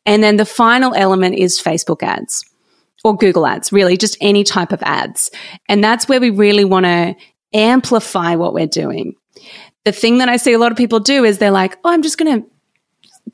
And 0.06 0.22
then 0.24 0.38
the 0.38 0.46
final 0.46 0.94
element 0.96 1.36
is 1.36 1.62
Facebook 1.62 2.04
ads 2.04 2.44
or 3.04 3.16
Google 3.16 3.48
ads, 3.48 3.72
really, 3.72 3.98
just 3.98 4.18
any 4.22 4.44
type 4.44 4.72
of 4.72 4.82
ads. 4.84 5.32
And 5.70 5.84
that's 5.84 6.08
where 6.08 6.20
we 6.20 6.30
really 6.30 6.66
want 6.66 6.86
to 6.86 7.16
amplify 7.54 8.36
what 8.36 8.54
we're 8.54 8.68
doing. 8.68 9.16
The 9.86 9.92
thing 9.92 10.20
that 10.20 10.30
I 10.30 10.38
see 10.38 10.54
a 10.54 10.60
lot 10.60 10.72
of 10.72 10.78
people 10.78 11.00
do 11.00 11.24
is 11.24 11.38
they're 11.40 11.50
like, 11.52 11.78
oh, 11.84 11.92
I'm 11.92 12.04
just 12.04 12.18
going 12.18 12.42
to 12.42 12.48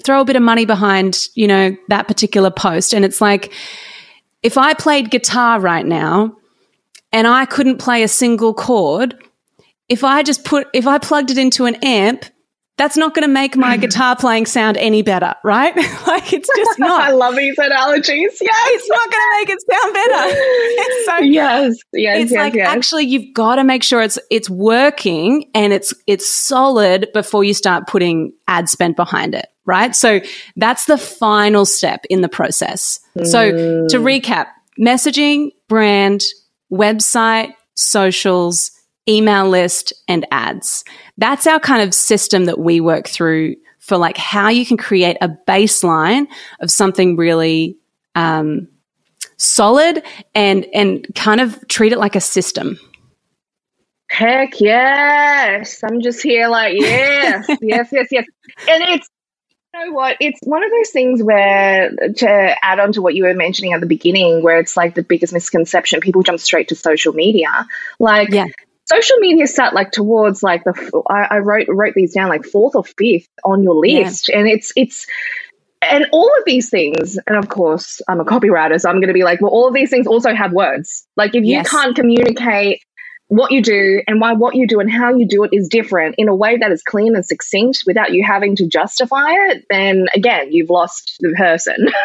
throw 0.03 0.21
a 0.21 0.25
bit 0.25 0.35
of 0.35 0.41
money 0.41 0.65
behind, 0.65 1.27
you 1.35 1.47
know, 1.47 1.75
that 1.89 2.07
particular 2.07 2.49
post. 2.49 2.93
And 2.93 3.03
it's 3.03 3.19
like, 3.19 3.51
if 4.43 4.57
I 4.57 4.73
played 4.73 5.11
guitar 5.11 5.59
right 5.59 5.85
now 5.85 6.35
and 7.11 7.27
I 7.27 7.45
couldn't 7.45 7.77
play 7.77 8.03
a 8.03 8.07
single 8.07 8.53
chord, 8.53 9.15
if 9.89 10.03
I 10.03 10.23
just 10.23 10.43
put, 10.43 10.67
if 10.73 10.87
I 10.87 10.97
plugged 10.97 11.31
it 11.31 11.37
into 11.37 11.65
an 11.65 11.75
amp 11.75 12.25
that's 12.77 12.95
not 12.95 13.15
going 13.15 13.27
to 13.27 13.33
make 13.33 13.57
my 13.57 13.75
guitar 13.85 14.15
playing 14.15 14.45
sound 14.45 14.77
any 14.77 15.01
better, 15.01 15.33
right? 15.43 15.75
like 16.07 16.31
it's 16.31 16.49
just 16.55 16.79
not. 16.79 17.01
I 17.01 17.11
love 17.11 17.35
these 17.35 17.57
analogies. 17.57 18.37
Yes. 18.39 18.69
It's 18.69 18.89
not 18.89 19.11
going 19.11 19.11
to 19.11 19.37
make 19.39 19.49
it 19.49 19.59
sound 19.69 19.93
better. 19.93 20.37
It's 20.79 21.05
so 21.05 21.17
Yes, 21.17 21.77
yes, 21.93 22.19
it's 22.19 22.31
yes, 22.31 22.37
like 22.37 22.53
yes. 22.53 22.67
actually 22.67 23.05
you've 23.05 23.33
got 23.33 23.55
to 23.55 23.63
make 23.63 23.83
sure 23.83 24.01
it's 24.01 24.19
it's 24.29 24.49
working 24.49 25.49
and 25.55 25.73
it's 25.73 25.93
it's 26.05 26.29
solid 26.29 27.07
before 27.13 27.43
you 27.43 27.53
start 27.53 27.87
putting 27.87 28.31
ad 28.47 28.69
spend 28.69 28.95
behind 28.95 29.33
it, 29.33 29.47
right? 29.67 29.95
So 29.95 30.21
that's 30.55 30.85
the 30.85 30.97
final 30.97 31.65
step 31.65 32.05
in 32.09 32.21
the 32.21 32.29
process. 32.29 32.99
So 33.23 33.51
to 33.87 33.97
recap, 33.99 34.47
messaging, 34.79 35.51
brand, 35.67 36.23
website, 36.71 37.53
socials, 37.75 38.71
email 39.07 39.47
list 39.47 39.93
and 40.07 40.25
ads. 40.31 40.83
That's 41.17 41.47
our 41.47 41.59
kind 41.59 41.81
of 41.81 41.93
system 41.93 42.45
that 42.45 42.59
we 42.59 42.81
work 42.81 43.07
through 43.07 43.55
for 43.79 43.97
like 43.97 44.17
how 44.17 44.49
you 44.49 44.65
can 44.65 44.77
create 44.77 45.17
a 45.21 45.29
baseline 45.47 46.27
of 46.59 46.71
something 46.71 47.15
really 47.15 47.77
um, 48.15 48.67
solid 49.37 50.03
and 50.35 50.65
and 50.73 51.07
kind 51.15 51.39
of 51.39 51.65
treat 51.67 51.93
it 51.93 51.99
like 51.99 52.15
a 52.15 52.21
system. 52.21 52.77
Heck 54.09 54.59
yes. 54.59 55.83
I'm 55.83 56.01
just 56.01 56.21
here 56.23 56.47
like, 56.47 56.75
yes, 56.77 57.45
yes, 57.61 57.89
yes, 57.91 58.07
yes. 58.11 58.25
And 58.69 58.83
it's, 58.83 59.09
know 59.77 59.91
what? 59.91 60.17
It's 60.19 60.39
one 60.43 60.63
of 60.63 60.71
those 60.71 60.89
things 60.89 61.23
where, 61.23 61.91
to 62.17 62.55
add 62.63 62.79
on 62.79 62.91
to 62.93 63.01
what 63.01 63.15
you 63.15 63.23
were 63.23 63.33
mentioning 63.33 63.73
at 63.73 63.81
the 63.81 63.87
beginning, 63.87 64.43
where 64.43 64.59
it's 64.59 64.77
like 64.77 64.95
the 64.95 65.03
biggest 65.03 65.33
misconception, 65.33 65.99
people 65.99 66.23
jump 66.23 66.39
straight 66.39 66.69
to 66.69 66.75
social 66.75 67.13
media. 67.13 67.67
Like, 67.99 68.29
Yeah. 68.31 68.45
social 68.85 69.17
media 69.17 69.47
sat 69.47 69.73
like 69.73 69.91
towards 69.91 70.43
like 70.43 70.63
the, 70.63 71.03
I 71.09 71.39
wrote, 71.39 71.67
wrote 71.69 71.93
these 71.93 72.13
down 72.13 72.29
like 72.29 72.45
fourth 72.45 72.75
or 72.75 72.83
fifth 72.83 73.27
on 73.43 73.63
your 73.63 73.85
Yeah. 73.85 74.03
list. 74.03 74.29
And 74.29 74.47
it's, 74.47 74.71
it's, 74.75 75.05
and 75.81 76.07
all 76.11 76.31
of 76.39 76.43
these 76.45 76.69
things, 76.69 77.19
and 77.27 77.37
of 77.37 77.49
course, 77.49 78.01
I'm 78.07 78.19
a 78.19 78.25
copywriter, 78.25 78.79
so 78.81 78.89
I'm 78.89 78.95
going 78.95 79.09
to 79.09 79.13
be 79.13 79.23
like, 79.23 79.41
well, 79.41 79.51
all 79.51 79.67
of 79.67 79.73
these 79.73 79.89
things 79.89 80.07
also 80.07 80.33
have 80.33 80.51
words. 80.51 81.05
Like, 81.15 81.35
if 81.35 81.43
you 81.43 81.51
Yes. 81.51 81.69
can't 81.69 81.95
communicate 81.95 82.81
what 83.29 83.51
you 83.51 83.61
do 83.61 84.01
and 84.07 84.21
why 84.21 84.33
what 84.33 84.55
you 84.55 84.65
do 84.67 84.79
and 84.79 84.89
how 84.89 85.13
you 85.13 85.27
do 85.27 85.43
it 85.43 85.49
is 85.51 85.67
different 85.67 86.15
in 86.17 86.29
a 86.29 86.35
way 86.35 86.57
that 86.57 86.71
is 86.71 86.81
clean 86.81 87.15
and 87.15 87.25
succinct 87.25 87.83
without 87.85 88.13
you 88.13 88.23
having 88.23 88.55
to 88.55 88.65
justify 88.67 89.31
it, 89.31 89.65
then 89.69 90.05
again, 90.15 90.47
you've 90.51 90.69
lost 90.69 91.17
the 91.19 91.33
person. 91.37 91.75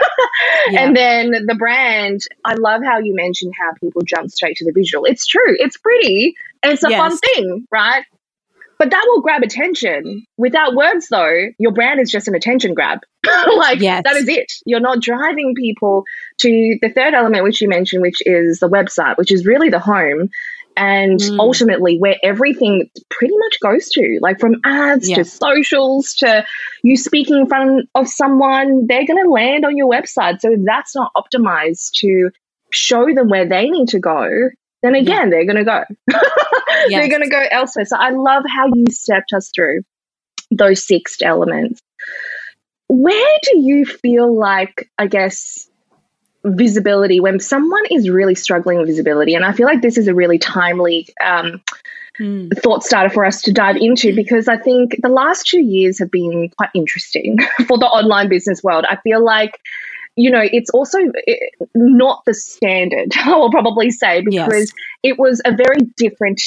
Yeah. 0.71 0.85
And 0.87 0.97
then 0.97 1.31
the 1.47 1.55
brand, 1.57 2.21
I 2.45 2.55
love 2.55 2.83
how 2.85 2.99
you 2.99 3.15
mentioned 3.15 3.53
how 3.59 3.73
people 3.81 4.03
jump 4.03 4.31
straight 4.31 4.57
to 4.59 4.65
the 4.65 4.73
visual. 4.73 5.05
It's 5.05 5.27
true, 5.27 5.57
it's 5.59 5.77
pretty, 5.77 6.35
and 6.63 6.73
it's 6.73 6.85
a 6.85 6.91
fun 6.91 7.17
thing, 7.17 7.67
right? 7.71 8.05
But 8.79 8.91
that 8.91 9.05
will 9.07 9.21
grab 9.21 9.43
attention. 9.43 10.25
Without 10.37 10.75
words, 10.75 11.09
though, 11.09 11.49
your 11.59 11.73
brand 11.73 12.01
is 12.01 12.11
just 12.11 12.27
an 12.29 12.35
attention 12.35 12.75
grab. 12.75 13.01
like, 13.57 13.81
Yes. 13.81 14.03
that 14.05 14.17
is 14.17 14.29
it. 14.29 14.53
You're 14.65 14.81
not 14.81 15.01
driving 15.01 15.55
people 15.57 16.05
to 16.41 16.79
the 16.81 16.89
third 16.89 17.15
element, 17.15 17.45
which 17.45 17.61
you 17.61 17.69
mentioned, 17.69 18.03
which 18.03 18.21
is 18.27 18.59
the 18.59 18.69
website, 18.69 19.19
which 19.19 19.31
is 19.33 19.47
really 19.47 19.69
the 19.69 19.79
home 19.79 20.31
and 20.77 21.19
Mm. 21.21 21.39
ultimately 21.39 21.99
where 21.99 22.17
everything 22.23 22.89
pretty 23.11 23.35
much 23.37 23.59
goes 23.61 23.89
to 23.91 24.19
like 24.23 24.41
from 24.41 24.57
ads 24.65 25.09
Yeah. 25.09 25.17
to 25.17 25.25
socials 25.25 26.15
to 26.21 26.45
you 26.83 26.97
speaking 26.97 27.37
in 27.41 27.47
front 27.47 27.89
of 27.95 28.09
someone 28.09 28.87
they're 28.89 29.07
going 29.07 29.23
to 29.23 29.31
land 29.31 29.65
on 29.65 29.77
your 29.77 29.89
website. 29.91 30.41
So 30.41 30.53
if 30.53 30.61
that's 30.65 30.95
not 30.95 31.13
optimized 31.17 31.93
to 32.01 32.31
show 32.71 33.07
them 33.15 33.29
where 33.29 33.47
they 33.49 33.69
need 33.69 33.89
to 33.89 33.99
go 34.01 34.29
then 34.83 34.95
again 34.97 35.31
they're 35.31 35.45
going 35.45 35.65
to 35.65 35.65
go. 35.65 35.85
They're 36.89 37.09
going 37.09 37.23
to 37.23 37.29
go 37.31 37.41
elsewhere. 37.53 37.85
So 37.85 37.97
i 37.97 38.11
love 38.11 38.43
how 38.49 38.67
you 38.75 38.87
stepped 38.91 39.33
us 39.33 39.51
through 39.55 39.83
those 40.51 40.85
six 40.85 41.19
elements. 41.23 41.81
Where 42.89 43.39
do 43.45 43.59
you 43.61 43.85
feel 43.87 44.35
like 44.37 44.91
i 44.99 45.07
guess 45.07 45.69
visibility 46.45 47.21
when 47.21 47.39
someone 47.41 47.83
is 47.91 48.09
really 48.11 48.35
struggling 48.35 48.79
with 48.79 48.87
visibility 48.89 49.35
and 49.35 49.45
i 49.45 49.53
feel 49.53 49.67
like 49.67 49.83
this 49.83 49.97
is 49.97 50.09
a 50.09 50.15
really 50.15 50.39
timely 50.39 51.09
um, 51.25 51.61
Mm. 52.21 52.51
thought 52.63 52.85
starter 52.85 53.09
for 53.09 53.25
us 53.25 53.41
to 53.41 53.53
dive 53.55 53.77
into 53.77 54.15
because 54.15 54.47
i 54.47 54.59
think 54.59 54.95
the 55.01 55.09
last 55.09 55.47
two 55.47 55.63
years 55.63 55.99
have 55.99 56.11
been 56.11 56.51
quite 56.59 56.69
interesting 56.75 57.39
for 57.67 57.79
the 57.79 57.87
online 57.87 58.29
business 58.29 58.63
world 58.63 58.85
i 58.87 58.97
feel 58.97 59.25
like 59.25 59.59
you 60.15 60.31
know 60.31 60.43
it's 60.53 60.69
also 60.71 60.99
not 61.75 62.23
the 62.27 62.35
standard 62.35 63.09
i 63.25 63.31
will 63.35 63.51
probably 63.51 63.91
say 63.91 64.23
Yes. 64.29 64.47
because 64.47 64.73
it 65.03 65.19
was 65.19 65.41
a 65.47 65.57
very 65.57 65.81
different 65.97 66.43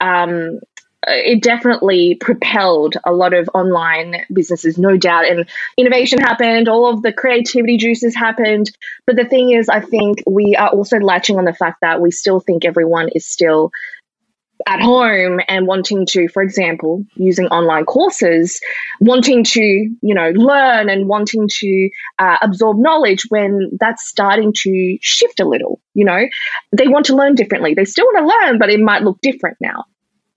um, 0.00 0.60
it 1.06 1.42
definitely 1.42 2.16
propelled 2.16 2.96
a 3.04 3.12
lot 3.12 3.32
of 3.32 3.48
online 3.54 4.24
businesses, 4.32 4.78
no 4.78 4.96
doubt. 4.96 5.26
And 5.26 5.48
innovation 5.76 6.18
happened, 6.18 6.68
all 6.68 6.88
of 6.88 7.02
the 7.02 7.12
creativity 7.12 7.76
juices 7.76 8.14
happened. 8.14 8.70
But 9.06 9.16
the 9.16 9.24
thing 9.24 9.52
is, 9.52 9.68
I 9.68 9.80
think 9.80 10.22
we 10.26 10.56
are 10.56 10.68
also 10.68 10.98
latching 10.98 11.38
on 11.38 11.44
the 11.44 11.54
fact 11.54 11.78
that 11.82 12.00
we 12.00 12.10
still 12.10 12.40
think 12.40 12.64
everyone 12.64 13.08
is 13.14 13.26
still 13.26 13.70
at 14.66 14.80
home 14.80 15.40
and 15.46 15.68
wanting 15.68 16.04
to, 16.04 16.28
for 16.28 16.42
example, 16.42 17.04
using 17.14 17.46
online 17.46 17.84
courses, 17.84 18.60
wanting 19.00 19.44
to, 19.44 19.60
you 19.60 20.14
know, 20.14 20.30
learn 20.34 20.88
and 20.88 21.06
wanting 21.06 21.48
to 21.48 21.90
uh, 22.18 22.38
absorb 22.42 22.76
knowledge 22.78 23.22
when 23.28 23.70
that's 23.78 24.08
starting 24.08 24.52
to 24.52 24.98
shift 25.00 25.38
a 25.38 25.48
little, 25.48 25.80
you 25.94 26.04
know, 26.04 26.26
they 26.76 26.88
want 26.88 27.06
to 27.06 27.14
learn 27.14 27.36
differently. 27.36 27.72
They 27.72 27.84
still 27.84 28.04
want 28.06 28.18
to 28.18 28.46
learn, 28.46 28.58
but 28.58 28.68
it 28.68 28.80
might 28.80 29.02
look 29.02 29.20
different 29.20 29.58
now. 29.60 29.84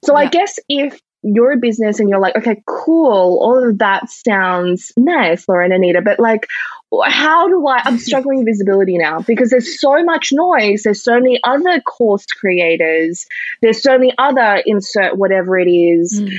So 0.03 0.15
I 0.15 0.27
guess 0.27 0.59
if 0.67 0.99
you're 1.23 1.51
a 1.51 1.57
business 1.57 1.99
and 1.99 2.09
you're 2.09 2.19
like, 2.19 2.35
okay, 2.35 2.63
cool, 2.65 3.39
all 3.41 3.69
of 3.69 3.77
that 3.77 4.09
sounds 4.09 4.91
nice, 4.97 5.47
Laura 5.47 5.65
and 5.65 5.73
Anita, 5.73 6.01
but 6.01 6.19
like, 6.19 6.47
how 7.05 7.47
do 7.47 7.65
I? 7.67 7.81
I'm 7.85 7.97
struggling 7.99 8.39
with 8.39 8.47
visibility 8.47 8.97
now 8.97 9.19
because 9.21 9.49
there's 9.51 9.79
so 9.79 10.03
much 10.03 10.29
noise. 10.31 10.83
There's 10.83 11.03
so 11.03 11.19
many 11.19 11.39
other 11.43 11.79
course 11.81 12.25
creators. 12.25 13.25
There's 13.61 13.83
so 13.83 13.97
many 13.97 14.13
other 14.17 14.61
insert 14.65 15.17
whatever 15.17 15.59
it 15.59 15.69
is. 15.69 16.19
Mm. 16.19 16.33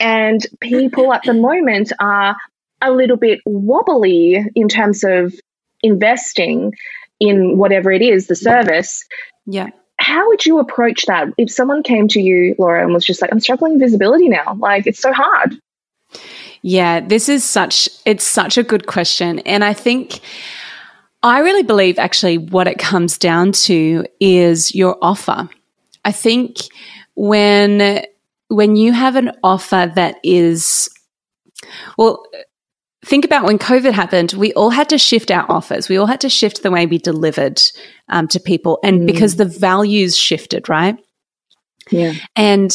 And 0.00 0.46
people 0.60 1.12
at 1.12 1.24
the 1.24 1.34
moment 1.34 1.92
are 2.00 2.36
a 2.80 2.92
little 2.92 3.16
bit 3.16 3.40
wobbly 3.44 4.44
in 4.54 4.68
terms 4.68 5.02
of 5.02 5.34
investing 5.82 6.72
in 7.20 7.58
whatever 7.58 7.90
it 7.90 8.02
is, 8.02 8.28
the 8.28 8.36
service 8.36 9.04
Yeah. 9.46 9.70
How 10.08 10.26
would 10.28 10.46
you 10.46 10.58
approach 10.58 11.04
that 11.04 11.28
if 11.36 11.50
someone 11.50 11.82
came 11.82 12.08
to 12.08 12.20
you, 12.20 12.54
Laura, 12.58 12.82
and 12.82 12.94
was 12.94 13.04
just 13.04 13.20
like, 13.20 13.30
I'm 13.30 13.40
struggling 13.40 13.74
with 13.74 13.82
visibility 13.82 14.28
now? 14.28 14.56
Like, 14.58 14.86
it's 14.86 15.00
so 15.00 15.12
hard. 15.12 15.54
Yeah, 16.62 17.00
this 17.00 17.28
is 17.28 17.44
such 17.44 17.88
it's 18.04 18.24
such 18.24 18.58
a 18.58 18.64
good 18.64 18.86
question 18.86 19.38
and 19.40 19.62
I 19.62 19.74
think 19.74 20.20
I 21.22 21.40
really 21.40 21.62
believe 21.62 21.98
actually 21.98 22.38
what 22.38 22.66
it 22.66 22.78
comes 22.78 23.16
down 23.16 23.52
to 23.52 24.04
is 24.18 24.74
your 24.74 24.96
offer. 25.00 25.48
I 26.04 26.10
think 26.10 26.56
when 27.14 28.04
when 28.48 28.74
you 28.74 28.92
have 28.92 29.14
an 29.14 29.30
offer 29.44 29.92
that 29.94 30.16
is 30.24 30.88
well 31.96 32.24
think 33.08 33.24
about 33.24 33.44
when 33.44 33.58
COVID 33.58 33.92
happened, 33.92 34.32
we 34.32 34.52
all 34.52 34.70
had 34.70 34.88
to 34.90 34.98
shift 34.98 35.30
our 35.30 35.46
offers. 35.50 35.88
We 35.88 35.96
all 35.96 36.06
had 36.06 36.20
to 36.20 36.28
shift 36.28 36.62
the 36.62 36.70
way 36.70 36.86
we 36.86 36.98
delivered 36.98 37.60
um, 38.08 38.28
to 38.28 38.40
people, 38.40 38.78
and 38.84 39.00
Mm. 39.02 39.06
because 39.06 39.36
the 39.36 39.44
values 39.44 40.16
shifted, 40.16 40.68
right? 40.68 40.96
Yeah. 41.90 42.12
And 42.36 42.70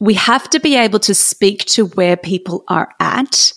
we 0.00 0.14
have 0.14 0.48
to 0.50 0.60
be 0.60 0.76
able 0.76 0.98
to 1.00 1.14
speak 1.14 1.64
to 1.66 1.86
where 1.86 2.16
people 2.16 2.64
are 2.68 2.88
at 3.00 3.52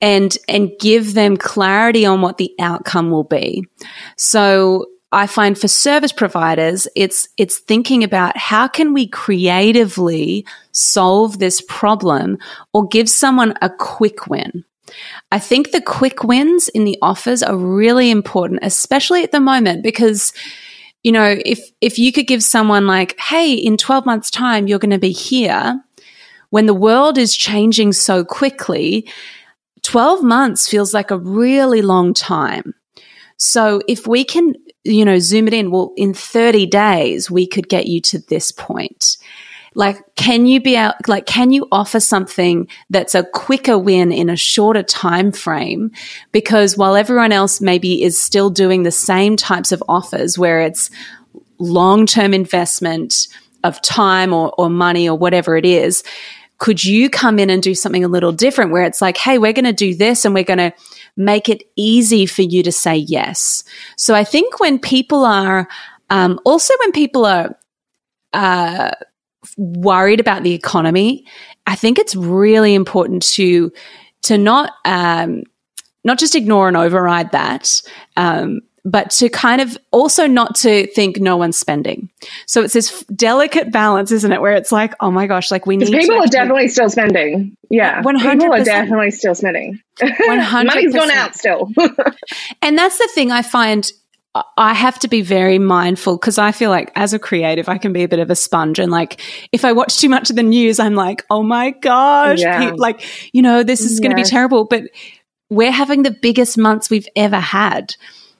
and 0.00 0.36
and 0.46 0.70
give 0.80 1.14
them 1.14 1.36
clarity 1.36 2.04
on 2.04 2.20
what 2.20 2.36
the 2.38 2.52
outcome 2.60 3.10
will 3.10 3.24
be. 3.24 3.64
So 4.16 4.86
I 5.12 5.26
find 5.26 5.58
for 5.58 5.68
service 5.68 6.12
providers 6.12 6.88
it's 6.94 7.28
it's 7.38 7.58
thinking 7.58 8.04
about 8.04 8.36
how 8.36 8.68
can 8.68 8.92
we 8.92 9.06
creatively 9.08 10.44
solve 10.72 11.38
this 11.38 11.62
problem 11.62 12.36
or 12.74 12.86
give 12.86 13.08
someone 13.08 13.54
a 13.62 13.70
quick 13.70 14.26
win. 14.26 14.64
I 15.32 15.38
think 15.38 15.70
the 15.70 15.80
quick 15.80 16.24
wins 16.24 16.68
in 16.68 16.84
the 16.84 16.98
offers 17.02 17.42
are 17.42 17.56
really 17.56 18.10
important 18.10 18.60
especially 18.62 19.22
at 19.22 19.32
the 19.32 19.40
moment 19.40 19.82
because 19.82 20.32
you 21.04 21.12
know, 21.12 21.36
if 21.44 21.70
if 21.80 21.98
you 21.98 22.12
could 22.12 22.26
give 22.26 22.42
someone 22.42 22.86
like, 22.86 23.18
"Hey, 23.20 23.52
in 23.54 23.76
12 23.76 24.04
months 24.04 24.30
time 24.30 24.66
you're 24.66 24.78
going 24.78 24.90
to 24.90 24.98
be 24.98 25.12
here," 25.12 25.80
when 26.50 26.66
the 26.66 26.74
world 26.74 27.18
is 27.18 27.36
changing 27.36 27.92
so 27.92 28.24
quickly, 28.24 29.08
12 29.82 30.22
months 30.22 30.68
feels 30.68 30.92
like 30.92 31.10
a 31.10 31.18
really 31.18 31.82
long 31.82 32.14
time. 32.14 32.74
So 33.36 33.80
if 33.86 34.06
we 34.06 34.24
can, 34.24 34.54
you 34.84 35.04
know, 35.04 35.18
zoom 35.18 35.46
it 35.46 35.54
in, 35.54 35.70
well, 35.70 35.92
in 35.96 36.12
30 36.14 36.66
days 36.66 37.30
we 37.30 37.46
could 37.46 37.68
get 37.68 37.86
you 37.86 38.00
to 38.02 38.18
this 38.18 38.50
point. 38.50 39.16
Like, 39.78 40.16
can 40.16 40.46
you 40.46 40.60
be 40.60 40.76
out, 40.76 41.06
like, 41.06 41.24
can 41.24 41.52
you 41.52 41.68
offer 41.70 42.00
something 42.00 42.66
that's 42.90 43.14
a 43.14 43.22
quicker 43.22 43.78
win 43.78 44.10
in 44.10 44.28
a 44.28 44.34
shorter 44.34 44.82
time 44.82 45.30
frame? 45.30 45.92
Because 46.32 46.76
while 46.76 46.96
everyone 46.96 47.30
else 47.30 47.60
maybe 47.60 48.02
is 48.02 48.18
still 48.18 48.50
doing 48.50 48.82
the 48.82 48.90
same 48.90 49.36
types 49.36 49.70
of 49.70 49.80
offers 49.88 50.36
where 50.36 50.60
it's 50.60 50.90
long 51.60 52.06
term 52.06 52.34
investment 52.34 53.28
of 53.62 53.80
time 53.80 54.32
or, 54.32 54.52
or 54.58 54.68
money 54.68 55.08
or 55.08 55.16
whatever 55.16 55.56
it 55.56 55.64
is, 55.64 56.02
could 56.58 56.84
you 56.84 57.08
come 57.08 57.38
in 57.38 57.48
and 57.48 57.62
do 57.62 57.72
something 57.72 58.02
a 58.02 58.08
little 58.08 58.32
different 58.32 58.72
where 58.72 58.82
it's 58.82 59.00
like, 59.00 59.16
hey, 59.16 59.38
we're 59.38 59.52
going 59.52 59.64
to 59.64 59.72
do 59.72 59.94
this 59.94 60.24
and 60.24 60.34
we're 60.34 60.42
going 60.42 60.58
to 60.58 60.74
make 61.16 61.48
it 61.48 61.62
easy 61.76 62.26
for 62.26 62.42
you 62.42 62.64
to 62.64 62.72
say 62.72 62.96
yes. 62.96 63.62
So 63.96 64.12
I 64.12 64.24
think 64.24 64.58
when 64.58 64.80
people 64.80 65.24
are, 65.24 65.68
um, 66.10 66.40
also 66.44 66.74
when 66.80 66.90
people 66.90 67.24
are, 67.24 67.56
uh, 68.32 68.90
worried 69.56 70.20
about 70.20 70.42
the 70.42 70.54
economy, 70.54 71.24
I 71.66 71.74
think 71.74 71.98
it's 71.98 72.14
really 72.16 72.74
important 72.74 73.22
to 73.34 73.72
to 74.22 74.38
not 74.38 74.72
um, 74.84 75.44
not 76.04 76.18
just 76.18 76.34
ignore 76.34 76.68
and 76.68 76.76
override 76.76 77.32
that, 77.32 77.82
um, 78.16 78.60
but 78.84 79.10
to 79.10 79.28
kind 79.28 79.60
of 79.60 79.76
also 79.90 80.26
not 80.26 80.54
to 80.56 80.86
think 80.88 81.18
no 81.18 81.36
one's 81.36 81.58
spending. 81.58 82.08
So 82.46 82.62
it's 82.62 82.72
this 82.72 83.04
delicate 83.14 83.70
balance, 83.70 84.10
isn't 84.12 84.32
it? 84.32 84.40
Where 84.40 84.54
it's 84.54 84.72
like, 84.72 84.94
oh 85.00 85.10
my 85.10 85.26
gosh, 85.26 85.50
like 85.50 85.66
we 85.66 85.76
need 85.76 85.88
people 85.88 86.16
are 86.16 86.26
definitely 86.26 86.68
still 86.68 86.88
spending. 86.88 87.56
Yeah, 87.70 88.02
100%. 88.02 88.40
people 88.40 88.54
are 88.54 88.64
definitely 88.64 89.10
still 89.10 89.34
spending. 89.34 89.80
One 90.00 90.38
hundred 90.38 90.74
money's 90.74 90.94
gone 90.94 91.10
out 91.10 91.34
still. 91.34 91.70
and 92.62 92.78
that's 92.78 92.98
the 92.98 93.08
thing 93.14 93.30
I 93.30 93.42
find. 93.42 93.90
I 94.56 94.74
have 94.74 94.98
to 95.00 95.08
be 95.08 95.22
very 95.22 95.58
mindful 95.58 96.16
because 96.16 96.38
I 96.38 96.52
feel 96.52 96.70
like 96.70 96.90
as 96.94 97.12
a 97.12 97.18
creative, 97.18 97.68
I 97.68 97.78
can 97.78 97.92
be 97.92 98.02
a 98.02 98.08
bit 98.08 98.18
of 98.18 98.30
a 98.30 98.36
sponge. 98.36 98.78
And 98.78 98.90
like, 98.90 99.20
if 99.52 99.64
I 99.64 99.72
watch 99.72 99.98
too 99.98 100.08
much 100.08 100.30
of 100.30 100.36
the 100.36 100.42
news, 100.42 100.78
I'm 100.78 100.94
like, 100.94 101.24
oh 101.30 101.42
my 101.42 101.70
gosh, 101.70 102.40
yeah. 102.40 102.72
like, 102.76 103.02
you 103.32 103.42
know, 103.42 103.62
this 103.62 103.80
is 103.80 104.00
going 104.00 104.10
to 104.10 104.16
be 104.16 104.24
terrible. 104.24 104.64
But 104.64 104.84
we're 105.50 105.72
having 105.72 106.02
the 106.02 106.10
biggest 106.10 106.58
months 106.58 106.90
we've 106.90 107.08
ever 107.16 107.40
had. 107.40 107.94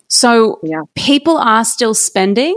So 0.09 0.59
yeah. 0.63 0.83
people 0.95 1.37
are 1.37 1.65
still 1.65 1.95
spending, 1.95 2.55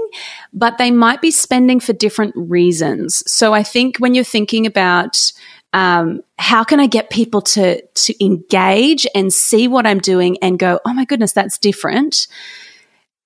but 0.53 0.77
they 0.77 0.89
might 0.89 1.21
be 1.21 1.31
spending 1.31 1.79
for 1.79 1.93
different 1.93 2.33
reasons. 2.35 3.23
So 3.29 3.53
I 3.53 3.63
think 3.63 3.97
when 3.97 4.15
you're 4.15 4.23
thinking 4.23 4.65
about 4.65 5.31
um, 5.73 6.21
how 6.37 6.63
can 6.63 6.79
I 6.79 6.87
get 6.87 7.09
people 7.09 7.41
to 7.41 7.81
to 7.81 8.25
engage 8.25 9.07
and 9.15 9.31
see 9.31 9.67
what 9.67 9.87
I'm 9.87 9.99
doing 9.99 10.37
and 10.41 10.59
go, 10.59 10.79
oh 10.85 10.93
my 10.93 11.05
goodness, 11.05 11.33
that's 11.33 11.57
different. 11.57 12.27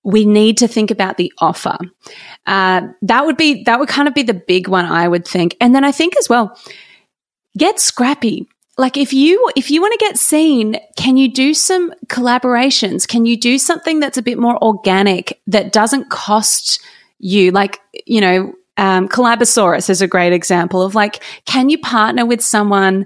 We 0.05 0.25
need 0.25 0.57
to 0.59 0.67
think 0.67 0.91
about 0.91 1.17
the 1.17 1.33
offer. 1.39 1.77
Uh, 2.45 2.87
that 3.01 3.25
would 3.25 3.37
be 3.37 3.63
that 3.63 3.79
would 3.79 3.89
kind 3.89 4.07
of 4.07 4.13
be 4.13 4.23
the 4.23 4.33
big 4.33 4.67
one 4.67 4.85
I 4.85 5.07
would 5.07 5.27
think, 5.27 5.57
and 5.59 5.75
then 5.75 5.83
I 5.83 5.91
think 5.91 6.15
as 6.17 6.29
well, 6.29 6.57
get 7.57 7.79
scrappy. 7.79 8.47
Like 8.77 8.97
if 8.97 9.13
you 9.13 9.49
if 9.55 9.71
you 9.71 9.81
want 9.81 9.93
to 9.99 10.05
get 10.05 10.17
seen 10.17 10.77
can 10.95 11.17
you 11.17 11.31
do 11.31 11.53
some 11.53 11.93
collaborations? 12.07 13.07
Can 13.07 13.25
you 13.25 13.37
do 13.37 13.57
something 13.57 13.99
that's 13.99 14.17
a 14.17 14.21
bit 14.21 14.37
more 14.37 14.61
organic 14.63 15.41
that 15.47 15.71
doesn't 15.73 16.09
cost 16.09 16.81
you? 17.19 17.51
Like 17.51 17.79
you 18.05 18.21
know 18.21 18.53
um, 18.77 19.07
Collabosaurus 19.07 19.89
is 19.89 20.01
a 20.01 20.07
great 20.07 20.33
example 20.33 20.81
of 20.81 20.95
like 20.95 21.23
can 21.45 21.69
you 21.69 21.77
partner 21.77 22.25
with 22.25 22.41
someone 22.41 23.05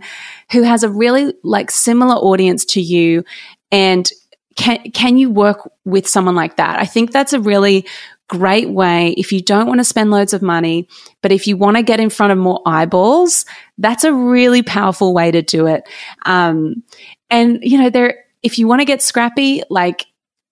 who 0.51 0.63
has 0.63 0.83
a 0.83 0.89
really 0.89 1.33
like 1.43 1.69
similar 1.69 2.15
audience 2.15 2.65
to 2.65 2.81
you 2.81 3.23
and 3.71 4.12
can 4.60 4.80
can 4.91 5.17
you 5.17 5.30
work 5.30 5.69
with 5.86 6.08
someone 6.08 6.36
like 6.36 6.58
that 6.58 6.80
i 6.80 6.86
think 6.86 7.12
that's 7.12 7.34
a 7.34 7.39
really 7.39 7.86
great 8.30 8.69
way 8.69 9.10
if 9.17 9.32
you 9.34 9.41
don't 9.41 9.67
want 9.67 9.80
to 9.80 9.84
spend 9.84 10.12
loads 10.12 10.34
of 10.34 10.41
money, 10.41 10.88
but 11.22 11.32
if 11.32 11.48
you 11.48 11.58
want 11.58 11.76
to 11.76 11.84
get 11.84 12.00
in 12.00 12.10
front 12.10 12.32
of 12.32 12.38
more 12.38 12.62
eyeballs, 12.65 13.43
that's 13.80 14.04
a 14.04 14.13
really 14.13 14.62
powerful 14.62 15.13
way 15.13 15.32
to 15.32 15.41
do 15.41 15.65
it. 15.65 15.84
Um, 16.26 16.84
and 17.30 17.60
you 17.62 17.78
know, 17.78 17.89
there, 17.89 18.24
if 18.41 18.58
you 18.58 18.67
want 18.67 18.82
to 18.82 18.86
get 18.86 19.02
scrappy, 19.02 19.63
like 19.69 20.06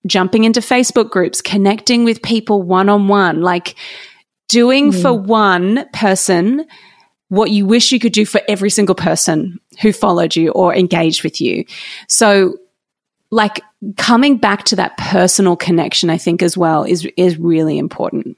jumping 0.06 0.44
into 0.44 0.60
Facebook 0.60 1.10
groups, 1.10 1.40
connecting 1.40 2.04
with 2.04 2.22
people 2.22 2.64
one 2.64 2.90
on 2.90 3.08
one, 3.08 3.42
like 3.42 3.76
doing 4.50 4.92
mm. 4.92 5.02
for 5.02 5.14
one 5.14 5.88
person 5.94 6.66
what 7.30 7.52
you 7.52 7.66
wish 7.66 7.92
you 7.92 8.00
could 8.00 8.14
do 8.14 8.26
for 8.26 8.42
every 8.48 8.70
single 8.70 8.96
person 8.96 9.60
who 9.82 9.92
followed 9.92 10.36
you 10.36 10.50
or 10.52 10.74
engaged 10.74 11.24
with 11.24 11.42
you. 11.42 11.66
So 12.08 12.58
like 13.32 13.62
coming 13.98 14.38
back 14.38 14.64
to 14.66 14.76
that 14.78 14.98
personal 14.98 15.56
connection, 15.56 16.10
I 16.10 16.18
think 16.18 16.42
as 16.42 16.58
well 16.58 16.84
is 16.84 17.08
is 17.18 17.38
really 17.38 17.78
important. 17.78 18.38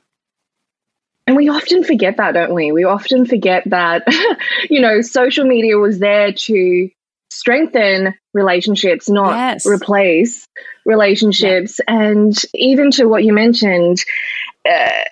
And 1.27 1.35
we 1.35 1.47
often 1.49 1.83
forget 1.83 2.17
that, 2.17 2.33
don't 2.33 2.55
we? 2.55 2.71
We 2.71 2.85
often 2.85 3.27
forget 3.27 3.63
that, 3.67 4.03
you 4.69 4.81
know, 4.81 5.01
social 5.01 5.45
media 5.45 5.77
was 5.77 5.99
there 5.99 6.33
to 6.33 6.89
strengthen 7.29 8.15
relationships, 8.33 9.07
not 9.09 9.35
yes. 9.35 9.65
replace 9.67 10.47
relationships. 10.85 11.79
Yeah. 11.87 12.01
And 12.01 12.35
even 12.55 12.89
to 12.91 13.05
what 13.05 13.23
you 13.23 13.33
mentioned, 13.33 14.03
uh, 14.67 15.03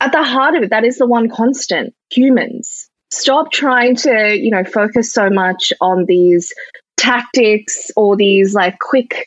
at 0.00 0.12
the 0.12 0.22
heart 0.22 0.56
of 0.56 0.64
it, 0.64 0.70
that 0.70 0.84
is 0.84 0.98
the 0.98 1.06
one 1.06 1.30
constant 1.30 1.94
humans. 2.10 2.90
Stop 3.10 3.50
trying 3.50 3.96
to, 3.96 4.36
you 4.36 4.50
know, 4.50 4.64
focus 4.64 5.12
so 5.12 5.30
much 5.30 5.72
on 5.80 6.04
these 6.04 6.52
tactics 7.02 7.90
or 7.96 8.16
these 8.16 8.54
like 8.54 8.78
quick 8.78 9.26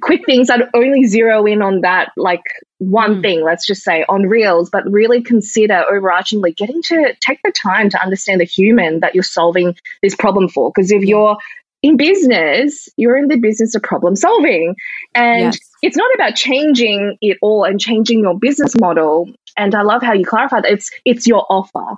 quick 0.00 0.26
things 0.26 0.48
that 0.48 0.68
only 0.74 1.04
zero 1.04 1.46
in 1.46 1.62
on 1.62 1.80
that 1.82 2.10
like 2.16 2.42
one 2.78 3.16
mm. 3.16 3.22
thing 3.22 3.44
let's 3.44 3.64
just 3.64 3.82
say 3.82 4.04
on 4.08 4.22
reels 4.22 4.68
but 4.68 4.84
really 4.90 5.22
consider 5.22 5.84
overarchingly 5.88 6.54
getting 6.56 6.82
to 6.82 7.14
take 7.20 7.38
the 7.44 7.52
time 7.52 7.88
to 7.88 8.02
understand 8.02 8.40
the 8.40 8.44
human 8.44 8.98
that 8.98 9.14
you're 9.14 9.22
solving 9.22 9.76
this 10.02 10.16
problem 10.16 10.48
for. 10.48 10.72
Because 10.74 10.90
if 10.90 11.04
you're 11.04 11.36
in 11.82 11.96
business 11.96 12.88
you're 12.96 13.16
in 13.16 13.28
the 13.28 13.36
business 13.36 13.76
of 13.76 13.82
problem 13.82 14.16
solving. 14.16 14.74
And 15.14 15.54
yes. 15.54 15.58
it's 15.82 15.96
not 15.96 16.12
about 16.16 16.34
changing 16.34 17.16
it 17.20 17.38
all 17.42 17.62
and 17.62 17.78
changing 17.78 18.20
your 18.20 18.36
business 18.36 18.74
model. 18.80 19.30
And 19.56 19.74
i 19.76 19.82
love 19.82 20.02
how 20.02 20.14
you 20.14 20.26
clarified 20.26 20.64
that. 20.64 20.72
It's 20.72 20.90
it's 21.04 21.28
your 21.28 21.46
offer 21.48 21.96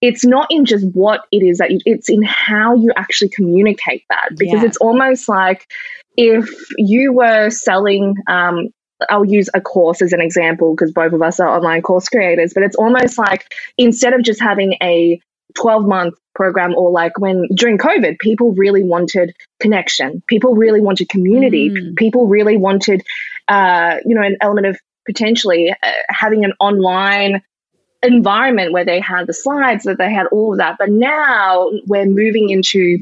it's 0.00 0.24
not 0.24 0.46
in 0.50 0.64
just 0.64 0.86
what 0.92 1.24
it 1.32 1.42
is 1.42 1.58
that 1.58 1.70
you, 1.70 1.80
it's 1.84 2.08
in 2.08 2.22
how 2.22 2.74
you 2.74 2.92
actually 2.96 3.28
communicate 3.28 4.04
that 4.08 4.30
because 4.36 4.62
yeah. 4.62 4.66
it's 4.66 4.76
almost 4.78 5.28
like 5.28 5.66
if 6.16 6.48
you 6.76 7.12
were 7.12 7.50
selling 7.50 8.14
um, 8.28 8.68
I'll 9.08 9.24
use 9.24 9.48
a 9.54 9.60
course 9.60 10.02
as 10.02 10.12
an 10.12 10.20
example 10.20 10.74
because 10.74 10.92
both 10.92 11.12
of 11.12 11.22
us 11.22 11.38
are 11.38 11.48
online 11.48 11.82
course 11.82 12.08
creators, 12.08 12.52
but 12.52 12.62
it's 12.62 12.76
almost 12.76 13.18
like 13.18 13.46
instead 13.76 14.12
of 14.12 14.22
just 14.22 14.40
having 14.40 14.74
a 14.82 15.20
12 15.56 15.86
month 15.86 16.14
program 16.34 16.74
or 16.76 16.90
like 16.90 17.18
when 17.18 17.46
during 17.54 17.78
COVID, 17.78 18.18
people 18.18 18.52
really 18.54 18.82
wanted 18.82 19.34
connection, 19.60 20.22
people 20.26 20.54
really 20.54 20.80
wanted 20.80 21.08
community, 21.08 21.70
mm. 21.70 21.96
people 21.96 22.26
really 22.26 22.56
wanted, 22.56 23.02
uh, 23.48 23.96
you 24.04 24.14
know, 24.14 24.22
an 24.22 24.36
element 24.40 24.66
of 24.66 24.78
potentially 25.06 25.70
uh, 25.70 25.92
having 26.08 26.44
an 26.44 26.52
online 26.60 27.42
environment 28.02 28.72
where 28.72 28.84
they 28.84 29.00
had 29.00 29.26
the 29.26 29.32
slides, 29.32 29.84
that 29.84 29.98
they 29.98 30.12
had 30.12 30.26
all 30.28 30.52
of 30.52 30.58
that. 30.58 30.76
But 30.78 30.90
now 30.90 31.70
we're 31.86 32.06
moving 32.06 32.50
into 32.50 32.98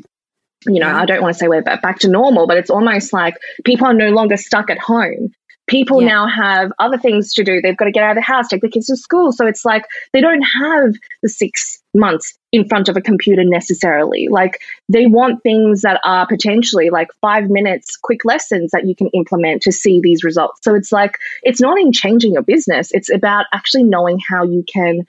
you 0.68 0.80
know, 0.80 0.88
I 0.88 1.06
don't 1.06 1.22
want 1.22 1.34
to 1.34 1.38
say 1.38 1.48
we're 1.48 1.62
back 1.62 2.00
to 2.00 2.08
normal, 2.08 2.46
but 2.46 2.56
it's 2.56 2.70
almost 2.70 3.12
like 3.12 3.36
people 3.64 3.86
are 3.86 3.94
no 3.94 4.10
longer 4.10 4.36
stuck 4.36 4.70
at 4.70 4.78
home. 4.78 5.32
People 5.66 6.00
yeah. 6.00 6.08
now 6.08 6.28
have 6.28 6.72
other 6.78 6.98
things 6.98 7.32
to 7.34 7.44
do. 7.44 7.60
They've 7.60 7.76
got 7.76 7.86
to 7.86 7.90
get 7.90 8.04
out 8.04 8.10
of 8.10 8.16
the 8.16 8.22
house, 8.22 8.48
take 8.48 8.62
the 8.62 8.68
kids 8.68 8.86
to 8.86 8.96
school. 8.96 9.32
So 9.32 9.46
it's 9.46 9.64
like 9.64 9.84
they 10.12 10.20
don't 10.20 10.42
have 10.42 10.94
the 11.22 11.28
six 11.28 11.82
months 11.92 12.34
in 12.52 12.68
front 12.68 12.88
of 12.88 12.96
a 12.96 13.00
computer 13.00 13.42
necessarily. 13.44 14.28
Like 14.30 14.60
they 14.88 15.06
want 15.06 15.42
things 15.42 15.82
that 15.82 16.00
are 16.04 16.26
potentially 16.26 16.90
like 16.90 17.08
five 17.20 17.50
minutes 17.50 17.96
quick 17.96 18.24
lessons 18.24 18.70
that 18.70 18.86
you 18.86 18.94
can 18.94 19.08
implement 19.08 19.62
to 19.62 19.72
see 19.72 20.00
these 20.00 20.22
results. 20.22 20.60
So 20.62 20.74
it's 20.74 20.92
like, 20.92 21.18
it's 21.42 21.60
not 21.60 21.80
in 21.80 21.92
changing 21.92 22.34
your 22.34 22.42
business, 22.42 22.92
it's 22.92 23.10
about 23.10 23.46
actually 23.52 23.84
knowing 23.84 24.20
how 24.20 24.44
you 24.44 24.64
can 24.72 25.06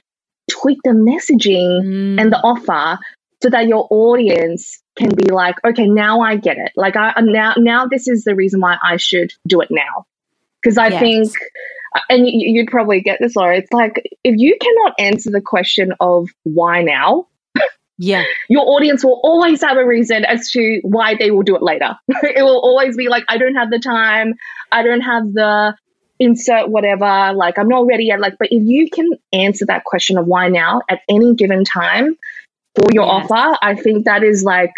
tweak 0.50 0.80
the 0.84 0.92
messaging 0.92 1.84
mm. 1.84 2.22
and 2.22 2.32
the 2.32 2.40
offer 2.40 3.00
so 3.42 3.50
that 3.50 3.68
your 3.68 3.88
audience 3.92 4.82
can 4.98 5.14
be 5.14 5.30
like, 5.30 5.56
okay, 5.66 5.88
now 5.88 6.22
I 6.22 6.38
get 6.38 6.58
it. 6.58 6.72
Like 6.76 6.96
I 6.96 7.14
now 7.22 7.54
now 7.58 7.86
this 7.86 8.08
is 8.08 8.24
the 8.24 8.36
reason 8.36 8.60
why 8.60 8.78
I 8.84 8.98
should 8.98 9.32
do 9.48 9.62
it 9.62 9.70
now. 9.70 10.06
Because 10.62 10.78
I 10.78 10.88
yes. 10.88 11.00
think 11.00 11.34
and 12.10 12.28
you'd 12.28 12.68
probably 12.68 13.02
get 13.02 13.20
this, 13.20 13.36
Laura. 13.36 13.58
It's 13.58 13.72
like 13.72 14.02
if 14.24 14.36
you 14.38 14.58
cannot 14.60 14.94
answer 15.00 15.32
the 15.32 15.42
question 15.42 15.94
of 16.00 16.30
why 16.44 16.84
now, 16.84 17.28
yeah, 17.98 18.24
your 18.50 18.68
audience 18.68 19.04
will 19.04 19.20
always 19.24 19.62
have 19.62 19.78
a 19.78 19.86
reason 19.86 20.26
as 20.26 20.50
to 20.52 20.80
why 20.84 21.16
they 21.16 21.32
will 21.32 21.44
do 21.44 21.56
it 21.56 21.64
later. 21.64 21.98
it 22.08 22.44
will 22.44 22.60
always 22.60 22.96
be 22.96 23.08
like, 23.08 23.24
I 23.28 23.38
don't 23.38 23.56
have 23.56 23.70
the 23.70 23.80
time, 23.80 24.34
I 24.72 24.84
don't 24.84 25.02
have 25.02 25.34
the 25.34 25.76
insert 26.20 26.70
whatever, 26.70 27.34
like 27.34 27.58
I'm 27.60 27.70
not 27.70 27.86
ready 27.86 28.06
yet. 28.06 28.20
Like, 28.20 28.38
but 28.40 28.50
if 28.52 28.64
you 28.66 28.90
can 28.90 29.10
answer 29.34 29.66
that 29.68 29.84
question 29.84 30.18
of 30.18 30.26
why 30.26 30.50
now 30.50 30.82
at 30.90 31.02
any 31.10 31.36
given 31.36 31.64
time, 31.64 32.18
for 32.76 32.92
your 32.94 33.06
yes. 33.06 33.28
offer, 33.32 33.58
I 33.62 33.76
think 33.76 34.06
that 34.06 34.24
is 34.24 34.44
like 34.44 34.74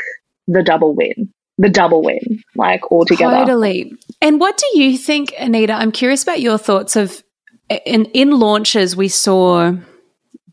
the 0.48 0.64
double 0.64 0.96
win. 0.96 1.34
The 1.60 1.70
double 1.70 2.02
win, 2.02 2.42
like 2.56 2.90
altogether. 2.90 3.36
Totally. 3.36 3.94
And 4.22 4.40
what 4.40 4.58
do 4.58 4.80
you 4.80 4.98
think, 4.98 5.34
Anita? 5.38 5.74
I'm 5.74 5.92
curious 5.92 6.24
about 6.24 6.40
your 6.40 6.58
thoughts 6.58 6.96
of 6.96 7.22
in 7.70 8.06
in 8.06 8.40
launches 8.40 8.96
we 8.96 9.10
saw 9.10 9.74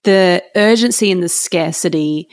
the 0.03 0.43
urgency 0.57 1.13
and 1.13 1.23
the 1.23 1.29
scarcity, 1.29 2.29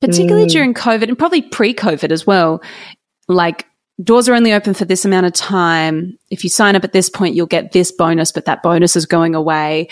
particularly 0.00 0.46
mm. 0.46 0.50
during 0.50 0.72
COVID 0.72 1.08
and 1.08 1.18
probably 1.18 1.42
pre-COVID 1.42 2.10
as 2.10 2.26
well. 2.26 2.62
Like 3.28 3.66
doors 4.02 4.30
are 4.30 4.34
only 4.34 4.54
open 4.54 4.72
for 4.72 4.86
this 4.86 5.04
amount 5.04 5.26
of 5.26 5.34
time. 5.34 6.18
If 6.30 6.42
you 6.42 6.48
sign 6.48 6.76
up 6.76 6.84
at 6.84 6.94
this 6.94 7.10
point, 7.10 7.34
you'll 7.34 7.46
get 7.46 7.72
this 7.72 7.92
bonus, 7.92 8.32
but 8.32 8.46
that 8.46 8.62
bonus 8.62 8.96
is 8.96 9.04
going 9.04 9.34
away. 9.34 9.88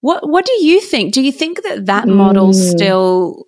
What 0.00 0.30
What 0.30 0.46
do 0.46 0.64
you 0.64 0.80
think? 0.80 1.12
Do 1.12 1.20
you 1.20 1.30
think 1.30 1.62
that 1.62 1.84
that 1.84 2.08
model 2.08 2.52
mm. 2.52 2.54
still 2.54 3.44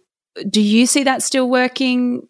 do 0.51 0.61
you 0.61 0.85
see 0.85 1.03
that 1.05 1.23
still 1.23 1.49
working 1.49 2.29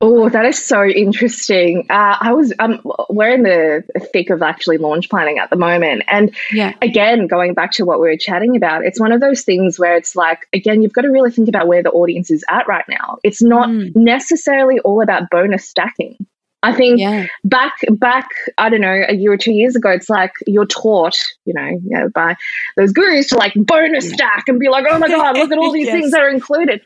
Oh, 0.00 0.28
that 0.28 0.44
is 0.44 0.62
so 0.62 0.84
interesting. 0.84 1.86
Uh, 1.88 2.16
I 2.20 2.34
was, 2.34 2.52
um, 2.58 2.80
we're 3.08 3.30
in 3.30 3.42
the 3.42 3.84
thick 4.12 4.28
of 4.28 4.42
actually 4.42 4.76
launch 4.76 5.08
planning 5.08 5.38
at 5.38 5.50
the 5.50 5.56
moment. 5.56 6.02
And 6.08 6.34
yeah. 6.52 6.74
again, 6.82 7.26
going 7.26 7.54
back 7.54 7.70
to 7.72 7.84
what 7.84 8.00
we 8.00 8.08
were 8.08 8.16
chatting 8.16 8.56
about, 8.56 8.84
it's 8.84 9.00
one 9.00 9.12
of 9.12 9.20
those 9.20 9.42
things 9.42 9.78
where 9.78 9.96
it's 9.96 10.14
like, 10.14 10.46
again, 10.52 10.82
you've 10.82 10.92
got 10.92 11.02
to 11.02 11.10
really 11.10 11.30
think 11.30 11.48
about 11.48 11.68
where 11.68 11.82
the 11.82 11.90
audience 11.90 12.30
is 12.30 12.44
at 12.50 12.66
right 12.68 12.84
now. 12.88 13.18
It's 13.22 13.40
not 13.40 13.68
mm. 13.68 13.92
necessarily 13.94 14.78
all 14.80 15.00
about 15.00 15.30
bonus 15.30 15.68
stacking. 15.68 16.18
I 16.64 16.72
think 16.72 16.98
yeah. 16.98 17.26
back 17.44 17.74
back 17.90 18.26
I 18.56 18.70
don't 18.70 18.80
know 18.80 19.04
a 19.06 19.14
year 19.14 19.32
or 19.32 19.36
two 19.36 19.52
years 19.52 19.76
ago, 19.76 19.90
it's 19.90 20.08
like 20.08 20.32
you're 20.46 20.64
taught, 20.64 21.16
you 21.44 21.52
know, 21.52 21.66
you 21.66 21.90
know 21.90 22.08
by 22.08 22.36
those 22.78 22.92
gurus 22.92 23.28
to 23.28 23.36
like 23.36 23.52
bonus 23.54 24.10
stack 24.10 24.44
and 24.48 24.58
be 24.58 24.70
like, 24.70 24.86
oh 24.88 24.98
my 24.98 25.08
god, 25.08 25.36
look 25.36 25.52
at 25.52 25.58
all 25.58 25.70
these 25.72 25.86
yes. 25.86 25.94
things 25.94 26.10
that 26.12 26.22
are 26.22 26.30
included. 26.30 26.80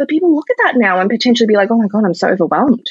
But 0.00 0.08
people 0.08 0.34
look 0.34 0.48
at 0.48 0.56
that 0.64 0.78
now 0.78 0.98
and 0.98 1.10
potentially 1.10 1.46
be 1.46 1.56
like, 1.56 1.70
oh 1.70 1.76
my 1.76 1.86
God, 1.86 2.06
I'm 2.06 2.14
so 2.14 2.28
overwhelmed. 2.28 2.86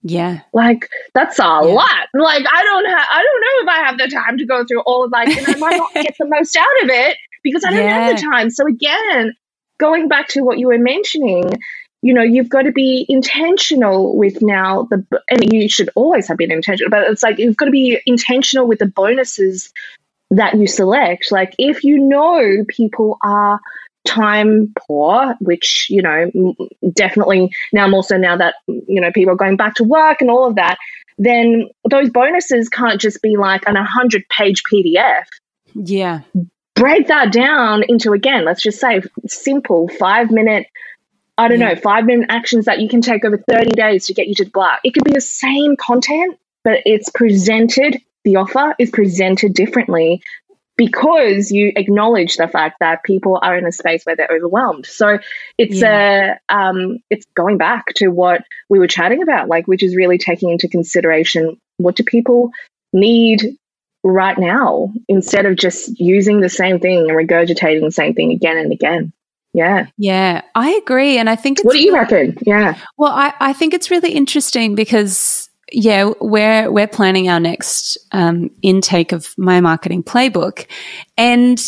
Yeah. 0.00 0.40
Like 0.54 0.88
that's 1.12 1.38
a 1.38 1.42
yeah. 1.42 1.58
lot. 1.58 2.08
Like 2.14 2.46
I 2.50 2.62
don't 2.62 2.86
have 2.86 3.06
I 3.10 3.22
don't 3.22 3.40
know 3.42 3.62
if 3.62 3.68
I 3.68 3.86
have 3.86 3.98
the 3.98 4.08
time 4.08 4.38
to 4.38 4.46
go 4.46 4.64
through 4.64 4.80
all 4.80 5.04
of 5.04 5.10
like 5.10 5.28
and 5.28 5.46
I 5.46 5.58
might 5.58 5.76
not 5.76 5.92
get 5.92 6.14
the 6.18 6.24
most 6.26 6.56
out 6.56 6.82
of 6.82 6.88
it 6.88 7.18
because 7.42 7.62
I 7.62 7.72
don't 7.72 7.84
yeah. 7.84 8.06
have 8.06 8.16
the 8.16 8.22
time. 8.22 8.48
So 8.48 8.66
again, 8.66 9.34
going 9.78 10.08
back 10.08 10.28
to 10.28 10.40
what 10.40 10.58
you 10.58 10.68
were 10.68 10.78
mentioning, 10.78 11.44
you 12.00 12.14
know, 12.14 12.22
you've 12.22 12.48
got 12.48 12.62
to 12.62 12.72
be 12.72 13.04
intentional 13.06 14.16
with 14.16 14.40
now 14.40 14.84
the 14.90 15.04
and 15.28 15.52
you 15.52 15.68
should 15.68 15.90
always 15.94 16.26
have 16.28 16.38
been 16.38 16.52
intentional, 16.52 16.88
but 16.88 17.02
it's 17.10 17.22
like 17.22 17.38
you've 17.38 17.58
got 17.58 17.66
to 17.66 17.70
be 17.70 18.00
intentional 18.06 18.66
with 18.66 18.78
the 18.78 18.86
bonuses 18.86 19.74
that 20.30 20.54
you 20.56 20.66
select. 20.66 21.30
Like 21.30 21.54
if 21.58 21.84
you 21.84 21.98
know 21.98 22.64
people 22.66 23.18
are 23.22 23.60
time 24.06 24.72
poor, 24.86 25.34
which, 25.40 25.88
you 25.90 26.02
know, 26.02 26.30
definitely 26.92 27.52
now 27.72 27.88
more 27.88 28.02
so 28.02 28.16
now 28.16 28.36
that, 28.36 28.54
you 28.66 29.00
know, 29.00 29.12
people 29.12 29.32
are 29.32 29.36
going 29.36 29.56
back 29.56 29.74
to 29.74 29.84
work 29.84 30.20
and 30.20 30.30
all 30.30 30.46
of 30.46 30.54
that, 30.54 30.78
then 31.18 31.68
those 31.90 32.10
bonuses 32.10 32.68
can't 32.68 33.00
just 33.00 33.20
be 33.22 33.36
like 33.36 33.62
an 33.66 33.74
100 33.74 34.24
page 34.28 34.62
PDF. 34.70 35.24
Yeah. 35.74 36.20
Break 36.74 37.08
that 37.08 37.32
down 37.32 37.82
into, 37.88 38.12
again, 38.12 38.44
let's 38.44 38.62
just 38.62 38.80
say 38.80 39.02
simple 39.26 39.88
five 39.88 40.30
minute, 40.30 40.66
I 41.38 41.48
don't 41.48 41.60
yeah. 41.60 41.74
know, 41.74 41.80
five 41.80 42.04
minute 42.04 42.26
actions 42.28 42.66
that 42.66 42.80
you 42.80 42.88
can 42.88 43.00
take 43.00 43.24
over 43.24 43.38
30 43.38 43.70
days 43.70 44.06
to 44.06 44.14
get 44.14 44.28
you 44.28 44.34
to 44.36 44.44
the 44.44 44.50
black. 44.50 44.80
It 44.84 44.92
could 44.92 45.04
be 45.04 45.12
the 45.12 45.20
same 45.20 45.76
content, 45.76 46.38
but 46.64 46.80
it's 46.84 47.08
presented 47.10 48.00
the 48.24 48.36
offer 48.36 48.74
is 48.78 48.90
presented 48.90 49.54
differently 49.54 50.20
because 50.76 51.50
you 51.50 51.72
acknowledge 51.76 52.36
the 52.36 52.48
fact 52.48 52.76
that 52.80 53.02
people 53.02 53.38
are 53.42 53.56
in 53.56 53.66
a 53.66 53.72
space 53.72 54.04
where 54.04 54.16
they're 54.16 54.30
overwhelmed. 54.30 54.86
So 54.86 55.18
it's 55.58 55.80
yeah. 55.80 56.36
a 56.50 56.54
um, 56.54 56.98
it's 57.10 57.26
going 57.34 57.58
back 57.58 57.86
to 57.96 58.08
what 58.08 58.42
we 58.68 58.78
were 58.78 58.86
chatting 58.86 59.22
about, 59.22 59.48
like 59.48 59.66
which 59.66 59.82
is 59.82 59.96
really 59.96 60.18
taking 60.18 60.50
into 60.50 60.68
consideration 60.68 61.58
what 61.78 61.96
do 61.96 62.04
people 62.04 62.50
need 62.92 63.56
right 64.02 64.38
now 64.38 64.92
instead 65.08 65.46
of 65.46 65.56
just 65.56 65.98
using 65.98 66.40
the 66.40 66.48
same 66.48 66.78
thing 66.78 66.98
and 66.98 67.10
regurgitating 67.10 67.82
the 67.82 67.90
same 67.90 68.14
thing 68.14 68.32
again 68.32 68.56
and 68.56 68.72
again. 68.72 69.12
Yeah. 69.52 69.86
Yeah, 69.96 70.42
I 70.54 70.72
agree. 70.72 71.16
And 71.16 71.30
I 71.30 71.36
think 71.36 71.60
What 71.62 71.72
do 71.72 71.82
you 71.82 71.94
reckon? 71.94 72.36
Yeah. 72.42 72.78
Well, 72.98 73.12
I, 73.12 73.32
I 73.40 73.52
think 73.54 73.72
it's 73.72 73.90
really 73.90 74.12
interesting 74.12 74.74
because 74.74 75.45
yeah, 75.72 76.12
we're 76.20 76.70
we're 76.70 76.86
planning 76.86 77.28
our 77.28 77.40
next 77.40 77.98
um, 78.12 78.50
intake 78.62 79.12
of 79.12 79.34
my 79.36 79.60
marketing 79.60 80.02
playbook, 80.02 80.66
and 81.16 81.60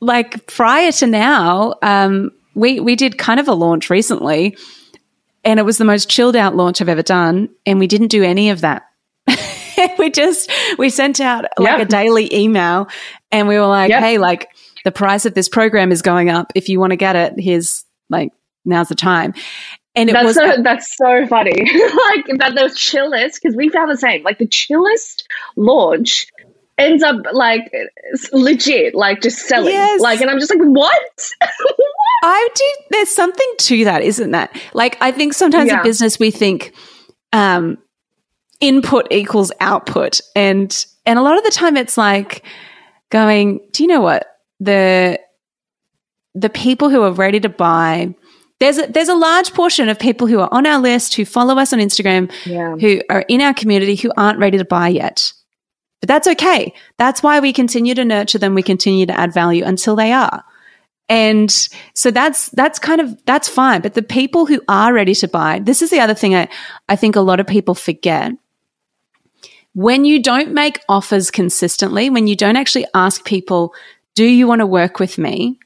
like 0.00 0.46
prior 0.46 0.92
to 0.92 1.06
now, 1.06 1.74
um, 1.82 2.30
we 2.54 2.80
we 2.80 2.96
did 2.96 3.18
kind 3.18 3.38
of 3.38 3.48
a 3.48 3.54
launch 3.54 3.90
recently, 3.90 4.56
and 5.44 5.60
it 5.60 5.64
was 5.64 5.78
the 5.78 5.84
most 5.84 6.08
chilled 6.08 6.36
out 6.36 6.56
launch 6.56 6.80
I've 6.80 6.88
ever 6.88 7.02
done, 7.02 7.50
and 7.66 7.78
we 7.78 7.86
didn't 7.86 8.08
do 8.08 8.22
any 8.22 8.50
of 8.50 8.62
that. 8.62 8.82
we 9.98 10.10
just 10.10 10.50
we 10.78 10.88
sent 10.88 11.20
out 11.20 11.44
like 11.58 11.78
yep. 11.78 11.80
a 11.80 11.90
daily 11.90 12.34
email, 12.34 12.88
and 13.30 13.46
we 13.46 13.58
were 13.58 13.66
like, 13.66 13.90
yep. 13.90 14.02
hey, 14.02 14.18
like 14.18 14.48
the 14.84 14.92
price 14.92 15.26
of 15.26 15.34
this 15.34 15.48
program 15.48 15.92
is 15.92 16.02
going 16.02 16.30
up. 16.30 16.52
If 16.54 16.68
you 16.68 16.80
want 16.80 16.92
to 16.92 16.96
get 16.96 17.14
it, 17.14 17.34
here's 17.38 17.84
like 18.08 18.32
now's 18.64 18.88
the 18.88 18.94
time. 18.94 19.34
And 19.94 20.08
it 20.08 20.14
that's 20.14 20.26
was 20.26 20.34
so, 20.36 20.62
that's 20.62 20.96
so 20.96 21.26
funny. 21.26 21.50
like 21.60 22.26
that 22.38 22.52
those 22.56 22.76
chillest 22.76 23.40
because 23.42 23.54
we 23.56 23.68
found 23.68 23.90
the 23.90 23.96
same. 23.96 24.22
Like 24.22 24.38
the 24.38 24.46
chillest 24.46 25.28
launch 25.56 26.26
ends 26.78 27.02
up 27.02 27.16
like 27.32 27.70
legit, 28.32 28.94
like 28.94 29.20
just 29.20 29.40
selling. 29.40 29.72
Yes. 29.72 30.00
Like, 30.00 30.20
and 30.20 30.30
I'm 30.30 30.38
just 30.38 30.50
like, 30.50 30.60
what? 30.66 31.30
I 32.24 32.48
do. 32.54 32.64
There's 32.90 33.10
something 33.10 33.54
to 33.58 33.84
that, 33.84 34.02
isn't 34.02 34.30
that? 34.30 34.58
Like, 34.72 34.96
I 35.00 35.12
think 35.12 35.34
sometimes 35.34 35.70
yeah. 35.70 35.78
in 35.78 35.84
business 35.84 36.18
we 36.18 36.30
think 36.30 36.72
um, 37.32 37.78
input 38.60 39.08
equals 39.10 39.52
output, 39.60 40.20
and 40.36 40.86
and 41.04 41.18
a 41.18 41.22
lot 41.22 41.36
of 41.36 41.44
the 41.44 41.50
time 41.50 41.76
it's 41.76 41.98
like 41.98 42.44
going, 43.10 43.60
do 43.72 43.82
you 43.82 43.88
know 43.88 44.00
what 44.00 44.38
the 44.60 45.18
the 46.34 46.48
people 46.48 46.88
who 46.88 47.02
are 47.02 47.12
ready 47.12 47.40
to 47.40 47.48
buy 47.48 48.14
there's 48.62 48.78
a, 48.78 48.86
there's 48.86 49.08
a 49.08 49.16
large 49.16 49.52
portion 49.54 49.88
of 49.88 49.98
people 49.98 50.28
who 50.28 50.38
are 50.38 50.48
on 50.52 50.66
our 50.66 50.78
list 50.78 51.14
who 51.14 51.24
follow 51.24 51.58
us 51.58 51.72
on 51.72 51.80
Instagram 51.80 52.30
yeah. 52.46 52.76
who 52.76 53.02
are 53.10 53.24
in 53.26 53.40
our 53.40 53.52
community 53.52 53.96
who 53.96 54.12
aren't 54.16 54.38
ready 54.38 54.56
to 54.56 54.64
buy 54.64 54.86
yet. 54.86 55.32
But 55.98 56.06
that's 56.06 56.28
okay. 56.28 56.72
That's 56.96 57.24
why 57.24 57.40
we 57.40 57.52
continue 57.52 57.92
to 57.96 58.04
nurture 58.04 58.38
them. 58.38 58.54
We 58.54 58.62
continue 58.62 59.04
to 59.06 59.18
add 59.18 59.34
value 59.34 59.64
until 59.64 59.96
they 59.96 60.12
are. 60.12 60.44
And 61.08 61.50
so 61.94 62.12
that's 62.12 62.50
that's 62.50 62.78
kind 62.78 63.00
of 63.00 63.20
that's 63.26 63.48
fine. 63.48 63.80
But 63.80 63.94
the 63.94 64.02
people 64.02 64.46
who 64.46 64.62
are 64.68 64.94
ready 64.94 65.16
to 65.16 65.26
buy, 65.26 65.58
this 65.58 65.82
is 65.82 65.90
the 65.90 65.98
other 65.98 66.14
thing 66.14 66.36
I, 66.36 66.48
I 66.88 66.94
think 66.94 67.16
a 67.16 67.20
lot 67.20 67.40
of 67.40 67.48
people 67.48 67.74
forget. 67.74 68.30
When 69.74 70.04
you 70.04 70.22
don't 70.22 70.52
make 70.52 70.78
offers 70.88 71.32
consistently, 71.32 72.10
when 72.10 72.28
you 72.28 72.36
don't 72.36 72.56
actually 72.56 72.86
ask 72.94 73.24
people, 73.24 73.74
do 74.14 74.24
you 74.24 74.46
want 74.46 74.60
to 74.60 74.66
work 74.66 75.00
with 75.00 75.18
me? 75.18 75.58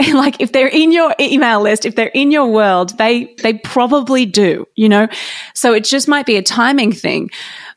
like 0.14 0.40
if 0.40 0.52
they're 0.52 0.68
in 0.68 0.92
your 0.92 1.14
email 1.18 1.60
list, 1.60 1.84
if 1.84 1.96
they're 1.96 2.06
in 2.08 2.30
your 2.30 2.46
world, 2.46 2.96
they 2.98 3.34
they 3.42 3.54
probably 3.54 4.26
do, 4.26 4.66
you 4.76 4.88
know? 4.88 5.08
So 5.54 5.74
it 5.74 5.84
just 5.84 6.08
might 6.08 6.26
be 6.26 6.36
a 6.36 6.42
timing 6.42 6.92
thing. 6.92 7.30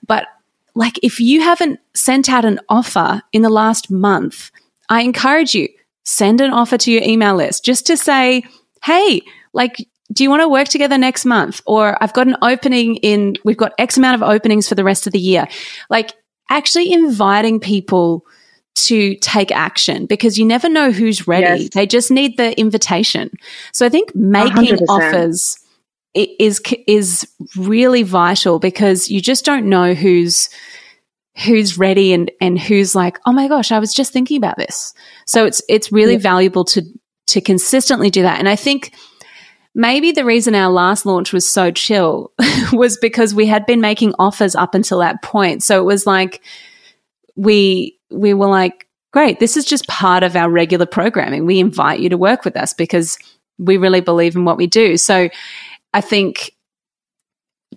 But 0.05 0.27
like 0.75 0.99
if 1.03 1.19
you 1.19 1.41
haven't 1.41 1.79
sent 1.93 2.29
out 2.29 2.45
an 2.45 2.60
offer 2.69 3.21
in 3.31 3.41
the 3.41 3.49
last 3.49 3.89
month, 3.89 4.51
I 4.89 5.01
encourage 5.01 5.55
you 5.55 5.67
send 6.03 6.41
an 6.41 6.51
offer 6.51 6.77
to 6.77 6.91
your 6.91 7.03
email 7.03 7.36
list 7.36 7.65
just 7.65 7.88
to 7.88 7.97
say, 7.97 8.43
"Hey, 8.84 9.21
like 9.53 9.77
do 10.12 10.23
you 10.23 10.29
want 10.29 10.41
to 10.41 10.49
work 10.49 10.67
together 10.67 10.97
next 10.97 11.25
month? 11.25 11.62
Or 11.65 12.01
I've 12.03 12.13
got 12.13 12.27
an 12.27 12.36
opening 12.41 12.97
in, 12.97 13.36
we've 13.43 13.57
got 13.57 13.73
X 13.77 13.97
amount 13.97 14.21
of 14.21 14.29
openings 14.29 14.67
for 14.67 14.75
the 14.75 14.84
rest 14.84 15.07
of 15.07 15.13
the 15.13 15.19
year. 15.19 15.47
Like 15.89 16.13
actually 16.49 16.91
inviting 16.91 17.60
people 17.60 18.25
to 18.73 19.15
take 19.15 19.51
action 19.51 20.05
because 20.05 20.38
you 20.38 20.45
never 20.45 20.69
know 20.69 20.91
who's 20.91 21.27
ready. 21.27 21.63
Yes. 21.63 21.69
They 21.73 21.86
just 21.86 22.12
need 22.12 22.38
the 22.38 22.57
invitation. 22.60 23.31
So 23.73 23.86
I 23.86 23.89
think 23.89 24.15
making 24.15 24.77
100%. 24.77 24.86
offers 24.89 25.57
is 26.13 26.62
is 26.88 27.27
really 27.55 28.03
vital 28.03 28.60
because 28.60 29.10
you 29.10 29.21
just 29.21 29.45
don't 29.45 29.67
know 29.67 29.93
who's 29.93 30.49
who's 31.45 31.77
ready 31.77 32.13
and 32.13 32.31
and 32.41 32.60
who's 32.60 32.95
like, 32.95 33.19
"Oh 33.25 33.31
my 33.31 33.47
gosh, 33.47 33.71
I 33.71 33.79
was 33.79 33.93
just 33.93 34.12
thinking 34.12 34.38
about 34.38 34.57
this." 34.57 34.93
So 35.25 35.45
it's 35.45 35.62
it's 35.69 35.91
really 35.91 36.13
yeah. 36.13 36.19
valuable 36.19 36.65
to 36.65 36.84
to 37.27 37.41
consistently 37.41 38.10
do 38.10 38.23
that. 38.23 38.39
And 38.39 38.49
I 38.49 38.55
think 38.55 38.93
maybe 39.73 40.12
the 40.12 40.25
reason 40.25 40.53
our 40.53 40.69
last 40.69 41.05
launch 41.05 41.31
was 41.31 41.47
so 41.47 41.71
chill 41.71 42.31
was 42.73 42.97
because 42.97 43.34
we 43.34 43.47
had 43.47 43.65
been 43.65 43.79
making 43.79 44.13
offers 44.19 44.55
up 44.55 44.75
until 44.75 44.99
that 44.99 45.21
point. 45.21 45.63
So 45.63 45.79
it 45.79 45.86
was 45.86 46.05
like 46.05 46.41
we 47.36 47.97
we 48.12 48.34
were 48.34 48.47
like, 48.47 48.88
great, 49.12 49.39
this 49.39 49.58
is 49.58 49.65
just 49.65 49.88
part 49.88 50.24
of 50.24 50.36
our 50.36 50.50
regular 50.50 50.86
programming. 50.86 51.45
We 51.45 51.60
invite 51.60 52.00
you 52.00 52.10
to 52.10 52.17
work 52.17 52.45
with 52.45 52.56
us 52.58 52.74
because 52.74 53.17
we 53.58 53.78
really 53.78 54.02
believe 54.02 54.36
in 54.36 54.45
what 54.45 54.58
we 54.58 54.67
do. 54.67 54.97
So 54.97 55.30
I 55.93 56.02
think 56.02 56.56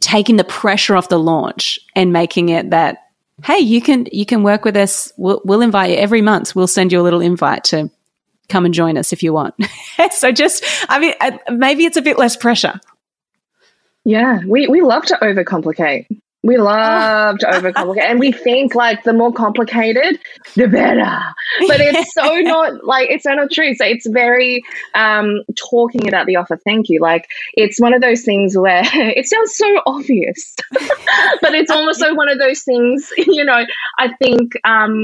taking 0.01 0.37
the 0.37 0.45
pressure 0.45 0.97
off 0.97 1.09
the 1.09 1.19
launch 1.19 1.79
and 1.95 2.13
making 2.13 2.49
it 2.49 2.71
that 2.71 2.99
hey 3.43 3.59
you 3.59 3.81
can 3.81 4.07
you 4.13 4.27
can 4.27 4.43
work 4.43 4.65
with 4.65 4.77
us. 4.77 5.13
We'll, 5.17 5.41
we'll 5.45 5.61
invite 5.61 5.91
you 5.91 5.97
every 5.97 6.23
month. 6.23 6.55
We'll 6.55 6.67
send 6.67 6.93
you 6.93 7.01
a 7.01 7.03
little 7.03 7.21
invite 7.21 7.65
to 7.65 7.91
come 8.49 8.65
and 8.65 8.75
join 8.75 8.97
us 8.97 9.13
if 9.13 9.23
you 9.23 9.33
want. 9.33 9.55
So 10.11 10.33
just 10.33 10.65
i 10.89 10.99
mean 10.99 11.15
maybe 11.51 11.85
it's 11.85 11.97
a 11.97 12.03
bit 12.03 12.19
less 12.19 12.37
pressure. 12.37 12.81
Yeah 14.05 14.41
we 14.47 14.67
we 14.67 14.81
love 14.83 15.05
to 15.07 15.19
overcomplicate 15.23 16.07
we 16.45 16.59
love 16.59 17.39
to 17.39 17.47
overcomplicate, 17.47 18.03
and 18.03 18.21
we 18.21 18.31
think 18.31 18.75
like 18.75 19.03
the 19.03 19.15
more 19.15 19.33
complicated, 19.33 20.21
the 20.57 20.69
better. 20.69 21.19
But 21.67 21.81
it's 21.81 22.13
so 22.15 22.41
not 22.41 22.85
like 22.85 23.09
it's 23.11 23.25
so 23.25 23.33
not 23.33 23.51
true. 23.51 23.75
So 23.75 23.87
it's 23.87 24.07
very 24.07 24.63
um, 24.95 25.41
talking 25.57 26.07
about 26.07 26.27
the 26.27 26.37
offer. 26.37 26.59
Thank 26.63 26.91
you. 26.91 27.01
Like 27.01 27.27
it's 27.55 27.81
one 27.81 27.95
of 27.95 28.03
those 28.03 28.23
things 28.23 28.59
where 28.59 28.83
it 28.93 29.27
sounds 29.27 29.57
so 29.57 29.81
obvious, 29.87 30.55
but 31.41 31.55
it's 31.55 31.71
also 31.71 32.15
one 32.15 32.29
of 32.29 32.39
those 32.39 32.63
things. 32.63 33.11
You 33.17 33.45
know, 33.45 33.65
I 33.99 34.13
think 34.23 34.53
um, 34.65 35.03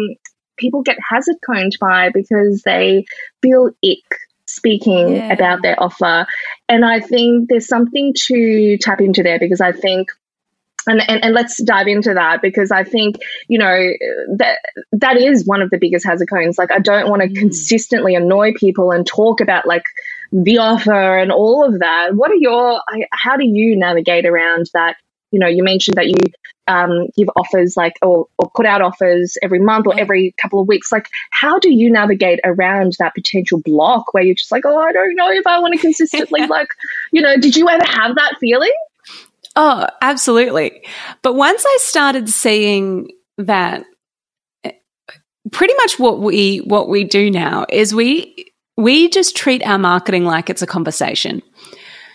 people 0.59 0.83
get 0.83 0.99
hazard 1.09 1.37
coned 1.45 1.79
by 1.81 2.11
because 2.11 2.61
they 2.67 3.07
feel 3.41 3.71
ick 3.83 4.19
speaking 4.45 5.15
yeah. 5.15 5.33
about 5.33 5.63
their 5.63 5.81
offer. 5.83 6.27
And 6.69 6.85
I 6.85 7.01
think 7.01 7.49
there's 7.49 7.69
something 7.69 8.13
to 8.27 8.77
tap 8.79 9.01
into 9.01 9.23
there 9.23 9.39
because 9.39 9.61
I 9.61 9.73
think 9.73 10.09
and, 10.91 11.09
and, 11.09 11.25
and 11.25 11.35
let's 11.35 11.63
dive 11.63 11.87
into 11.87 12.15
that 12.15 12.43
because 12.43 12.71
I 12.71 12.85
think 12.85 13.17
you 13.49 13.59
know 13.59 13.91
that 14.37 14.59
that 14.93 15.17
is 15.17 15.47
one 15.47 15.63
of 15.63 15.71
the 15.71 15.79
biggest 15.79 16.05
hazard 16.05 16.29
cones. 16.29 16.59
Like 16.59 16.73
I 16.73 16.79
don't 16.79 17.09
want 17.09 17.23
to 17.23 17.29
mm. 17.29 17.37
consistently 17.37 18.15
annoy 18.15 18.53
people 18.55 18.91
and 18.91 19.07
talk 19.07 19.41
about 19.41 19.67
like 19.67 19.85
the 20.33 20.59
offer 20.59 21.19
and 21.19 21.33
all 21.33 21.65
of 21.65 21.79
that. 21.81 22.15
What 22.15 22.31
are 22.31 22.37
your 22.37 22.81
how 23.13 23.37
do 23.37 23.47
you 23.47 23.77
navigate 23.77 24.27
around 24.27 24.71
that? 24.75 24.97
You 25.31 25.39
know, 25.39 25.47
you 25.47 25.63
mentioned 25.63 25.97
that 25.97 26.09
you 26.09 26.17
um, 26.71 27.09
give 27.17 27.29
offers 27.37 27.77
like 27.77 27.95
or, 28.03 28.27
or 28.39 28.51
put 28.55 28.67
out 28.67 28.81
offers 28.81 29.37
every 29.43 29.59
month 29.59 29.87
or 29.87 29.99
every 29.99 30.35
couple 30.41 30.61
of 30.61 30.69
weeks. 30.69 30.93
Like, 30.93 31.09
how 31.31 31.59
do 31.59 31.73
you 31.73 31.91
navigate 31.91 32.41
around 32.45 32.95
that 32.99 33.15
potential 33.15 33.61
block 33.65 34.15
where 34.15 34.23
you're 34.23 34.35
just 34.35 34.53
like, 34.53 34.65
oh, 34.65 34.79
I 34.79 34.93
don't 34.93 35.17
know 35.17 35.31
if 35.31 35.47
I 35.47 35.59
want 35.59 35.75
to 35.75 35.81
consistently 35.81 36.47
like, 36.49 36.69
you 37.13 37.23
know, 37.23 37.37
did 37.37 37.57
you 37.57 37.69
ever 37.69 37.85
have 37.85 38.15
that 38.17 38.37
feeling? 38.41 38.73
Oh, 39.63 39.87
absolutely. 40.01 40.87
But 41.21 41.35
once 41.35 41.63
I 41.67 41.79
started 41.83 42.31
seeing 42.31 43.09
that 43.37 43.85
eh, 44.65 44.73
pretty 45.53 45.75
much 45.75 45.99
what 45.99 46.19
we 46.21 46.63
what 46.65 46.89
we 46.89 47.05
do 47.05 47.31
now 47.31 47.67
is 47.69 47.95
we 47.95 48.47
we 48.79 49.11
just 49.11 49.37
treat 49.37 49.63
our 49.67 49.77
marketing 49.77 50.25
like 50.25 50.49
it's 50.49 50.63
a 50.63 50.67
conversation. 50.67 51.43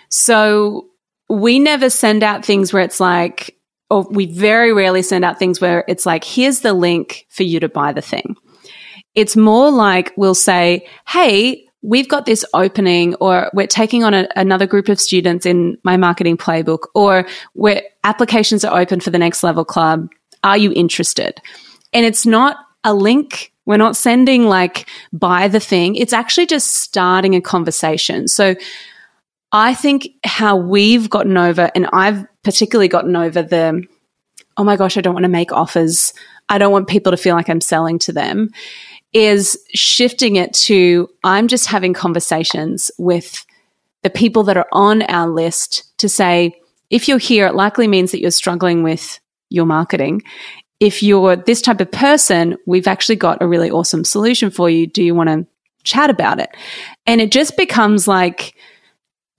So 0.09 0.87
we 1.29 1.59
never 1.59 1.91
send 1.91 2.23
out 2.23 2.43
things 2.43 2.73
where 2.73 2.81
it's 2.81 2.99
like 2.99 3.55
or 3.91 4.07
we 4.09 4.25
very 4.25 4.73
rarely 4.73 5.03
send 5.03 5.23
out 5.23 5.37
things 5.37 5.61
where 5.61 5.85
it's 5.87 6.07
like 6.07 6.23
here's 6.23 6.61
the 6.61 6.73
link 6.73 7.27
for 7.29 7.43
you 7.43 7.59
to 7.59 7.69
buy 7.69 7.93
the 7.93 8.01
thing. 8.01 8.35
It's 9.13 9.35
more 9.35 9.69
like 9.69 10.13
we'll 10.17 10.33
say, 10.33 10.87
"Hey, 11.07 11.64
we've 11.85 12.09
got 12.09 12.25
this 12.25 12.43
opening 12.53 13.13
or 13.15 13.49
we're 13.53 13.67
taking 13.67 14.03
on 14.03 14.13
a, 14.13 14.27
another 14.35 14.65
group 14.65 14.89
of 14.89 14.99
students 14.99 15.45
in 15.45 15.77
my 15.83 15.97
marketing 15.97 16.35
playbook 16.35 16.87
or 16.95 17.27
where 17.53 17.83
applications 18.03 18.65
are 18.65 18.79
open 18.79 18.99
for 18.99 19.11
the 19.11 19.19
next 19.19 19.43
level 19.43 19.63
club. 19.63 20.09
Are 20.43 20.57
you 20.57 20.73
interested? 20.73 21.39
And 21.93 22.05
it's 22.05 22.25
not 22.25 22.57
a 22.83 22.93
link. 22.93 23.53
We're 23.65 23.77
not 23.77 23.95
sending 23.95 24.47
like 24.47 24.89
buy 25.13 25.47
the 25.47 25.59
thing. 25.59 25.95
It's 25.95 26.13
actually 26.13 26.47
just 26.47 26.73
starting 26.73 27.35
a 27.35 27.41
conversation. 27.41 28.27
So 28.27 28.55
I 29.51 29.75
think 29.75 30.09
how 30.23 30.57
we've 30.57 31.09
gotten 31.09 31.37
over, 31.37 31.71
and 31.75 31.87
I've 31.93 32.25
particularly 32.43 32.87
gotten 32.87 33.15
over 33.15 33.41
the, 33.41 33.83
oh 34.57 34.63
my 34.63 34.75
gosh, 34.75 34.97
I 34.97 35.01
don't 35.01 35.13
want 35.13 35.23
to 35.23 35.29
make 35.29 35.51
offers. 35.51 36.13
I 36.49 36.57
don't 36.57 36.71
want 36.71 36.87
people 36.87 37.11
to 37.11 37.17
feel 37.17 37.35
like 37.35 37.49
I'm 37.49 37.61
selling 37.61 37.99
to 37.99 38.13
them 38.13 38.49
is 39.15 39.57
shifting 39.73 40.35
it 40.35 40.53
to 40.53 41.09
I'm 41.23 41.47
just 41.47 41.67
having 41.67 41.93
conversations 41.93 42.91
with 42.99 43.45
the 44.03 44.09
people 44.09 44.43
that 44.43 44.57
are 44.57 44.67
on 44.73 45.03
our 45.03 45.29
list 45.29 45.97
to 45.99 46.09
say, 46.09 46.61
if 46.89 47.07
you're 47.07 47.17
here, 47.17 47.47
it 47.47 47.55
likely 47.55 47.87
means 47.87 48.11
that 48.11 48.19
you're 48.19 48.29
struggling 48.29 48.83
with 48.83 49.19
your 49.49 49.65
marketing. 49.65 50.21
If 50.81 51.01
you're 51.01 51.37
this 51.37 51.61
type 51.61 51.79
of 51.79 51.89
person, 51.91 52.57
we've 52.67 52.87
actually 52.87 53.15
got 53.15 53.41
a 53.41 53.47
really 53.47 53.71
awesome 53.71 54.03
solution 54.03 54.51
for 54.51 54.69
you. 54.69 54.85
Do 54.85 55.01
you 55.01 55.15
want 55.15 55.29
to 55.29 55.47
chat 55.83 56.09
about 56.09 56.41
it? 56.41 56.49
And 57.07 57.21
it 57.21 57.31
just 57.31 57.55
becomes 57.55 58.09
like, 58.09 58.53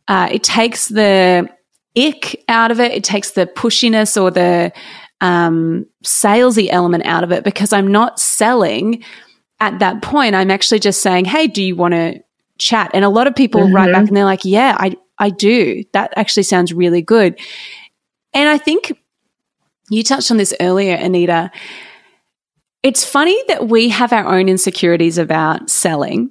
uh, 0.09 0.31
it 0.33 0.43
takes 0.43 0.89
the 0.89 1.51
ick 1.99 2.43
out 2.49 2.71
of 2.71 2.81
it. 2.81 2.93
It 2.93 3.05
takes 3.05 3.33
the 3.33 3.47
pushiness 3.47 4.21
or 4.21 4.31
the 4.31 4.73
um, 5.21 5.85
salesy 6.03 6.69
element 6.71 7.05
out 7.05 7.25
of 7.25 7.31
it 7.31 7.45
because 7.45 7.75
I'm 7.75 7.93
not 7.93 8.19
selling 8.19 9.05
at 9.61 9.79
that 9.79 10.03
point, 10.03 10.35
I'm 10.35 10.51
actually 10.51 10.81
just 10.81 11.03
saying, 11.03 11.25
Hey, 11.25 11.47
do 11.47 11.63
you 11.63 11.77
want 11.77 11.93
to 11.93 12.23
chat? 12.59 12.91
And 12.95 13.05
a 13.05 13.09
lot 13.09 13.27
of 13.27 13.35
people 13.35 13.63
mm-hmm. 13.63 13.75
write 13.75 13.93
back 13.93 14.09
and 14.09 14.17
they're 14.17 14.25
like, 14.25 14.45
Yeah, 14.45 14.77
I, 14.79 14.97
I 15.19 15.31
do. 15.31 15.85
That 15.93 16.13
actually 16.17 16.43
sounds 16.43 16.73
really 16.73 17.03
good. 17.03 17.39
And 18.35 18.49
I 18.49 18.59
think 18.59 18.93
you 19.91 20.03
touched 20.03 20.31
on 20.31 20.37
this 20.37 20.55
earlier, 20.61 20.95
Anita. 20.95 21.51
It's 22.83 23.05
funny 23.05 23.41
that 23.49 23.69
we 23.69 23.89
have 23.89 24.13
our 24.13 24.27
own 24.27 24.49
insecurities 24.49 25.19
about 25.19 25.71
selling, 25.71 26.31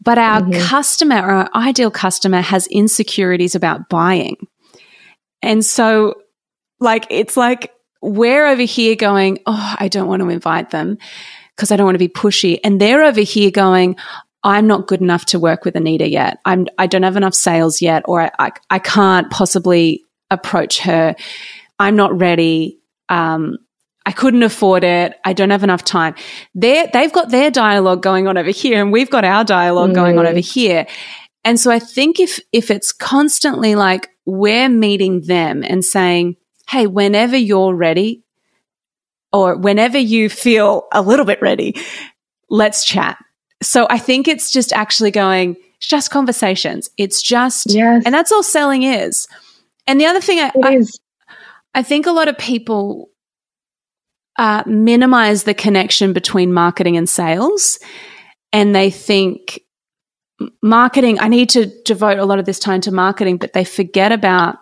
but 0.00 0.18
our 0.18 0.40
mm-hmm. 0.40 0.60
customer, 0.66 1.16
our 1.16 1.50
ideal 1.54 1.90
customer, 1.90 2.40
has 2.40 2.66
insecurities 2.68 3.54
about 3.54 3.88
buying. 3.88 4.36
And 5.42 5.64
so, 5.64 6.14
like, 6.80 7.06
it's 7.10 7.36
like 7.36 7.72
we're 8.00 8.46
over 8.46 8.62
here 8.62 8.96
going, 8.96 9.38
Oh, 9.46 9.74
I 9.78 9.88
don't 9.88 10.08
want 10.08 10.22
to 10.22 10.30
invite 10.30 10.70
them 10.70 10.98
because 11.58 11.72
I 11.72 11.76
don't 11.76 11.86
want 11.86 11.96
to 11.96 11.98
be 11.98 12.08
pushy. 12.08 12.60
And 12.62 12.80
they're 12.80 13.02
over 13.02 13.20
here 13.20 13.50
going, 13.50 13.96
I'm 14.44 14.68
not 14.68 14.86
good 14.86 15.00
enough 15.00 15.24
to 15.26 15.40
work 15.40 15.64
with 15.64 15.74
Anita 15.74 16.08
yet. 16.08 16.38
I'm, 16.44 16.68
I 16.78 16.86
don't 16.86 17.02
have 17.02 17.16
enough 17.16 17.34
sales 17.34 17.82
yet, 17.82 18.04
or 18.06 18.22
I, 18.22 18.30
I, 18.38 18.52
I 18.70 18.78
can't 18.78 19.28
possibly 19.28 20.04
approach 20.30 20.78
her. 20.80 21.16
I'm 21.80 21.96
not 21.96 22.16
ready. 22.16 22.78
Um, 23.08 23.58
I 24.06 24.12
couldn't 24.12 24.44
afford 24.44 24.84
it. 24.84 25.16
I 25.24 25.32
don't 25.32 25.50
have 25.50 25.64
enough 25.64 25.82
time. 25.84 26.14
they 26.54 26.88
they've 26.92 27.12
got 27.12 27.30
their 27.30 27.50
dialogue 27.50 28.02
going 28.02 28.28
on 28.28 28.38
over 28.38 28.50
here 28.50 28.80
and 28.80 28.92
we've 28.92 29.10
got 29.10 29.24
our 29.24 29.44
dialogue 29.44 29.90
mm. 29.90 29.94
going 29.94 30.18
on 30.18 30.26
over 30.26 30.38
mm. 30.38 30.52
here. 30.54 30.86
And 31.44 31.58
so 31.58 31.72
I 31.72 31.80
think 31.80 32.20
if, 32.20 32.38
if 32.52 32.70
it's 32.70 32.92
constantly 32.92 33.74
like 33.74 34.10
we're 34.26 34.68
meeting 34.68 35.22
them 35.22 35.64
and 35.64 35.84
saying, 35.84 36.36
Hey, 36.70 36.86
whenever 36.86 37.36
you're 37.36 37.74
ready, 37.74 38.22
or 39.32 39.56
whenever 39.56 39.98
you 39.98 40.28
feel 40.28 40.86
a 40.92 41.02
little 41.02 41.24
bit 41.24 41.40
ready, 41.42 41.74
let's 42.48 42.84
chat. 42.84 43.18
So 43.62 43.86
I 43.90 43.98
think 43.98 44.28
it's 44.28 44.50
just 44.50 44.72
actually 44.72 45.10
going, 45.10 45.56
it's 45.76 45.86
just 45.86 46.10
conversations. 46.10 46.88
It's 46.96 47.22
just, 47.22 47.72
yes. 47.72 48.02
and 48.04 48.14
that's 48.14 48.32
all 48.32 48.42
selling 48.42 48.84
is. 48.84 49.26
And 49.86 50.00
the 50.00 50.06
other 50.06 50.20
thing 50.20 50.38
I, 50.38 50.52
I, 50.62 50.82
I, 51.74 51.82
think 51.82 52.06
a 52.06 52.12
lot 52.12 52.28
of 52.28 52.36
people 52.38 53.10
uh, 54.38 54.62
minimize 54.66 55.44
the 55.44 55.54
connection 55.54 56.12
between 56.12 56.52
marketing 56.52 56.96
and 56.96 57.08
sales. 57.08 57.78
And 58.52 58.74
they 58.74 58.90
think 58.90 59.60
marketing, 60.62 61.18
I 61.20 61.28
need 61.28 61.50
to 61.50 61.66
devote 61.84 62.18
a 62.18 62.24
lot 62.24 62.38
of 62.38 62.44
this 62.44 62.58
time 62.58 62.80
to 62.82 62.92
marketing, 62.92 63.38
but 63.38 63.52
they 63.52 63.64
forget 63.64 64.12
about 64.12 64.58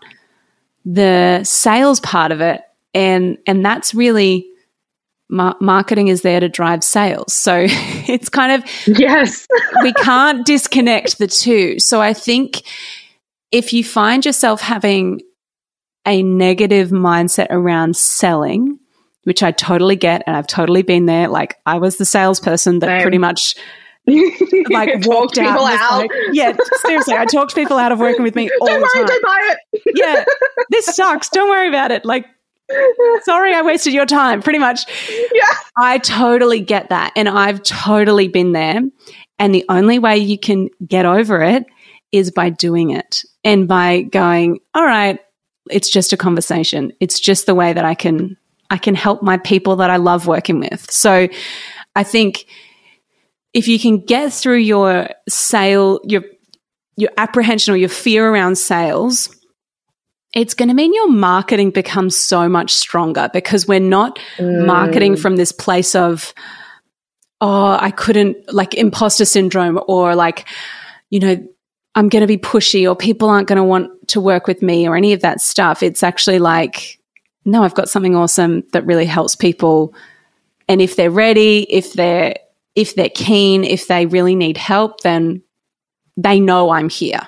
the 0.84 1.42
sales 1.44 2.00
part 2.00 2.32
of 2.32 2.40
it. 2.40 2.62
And, 2.94 3.36
and 3.46 3.64
that's 3.64 3.94
really 3.94 4.48
mar- 5.28 5.56
marketing 5.60 6.08
is 6.08 6.22
there 6.22 6.40
to 6.40 6.48
drive 6.48 6.82
sales. 6.84 7.32
So 7.34 7.66
it's 7.68 8.28
kind 8.28 8.52
of, 8.52 8.70
yes, 8.86 9.46
we 9.82 9.92
can't 9.94 10.44
disconnect 10.46 11.18
the 11.18 11.26
two. 11.26 11.78
So 11.80 12.00
I 12.00 12.12
think 12.12 12.62
if 13.52 13.72
you 13.72 13.84
find 13.84 14.24
yourself 14.24 14.60
having 14.60 15.20
a 16.06 16.22
negative 16.22 16.90
mindset 16.90 17.48
around 17.50 17.96
selling, 17.96 18.78
which 19.24 19.42
I 19.42 19.50
totally 19.50 19.96
get, 19.96 20.22
and 20.26 20.36
I've 20.36 20.46
totally 20.46 20.82
been 20.82 21.06
there. 21.06 21.28
Like 21.28 21.56
I 21.66 21.78
was 21.78 21.96
the 21.96 22.04
salesperson 22.04 22.78
that 22.78 22.86
Same. 22.86 23.02
pretty 23.02 23.18
much 23.18 23.56
like 24.70 25.04
walked 25.04 25.36
out. 25.36 25.58
out. 25.58 25.98
Like, 25.98 26.10
yeah, 26.32 26.56
seriously, 26.82 27.14
I 27.14 27.24
talked 27.24 27.56
people 27.56 27.76
out 27.76 27.90
of 27.90 27.98
working 27.98 28.22
with 28.22 28.36
me 28.36 28.48
all 28.60 28.68
don't 28.68 28.80
the 28.80 28.82
worry, 28.94 29.04
time. 29.04 29.06
Don't 29.06 29.24
buy 29.24 29.54
it. 29.72 29.82
yeah, 29.96 30.24
this 30.70 30.86
sucks. 30.86 31.28
Don't 31.28 31.50
worry 31.50 31.68
about 31.68 31.90
it. 31.90 32.04
Like 32.04 32.26
Sorry, 33.22 33.54
I 33.54 33.62
wasted 33.62 33.92
your 33.92 34.06
time. 34.06 34.42
Pretty 34.42 34.58
much. 34.58 34.86
Yeah. 35.32 35.54
I 35.78 35.98
totally 35.98 36.60
get 36.60 36.88
that. 36.88 37.12
And 37.16 37.28
I've 37.28 37.62
totally 37.62 38.28
been 38.28 38.52
there. 38.52 38.80
And 39.38 39.54
the 39.54 39.64
only 39.68 39.98
way 39.98 40.18
you 40.18 40.38
can 40.38 40.68
get 40.86 41.06
over 41.06 41.42
it 41.42 41.64
is 42.12 42.30
by 42.30 42.50
doing 42.50 42.90
it 42.90 43.24
and 43.44 43.68
by 43.68 44.02
going, 44.02 44.60
all 44.74 44.84
right, 44.84 45.20
it's 45.70 45.90
just 45.90 46.12
a 46.12 46.16
conversation. 46.16 46.92
It's 47.00 47.20
just 47.20 47.46
the 47.46 47.54
way 47.54 47.72
that 47.72 47.84
I 47.84 47.94
can 47.94 48.36
I 48.70 48.78
can 48.78 48.94
help 48.96 49.22
my 49.22 49.38
people 49.38 49.76
that 49.76 49.90
I 49.90 49.96
love 49.96 50.26
working 50.26 50.58
with. 50.58 50.90
So 50.90 51.28
I 51.94 52.02
think 52.02 52.46
if 53.54 53.68
you 53.68 53.78
can 53.78 54.00
get 54.00 54.32
through 54.32 54.58
your 54.58 55.10
sale, 55.28 56.00
your 56.04 56.24
your 56.96 57.10
apprehension 57.16 57.74
or 57.74 57.76
your 57.76 57.88
fear 57.88 58.28
around 58.28 58.56
sales 58.56 59.35
it's 60.36 60.52
going 60.52 60.68
to 60.68 60.74
mean 60.74 60.92
your 60.92 61.10
marketing 61.10 61.70
becomes 61.70 62.14
so 62.14 62.46
much 62.46 62.70
stronger 62.70 63.30
because 63.32 63.66
we're 63.66 63.80
not 63.80 64.18
mm. 64.36 64.66
marketing 64.66 65.16
from 65.16 65.36
this 65.36 65.50
place 65.50 65.94
of, 65.94 66.34
oh, 67.40 67.78
I 67.80 67.90
couldn't, 67.90 68.52
like 68.52 68.74
imposter 68.74 69.24
syndrome 69.24 69.80
or 69.88 70.14
like, 70.14 70.46
you 71.08 71.20
know, 71.20 71.48
I'm 71.94 72.10
going 72.10 72.20
to 72.20 72.26
be 72.26 72.36
pushy 72.36 72.86
or 72.86 72.94
people 72.94 73.30
aren't 73.30 73.48
going 73.48 73.56
to 73.56 73.64
want 73.64 74.08
to 74.08 74.20
work 74.20 74.46
with 74.46 74.60
me 74.60 74.86
or 74.86 74.94
any 74.94 75.14
of 75.14 75.22
that 75.22 75.40
stuff. 75.40 75.82
It's 75.82 76.02
actually 76.02 76.38
like, 76.38 77.00
no, 77.46 77.64
I've 77.64 77.74
got 77.74 77.88
something 77.88 78.14
awesome 78.14 78.62
that 78.72 78.84
really 78.84 79.06
helps 79.06 79.36
people. 79.36 79.94
And 80.68 80.82
if 80.82 80.96
they're 80.96 81.10
ready, 81.10 81.62
if 81.62 81.94
they're, 81.94 82.36
if 82.74 82.94
they're 82.94 83.08
keen, 83.08 83.64
if 83.64 83.88
they 83.88 84.04
really 84.04 84.34
need 84.34 84.58
help, 84.58 85.00
then 85.00 85.42
they 86.18 86.40
know 86.40 86.68
I'm 86.68 86.90
here. 86.90 87.26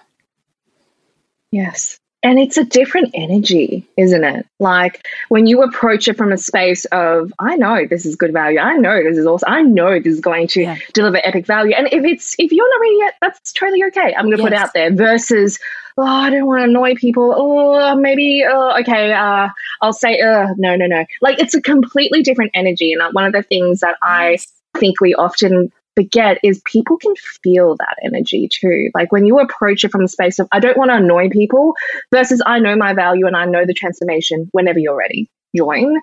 Yes. 1.50 1.98
And 2.22 2.38
it's 2.38 2.56
a 2.56 2.64
different 2.64 3.10
energy, 3.14 3.86
isn't 3.96 4.24
it? 4.24 4.46
Like 4.58 5.06
when 5.28 5.46
you 5.46 5.62
approach 5.62 6.08
it 6.08 6.16
from 6.16 6.32
a 6.32 6.38
space 6.38 6.84
of, 6.86 7.32
I 7.38 7.56
know 7.56 7.86
this 7.88 8.04
is 8.04 8.16
good 8.16 8.32
value. 8.32 8.58
I 8.58 8.76
know 8.76 9.02
this 9.02 9.16
is 9.16 9.26
awesome. 9.26 9.52
I 9.52 9.62
know 9.62 10.00
this 10.00 10.14
is 10.14 10.20
going 10.20 10.48
to 10.48 10.62
yeah. 10.62 10.78
deliver 10.94 11.20
epic 11.22 11.46
value. 11.46 11.74
And 11.76 11.86
if 11.92 12.04
it's 12.04 12.34
if 12.38 12.50
you're 12.50 12.68
not 12.68 12.80
ready 12.80 12.96
yet, 12.98 13.14
that's 13.20 13.52
totally 13.52 13.84
okay. 13.84 14.14
I'm 14.16 14.24
going 14.24 14.36
to 14.36 14.42
yes. 14.42 14.46
put 14.46 14.52
it 14.52 14.58
out 14.58 14.72
there. 14.74 14.92
Versus, 14.92 15.60
oh, 15.96 16.02
I 16.02 16.30
don't 16.30 16.46
want 16.46 16.60
to 16.60 16.64
annoy 16.64 16.96
people. 16.96 17.32
Oh, 17.36 17.94
maybe. 17.94 18.44
Oh, 18.44 18.80
okay. 18.80 19.12
Uh, 19.12 19.48
I'll 19.80 19.92
say, 19.92 20.20
uh, 20.20 20.48
no, 20.56 20.74
no, 20.74 20.86
no. 20.86 21.04
Like 21.20 21.38
it's 21.38 21.54
a 21.54 21.62
completely 21.62 22.22
different 22.22 22.50
energy. 22.54 22.92
And 22.92 23.02
one 23.14 23.26
of 23.26 23.32
the 23.32 23.42
things 23.44 23.78
that 23.80 23.96
I 24.02 24.38
think 24.76 25.00
we 25.00 25.14
often 25.14 25.72
forget 25.98 26.38
is 26.44 26.62
people 26.64 26.96
can 26.96 27.14
feel 27.42 27.76
that 27.76 27.96
energy 28.04 28.48
too. 28.48 28.90
Like 28.94 29.10
when 29.10 29.26
you 29.26 29.40
approach 29.40 29.82
it 29.82 29.90
from 29.90 30.02
the 30.02 30.08
space 30.08 30.38
of, 30.38 30.46
I 30.52 30.60
don't 30.60 30.78
want 30.78 30.90
to 30.90 30.96
annoy 30.96 31.28
people 31.28 31.74
versus 32.12 32.40
I 32.46 32.60
know 32.60 32.76
my 32.76 32.94
value 32.94 33.26
and 33.26 33.36
I 33.36 33.46
know 33.46 33.66
the 33.66 33.74
transformation 33.74 34.48
whenever 34.52 34.78
you're 34.78 34.96
ready, 34.96 35.28
join. 35.56 35.98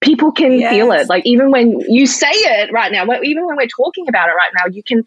People 0.00 0.32
can 0.32 0.52
yes. 0.52 0.72
feel 0.72 0.92
it. 0.92 1.10
Like 1.10 1.26
even 1.26 1.50
when 1.50 1.80
you 1.80 2.06
say 2.06 2.30
it 2.30 2.72
right 2.72 2.90
now, 2.90 3.04
even 3.22 3.46
when 3.46 3.56
we're 3.56 3.66
talking 3.66 4.08
about 4.08 4.30
it 4.30 4.32
right 4.32 4.52
now, 4.54 4.72
you 4.72 4.82
can 4.82 5.04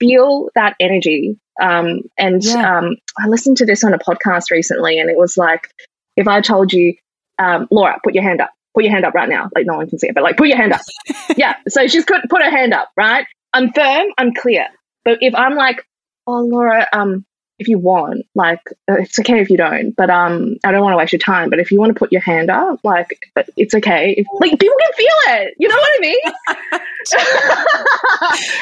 feel 0.00 0.48
that 0.54 0.76
energy. 0.80 1.38
Um, 1.60 2.00
and 2.16 2.42
yeah. 2.42 2.78
um, 2.78 2.96
I 3.18 3.28
listened 3.28 3.58
to 3.58 3.66
this 3.66 3.84
on 3.84 3.92
a 3.92 3.98
podcast 3.98 4.50
recently 4.50 4.98
and 4.98 5.10
it 5.10 5.18
was 5.18 5.36
like, 5.36 5.68
if 6.16 6.26
I 6.26 6.40
told 6.40 6.72
you, 6.72 6.94
um, 7.38 7.68
Laura, 7.70 7.98
put 8.02 8.14
your 8.14 8.22
hand 8.22 8.40
up, 8.40 8.50
put 8.74 8.84
your 8.84 8.92
hand 8.92 9.04
up 9.04 9.12
right 9.12 9.28
now. 9.28 9.50
Like 9.54 9.66
no 9.66 9.76
one 9.76 9.90
can 9.90 9.98
see 9.98 10.08
it, 10.08 10.14
but 10.14 10.24
like 10.24 10.38
put 10.38 10.48
your 10.48 10.56
hand 10.56 10.72
up. 10.72 10.80
yeah. 11.36 11.56
So 11.68 11.86
she's 11.86 12.06
put, 12.06 12.22
put 12.30 12.42
her 12.42 12.50
hand 12.50 12.72
up, 12.72 12.88
right? 12.96 13.26
I'm 13.54 13.72
firm, 13.74 14.08
I'm 14.18 14.34
clear. 14.34 14.68
But 15.06 15.18
if 15.22 15.34
I'm 15.36 15.56
like, 15.56 15.86
oh, 16.28 16.42
Laura, 16.42 16.88
um, 16.92 17.26
if 17.58 17.68
you 17.68 17.78
want, 17.78 18.26
like, 18.34 18.60
uh, 18.90 18.94
it's 18.94 19.18
okay 19.20 19.40
if 19.40 19.48
you 19.48 19.56
don't, 19.56 19.94
but 19.94 20.10
um, 20.10 20.56
I 20.64 20.72
don't 20.72 20.82
want 20.82 20.92
to 20.92 20.96
waste 20.96 21.12
your 21.12 21.20
time. 21.20 21.50
But 21.50 21.60
if 21.60 21.70
you 21.70 21.78
want 21.78 21.94
to 21.94 21.98
put 21.98 22.10
your 22.10 22.20
hand 22.20 22.50
up, 22.50 22.80
like, 22.82 23.18
it's 23.56 23.74
okay. 23.74 24.14
If, 24.16 24.26
like, 24.40 24.58
people 24.58 24.76
can 24.80 24.92
feel 24.96 25.06
it. 25.36 25.54
You 25.58 25.68
know 25.68 25.76
what 25.76 25.90
I 25.94 26.00
mean? 26.00 26.18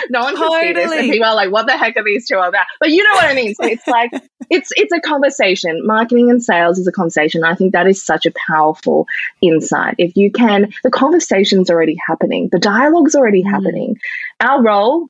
no 0.11 0.23
one 0.23 0.37
totally. 0.37 0.61
can 0.61 0.67
see 0.67 0.73
this, 0.75 0.93
and 0.93 1.11
people 1.11 1.29
are 1.29 1.35
like, 1.35 1.51
"What 1.51 1.67
the 1.67 1.77
heck 1.77 1.97
are 1.97 2.05
these 2.05 2.29
two 2.29 2.37
about?" 2.37 2.67
But 2.81 2.91
you 2.91 3.03
know 3.03 3.15
what 3.15 3.25
I 3.25 3.35
mean. 3.35 3.55
So 3.55 3.65
it's 3.65 3.87
like, 3.87 4.11
it's 4.51 4.71
it's 4.77 4.93
a 4.93 5.01
conversation. 5.01 5.87
Marketing 5.87 6.31
and 6.31 6.43
sales 6.43 6.79
is 6.79 6.87
a 6.87 6.93
conversation. 6.93 7.45
I 7.45 7.55
think 7.55 7.73
that 7.73 7.87
is 7.87 8.05
such 8.05 8.27
a 8.27 8.33
powerful 8.47 9.07
insight. 9.41 9.95
If 9.99 10.17
you 10.17 10.31
can, 10.31 10.73
the 10.83 10.91
conversation's 10.91 11.71
already 11.71 11.97
happening. 12.07 12.49
The 12.53 12.59
dialogue's 12.59 13.15
already 13.15 13.43
mm. 13.43 13.51
happening. 13.51 13.99
Our 14.41 14.63
role 14.63 15.09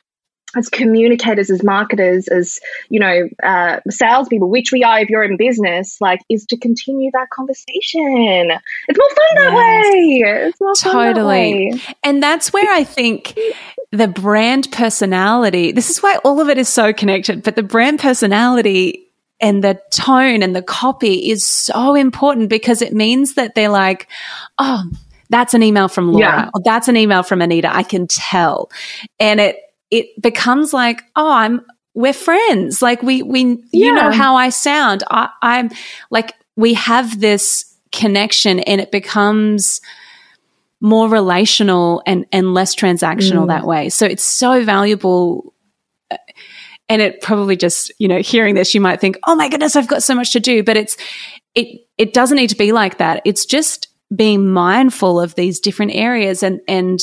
as 0.56 0.68
communicators, 0.68 1.50
as 1.50 1.62
marketers, 1.62 2.28
as 2.28 2.60
you 2.88 3.00
know, 3.00 3.28
uh, 3.42 3.80
salespeople, 3.88 4.50
which 4.50 4.72
we 4.72 4.84
are 4.84 5.00
if 5.00 5.08
you're 5.08 5.24
in 5.24 5.36
business, 5.36 6.00
like, 6.00 6.20
is 6.28 6.44
to 6.46 6.56
continue 6.56 7.10
that 7.12 7.30
conversation. 7.30 8.50
It's 8.88 8.98
more 8.98 9.08
fun 9.08 9.34
that 9.36 9.54
way. 9.54 10.22
It's 10.48 10.60
more 10.60 10.74
totally. 10.74 11.70
That 11.70 11.76
way. 11.76 11.96
And 12.02 12.22
that's 12.22 12.52
where 12.52 12.70
I 12.72 12.84
think 12.84 13.38
the 13.90 14.08
brand 14.08 14.70
personality. 14.72 15.72
This 15.72 15.90
is 15.90 16.02
why 16.02 16.16
all 16.24 16.40
of 16.40 16.48
it 16.48 16.58
is 16.58 16.68
so 16.68 16.92
connected. 16.92 17.42
But 17.42 17.56
the 17.56 17.62
brand 17.62 18.00
personality 18.00 19.06
and 19.40 19.64
the 19.64 19.80
tone 19.90 20.42
and 20.42 20.54
the 20.54 20.62
copy 20.62 21.30
is 21.30 21.44
so 21.44 21.94
important 21.94 22.48
because 22.48 22.82
it 22.82 22.92
means 22.92 23.34
that 23.34 23.54
they're 23.54 23.68
like, 23.68 24.08
oh. 24.58 24.84
That's 25.30 25.54
an 25.54 25.62
email 25.62 25.88
from 25.88 26.12
Laura. 26.12 26.26
Yeah. 26.26 26.50
Or 26.52 26.60
that's 26.62 26.88
an 26.88 26.96
email 26.98 27.22
from 27.22 27.40
Anita. 27.40 27.74
I 27.74 27.84
can 27.84 28.06
tell. 28.06 28.70
And 29.18 29.40
it 29.40 29.56
it 29.92 30.20
becomes 30.20 30.72
like, 30.72 31.04
oh, 31.14 31.30
I'm 31.30 31.60
we're 31.94 32.14
friends. 32.14 32.82
Like 32.82 33.02
we 33.02 33.22
we 33.22 33.42
yeah. 33.44 33.86
you 33.86 33.94
know 33.94 34.10
how 34.10 34.34
I 34.34 34.48
sound. 34.48 35.04
I, 35.10 35.28
I'm 35.42 35.70
like 36.10 36.34
we 36.56 36.74
have 36.74 37.20
this 37.20 37.76
connection 37.92 38.60
and 38.60 38.80
it 38.80 38.90
becomes 38.90 39.80
more 40.80 41.08
relational 41.08 42.02
and 42.06 42.24
and 42.32 42.54
less 42.54 42.74
transactional 42.74 43.44
mm. 43.44 43.48
that 43.48 43.66
way. 43.66 43.90
So 43.90 44.06
it's 44.06 44.24
so 44.24 44.64
valuable 44.64 45.52
and 46.88 47.00
it 47.00 47.20
probably 47.20 47.56
just, 47.56 47.92
you 47.98 48.08
know, 48.08 48.20
hearing 48.20 48.54
this 48.54 48.74
you 48.74 48.80
might 48.80 49.00
think, 49.00 49.18
"Oh 49.26 49.36
my 49.36 49.48
goodness, 49.48 49.76
I've 49.76 49.88
got 49.88 50.02
so 50.02 50.14
much 50.14 50.32
to 50.32 50.40
do." 50.40 50.62
But 50.62 50.78
it's 50.78 50.96
it 51.54 51.82
it 51.98 52.14
doesn't 52.14 52.36
need 52.36 52.50
to 52.50 52.56
be 52.56 52.72
like 52.72 52.96
that. 52.96 53.20
It's 53.26 53.44
just 53.44 53.88
being 54.14 54.50
mindful 54.50 55.20
of 55.20 55.34
these 55.34 55.60
different 55.60 55.94
areas 55.94 56.42
and 56.42 56.60
and 56.66 56.98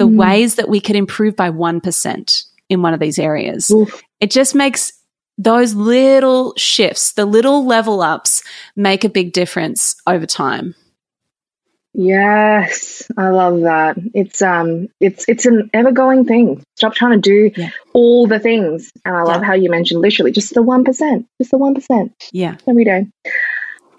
the 0.00 0.08
mm. 0.08 0.16
ways 0.16 0.54
that 0.54 0.70
we 0.70 0.80
could 0.80 0.96
improve 0.96 1.36
by 1.36 1.50
1% 1.50 2.44
in 2.70 2.80
one 2.80 2.94
of 2.94 3.00
these 3.00 3.18
areas. 3.18 3.70
Oof. 3.70 4.02
It 4.18 4.30
just 4.30 4.54
makes 4.54 4.92
those 5.36 5.74
little 5.74 6.54
shifts, 6.56 7.12
the 7.12 7.26
little 7.26 7.66
level 7.66 8.00
ups 8.00 8.42
make 8.76 9.04
a 9.04 9.10
big 9.10 9.34
difference 9.34 9.94
over 10.06 10.24
time. 10.24 10.74
Yes, 11.92 13.10
I 13.18 13.28
love 13.30 13.62
that. 13.62 13.96
It's 14.14 14.40
um 14.40 14.88
it's 15.00 15.28
it's 15.28 15.44
an 15.44 15.68
ever 15.74 15.90
going 15.90 16.24
thing. 16.24 16.62
Stop 16.76 16.94
trying 16.94 17.20
to 17.20 17.30
do 17.30 17.50
yeah. 17.60 17.70
all 17.92 18.28
the 18.28 18.38
things. 18.38 18.92
And 19.04 19.16
I 19.16 19.22
love 19.22 19.42
yeah. 19.42 19.48
how 19.48 19.54
you 19.54 19.70
mentioned 19.70 20.00
literally 20.00 20.30
just 20.30 20.54
the 20.54 20.62
1%, 20.62 20.84
just 21.38 21.50
the 21.50 21.58
1%. 21.58 22.12
Yeah. 22.32 22.56
Every 22.68 22.84
day. 22.84 23.08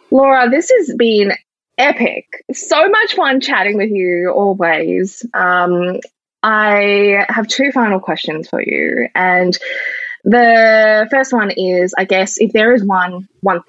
Laura, 0.10 0.50
this 0.50 0.72
has 0.72 0.96
been 0.98 1.34
epic. 1.82 2.26
So 2.54 2.88
much 2.90 3.16
fun 3.16 3.42
chatting 3.42 3.78
with 3.78 3.90
you 3.90 4.32
always. 4.34 5.26
Um, 5.34 6.00
I 6.44 7.26
have 7.30 7.48
two 7.48 7.72
final 7.72 8.00
questions 8.00 8.48
for 8.48 8.62
you. 8.62 9.08
And 9.16 9.58
the 10.24 11.08
first 11.12 11.34
one 11.34 11.52
is 11.52 11.94
I 11.98 12.06
guess 12.06 12.36
if 12.38 12.54
there 12.54 12.74
is 12.74 12.84
one 12.84 13.28
one 13.42 13.62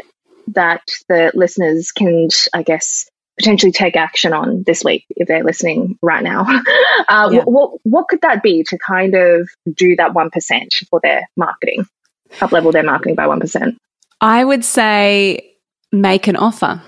that 0.49 0.83
the 1.09 1.33
listeners 1.35 1.93
can 1.93 2.29
I 2.53 2.63
guess 2.63 3.09
potentially 3.39 3.73
take 3.73 3.97
action 3.97 4.33
on 4.33 4.63
this 4.67 4.85
week 4.85 5.07
if 5.11 5.27
they're 5.27 5.45
listening 5.45 5.99
right 6.03 6.23
now. 6.23 6.47
Uh, 7.09 7.29
yeah. 7.33 7.43
what, 7.45 7.79
what 7.83 8.07
could 8.09 8.21
that 8.21 8.43
be 8.43 8.63
to 8.63 8.79
kind 8.79 9.15
of 9.15 9.49
do 9.75 9.97
that 9.97 10.13
1% 10.13 10.31
for 10.89 11.01
their 11.03 11.29
marketing, 11.37 11.85
up 12.41 12.53
level 12.53 12.71
their 12.71 12.85
marketing 12.85 13.15
by 13.15 13.27
1%? 13.27 13.77
I 14.21 14.45
would 14.45 14.65
say 14.65 15.57
make 15.91 16.29
an 16.29 16.37
offer. 16.37 16.81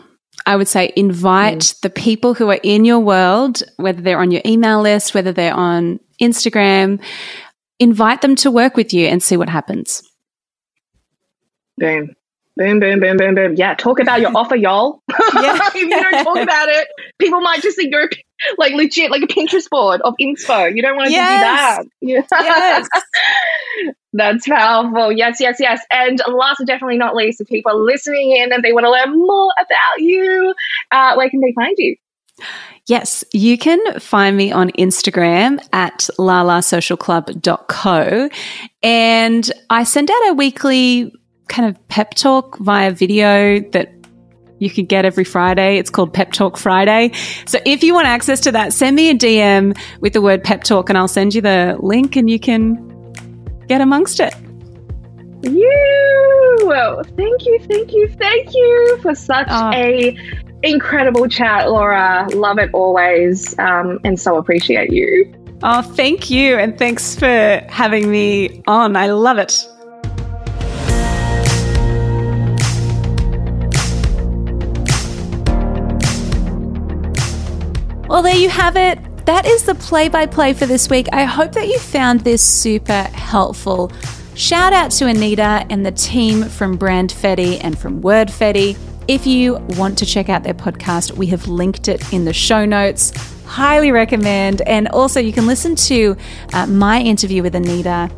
I 0.47 0.57
would 0.57 0.69
say 0.69 0.93
invite 0.97 1.59
mm. 1.59 1.81
the 1.81 1.91
people 1.91 2.35
who 2.35 2.51
are 2.51 2.61
in 2.63 2.85
your 2.85 3.01
world, 3.01 3.63
whether 3.77 4.03
they're 4.03 4.21
on 4.21 4.31
your 4.31 4.43
email 4.45 4.83
list, 4.83 5.15
whether 5.15 5.33
they're 5.33 5.55
on 5.55 6.01
Instagram, 6.21 7.01
invite 7.79 8.21
them 8.21 8.37
to 8.37 8.51
work 8.51 8.77
with 8.77 8.93
you 8.93 9.07
and 9.07 9.23
see 9.23 9.37
what 9.37 9.49
happens. 9.49 10.03
Boom. 11.79 12.15
Boom, 12.57 12.79
boom, 12.79 13.01
boom, 13.01 13.17
boom, 13.17 13.35
boom. 13.35 13.55
Yeah, 13.57 13.75
talk 13.75 13.99
about 13.99 14.21
your 14.21 14.31
offer, 14.37 14.55
y'all. 14.55 15.03
Yeah. 15.35 15.59
if 15.67 15.75
you 15.75 15.91
don't 15.91 16.25
talk 16.25 16.39
about 16.39 16.69
it, 16.69 16.87
people 17.19 17.41
might 17.41 17.61
just 17.61 17.77
think 17.77 17.93
you're 17.93 18.09
like 18.59 18.73
legit, 18.75 19.11
like 19.11 19.23
a 19.23 19.27
Pinterest 19.27 19.69
board 19.69 20.01
of 20.03 20.15
info. 20.21 20.67
You 20.67 20.81
don't 20.81 20.97
want 20.97 21.09
to 21.09 21.13
yes. 21.13 21.79
do 21.79 21.91
that. 22.01 22.29
Yes. 22.31 22.89
That's 24.17 24.47
powerful. 24.47 25.11
Yes, 25.11 25.41
yes, 25.41 25.57
yes. 25.59 25.85
And 25.91 26.23
last 26.29 26.59
but 26.59 26.69
definitely 26.69 26.99
not 26.99 27.17
least, 27.17 27.41
if 27.41 27.49
people 27.49 27.73
are 27.73 27.79
listening 27.79 28.31
in 28.31 28.53
and 28.53 28.63
they 28.63 28.73
want 28.73 28.85
to 28.85 28.91
learn 28.91 29.19
more 29.19 29.53
about 29.59 29.99
you, 29.99 30.55
uh, 30.93 31.17
where 31.17 31.29
can 31.29 31.41
they 31.41 31.53
find 31.53 31.75
you? 31.77 31.97
Yes, 32.87 33.25
you 33.33 33.59
can 33.59 33.99
find 33.99 34.37
me 34.37 34.53
on 34.53 34.71
Instagram 34.73 35.59
at 35.73 36.11
lalasocialclub.co. 36.19 38.29
And 38.83 39.51
I 39.71 39.85
send 39.85 40.13
out 40.13 40.29
a 40.29 40.35
weekly 40.35 41.11
kind 41.49 41.67
of 41.69 41.89
pep 41.89 42.15
talk 42.15 42.57
via 42.59 42.93
video 42.93 43.59
that 43.71 43.93
you 44.61 44.71
can 44.71 44.87
get 44.87 45.05
every 45.05 45.25
Friday. 45.25 45.79
It's 45.79 45.91
called 45.91 46.15
Pep 46.15 46.31
Talk 46.33 46.57
Friday. 46.57 47.11
So 47.47 47.59
if 47.67 47.83
you 47.83 47.95
want 47.95 48.07
access 48.07 48.39
to 48.41 48.53
that, 48.53 48.73
send 48.73 48.95
me 48.95 49.11
a 49.11 49.15
DM 49.15 49.77
with 50.01 50.13
the 50.13 50.23
word 50.23 50.45
pep 50.45 50.63
talk 50.63 50.89
and 50.89 50.97
I'll 50.97 51.09
send 51.09 51.35
you 51.35 51.41
the 51.41 51.77
link 51.81 52.15
and 52.15 52.31
you 52.31 52.39
can 52.39 52.94
get 53.69 53.81
amongst 53.81 54.21
it. 54.21 54.35
You, 55.43 57.05
thank 57.17 57.45
you, 57.45 57.59
thank 57.69 57.93
you, 57.93 58.09
thank 58.09 58.55
you 58.55 58.99
for 59.03 59.15
such 59.15 59.47
oh. 59.51 59.71
a 59.73 60.17
incredible 60.63 61.29
chat, 61.29 61.71
Laura. 61.71 62.27
Love 62.33 62.59
it 62.59 62.71
always, 62.73 63.59
um, 63.59 64.01
and 64.05 64.19
so 64.19 64.37
appreciate 64.37 64.91
you. 64.91 65.33
Oh, 65.63 65.83
thank 65.83 66.31
you, 66.31 66.57
and 66.57 66.79
thanks 66.79 67.15
for 67.15 67.63
having 67.69 68.11
me 68.11 68.63
on. 68.67 68.97
I 68.97 69.07
love 69.09 69.39
it. 69.39 69.67
Well, 78.09 78.23
there 78.23 78.37
you 78.37 78.49
have 78.49 78.77
it. 78.77 78.99
That 79.25 79.47
is 79.47 79.63
the 79.63 79.75
play 79.75 80.09
by 80.09 80.27
play 80.27 80.53
for 80.53 80.67
this 80.67 80.91
week. 80.91 81.09
I 81.11 81.25
hope 81.25 81.53
that 81.53 81.69
you 81.69 81.79
found 81.79 82.21
this 82.21 82.43
super 82.43 83.05
helpful. 83.05 83.91
Shout 84.35 84.75
out 84.75 84.91
to 84.93 85.07
Anita 85.07 85.65
and 85.71 85.85
the 85.85 85.93
team 85.93 86.45
from 86.45 86.77
Brandfetti 86.77 87.59
and 87.63 87.79
from 87.79 88.03
Wordfetti. 88.03 88.77
If 89.09 89.27
you 89.27 89.55
want 89.79 89.97
to 89.99 90.07
check 90.07 90.29
out 90.29 90.43
their 90.43 90.53
podcast, 90.55 91.13
we 91.13 91.27
have 91.29 91.49
linked 91.49 91.89
it 91.89 92.13
in 92.13 92.27
the 92.27 92.35
show 92.35 92.67
notes. 92.67 93.13
Highly 93.47 93.93
recommend. 93.93 94.61
And 94.63 94.89
also, 94.89 95.21
you 95.21 95.33
can 95.33 95.47
listen 95.47 95.75
to 95.77 96.17
uh, 96.53 96.67
my 96.67 97.01
interview 97.01 97.43
with 97.43 97.55
Anita 97.55 98.11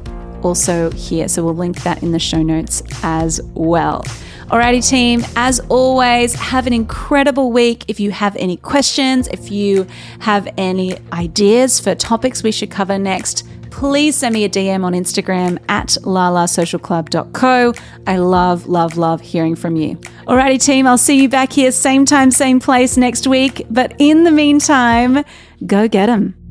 also 0.42 0.90
here. 0.92 1.28
So 1.28 1.44
we'll 1.44 1.54
link 1.54 1.82
that 1.82 2.02
in 2.02 2.12
the 2.12 2.18
show 2.18 2.42
notes 2.42 2.82
as 3.02 3.40
well. 3.54 4.04
Alrighty, 4.48 4.88
team, 4.88 5.24
as 5.34 5.58
always, 5.68 6.34
have 6.34 6.68
an 6.68 6.72
incredible 6.72 7.50
week. 7.50 7.84
If 7.88 7.98
you 7.98 8.12
have 8.12 8.36
any 8.36 8.56
questions, 8.56 9.26
if 9.28 9.50
you 9.50 9.88
have 10.20 10.46
any 10.56 10.96
ideas 11.12 11.80
for 11.80 11.96
topics 11.96 12.44
we 12.44 12.52
should 12.52 12.70
cover 12.70 12.96
next, 12.96 13.42
please 13.72 14.14
send 14.14 14.34
me 14.34 14.44
a 14.44 14.48
DM 14.48 14.84
on 14.84 14.92
Instagram 14.92 15.58
at 15.68 15.88
lalasocialclub.co. 16.02 17.74
I 18.06 18.16
love, 18.18 18.68
love, 18.68 18.96
love 18.96 19.20
hearing 19.20 19.56
from 19.56 19.74
you. 19.74 19.96
Alrighty, 20.28 20.64
team, 20.64 20.86
I'll 20.86 20.96
see 20.96 21.20
you 21.20 21.28
back 21.28 21.52
here, 21.52 21.72
same 21.72 22.06
time, 22.06 22.30
same 22.30 22.60
place 22.60 22.96
next 22.96 23.26
week. 23.26 23.66
But 23.68 23.94
in 23.98 24.22
the 24.22 24.30
meantime, 24.30 25.24
go 25.66 25.88
get 25.88 26.06
them. 26.06 26.45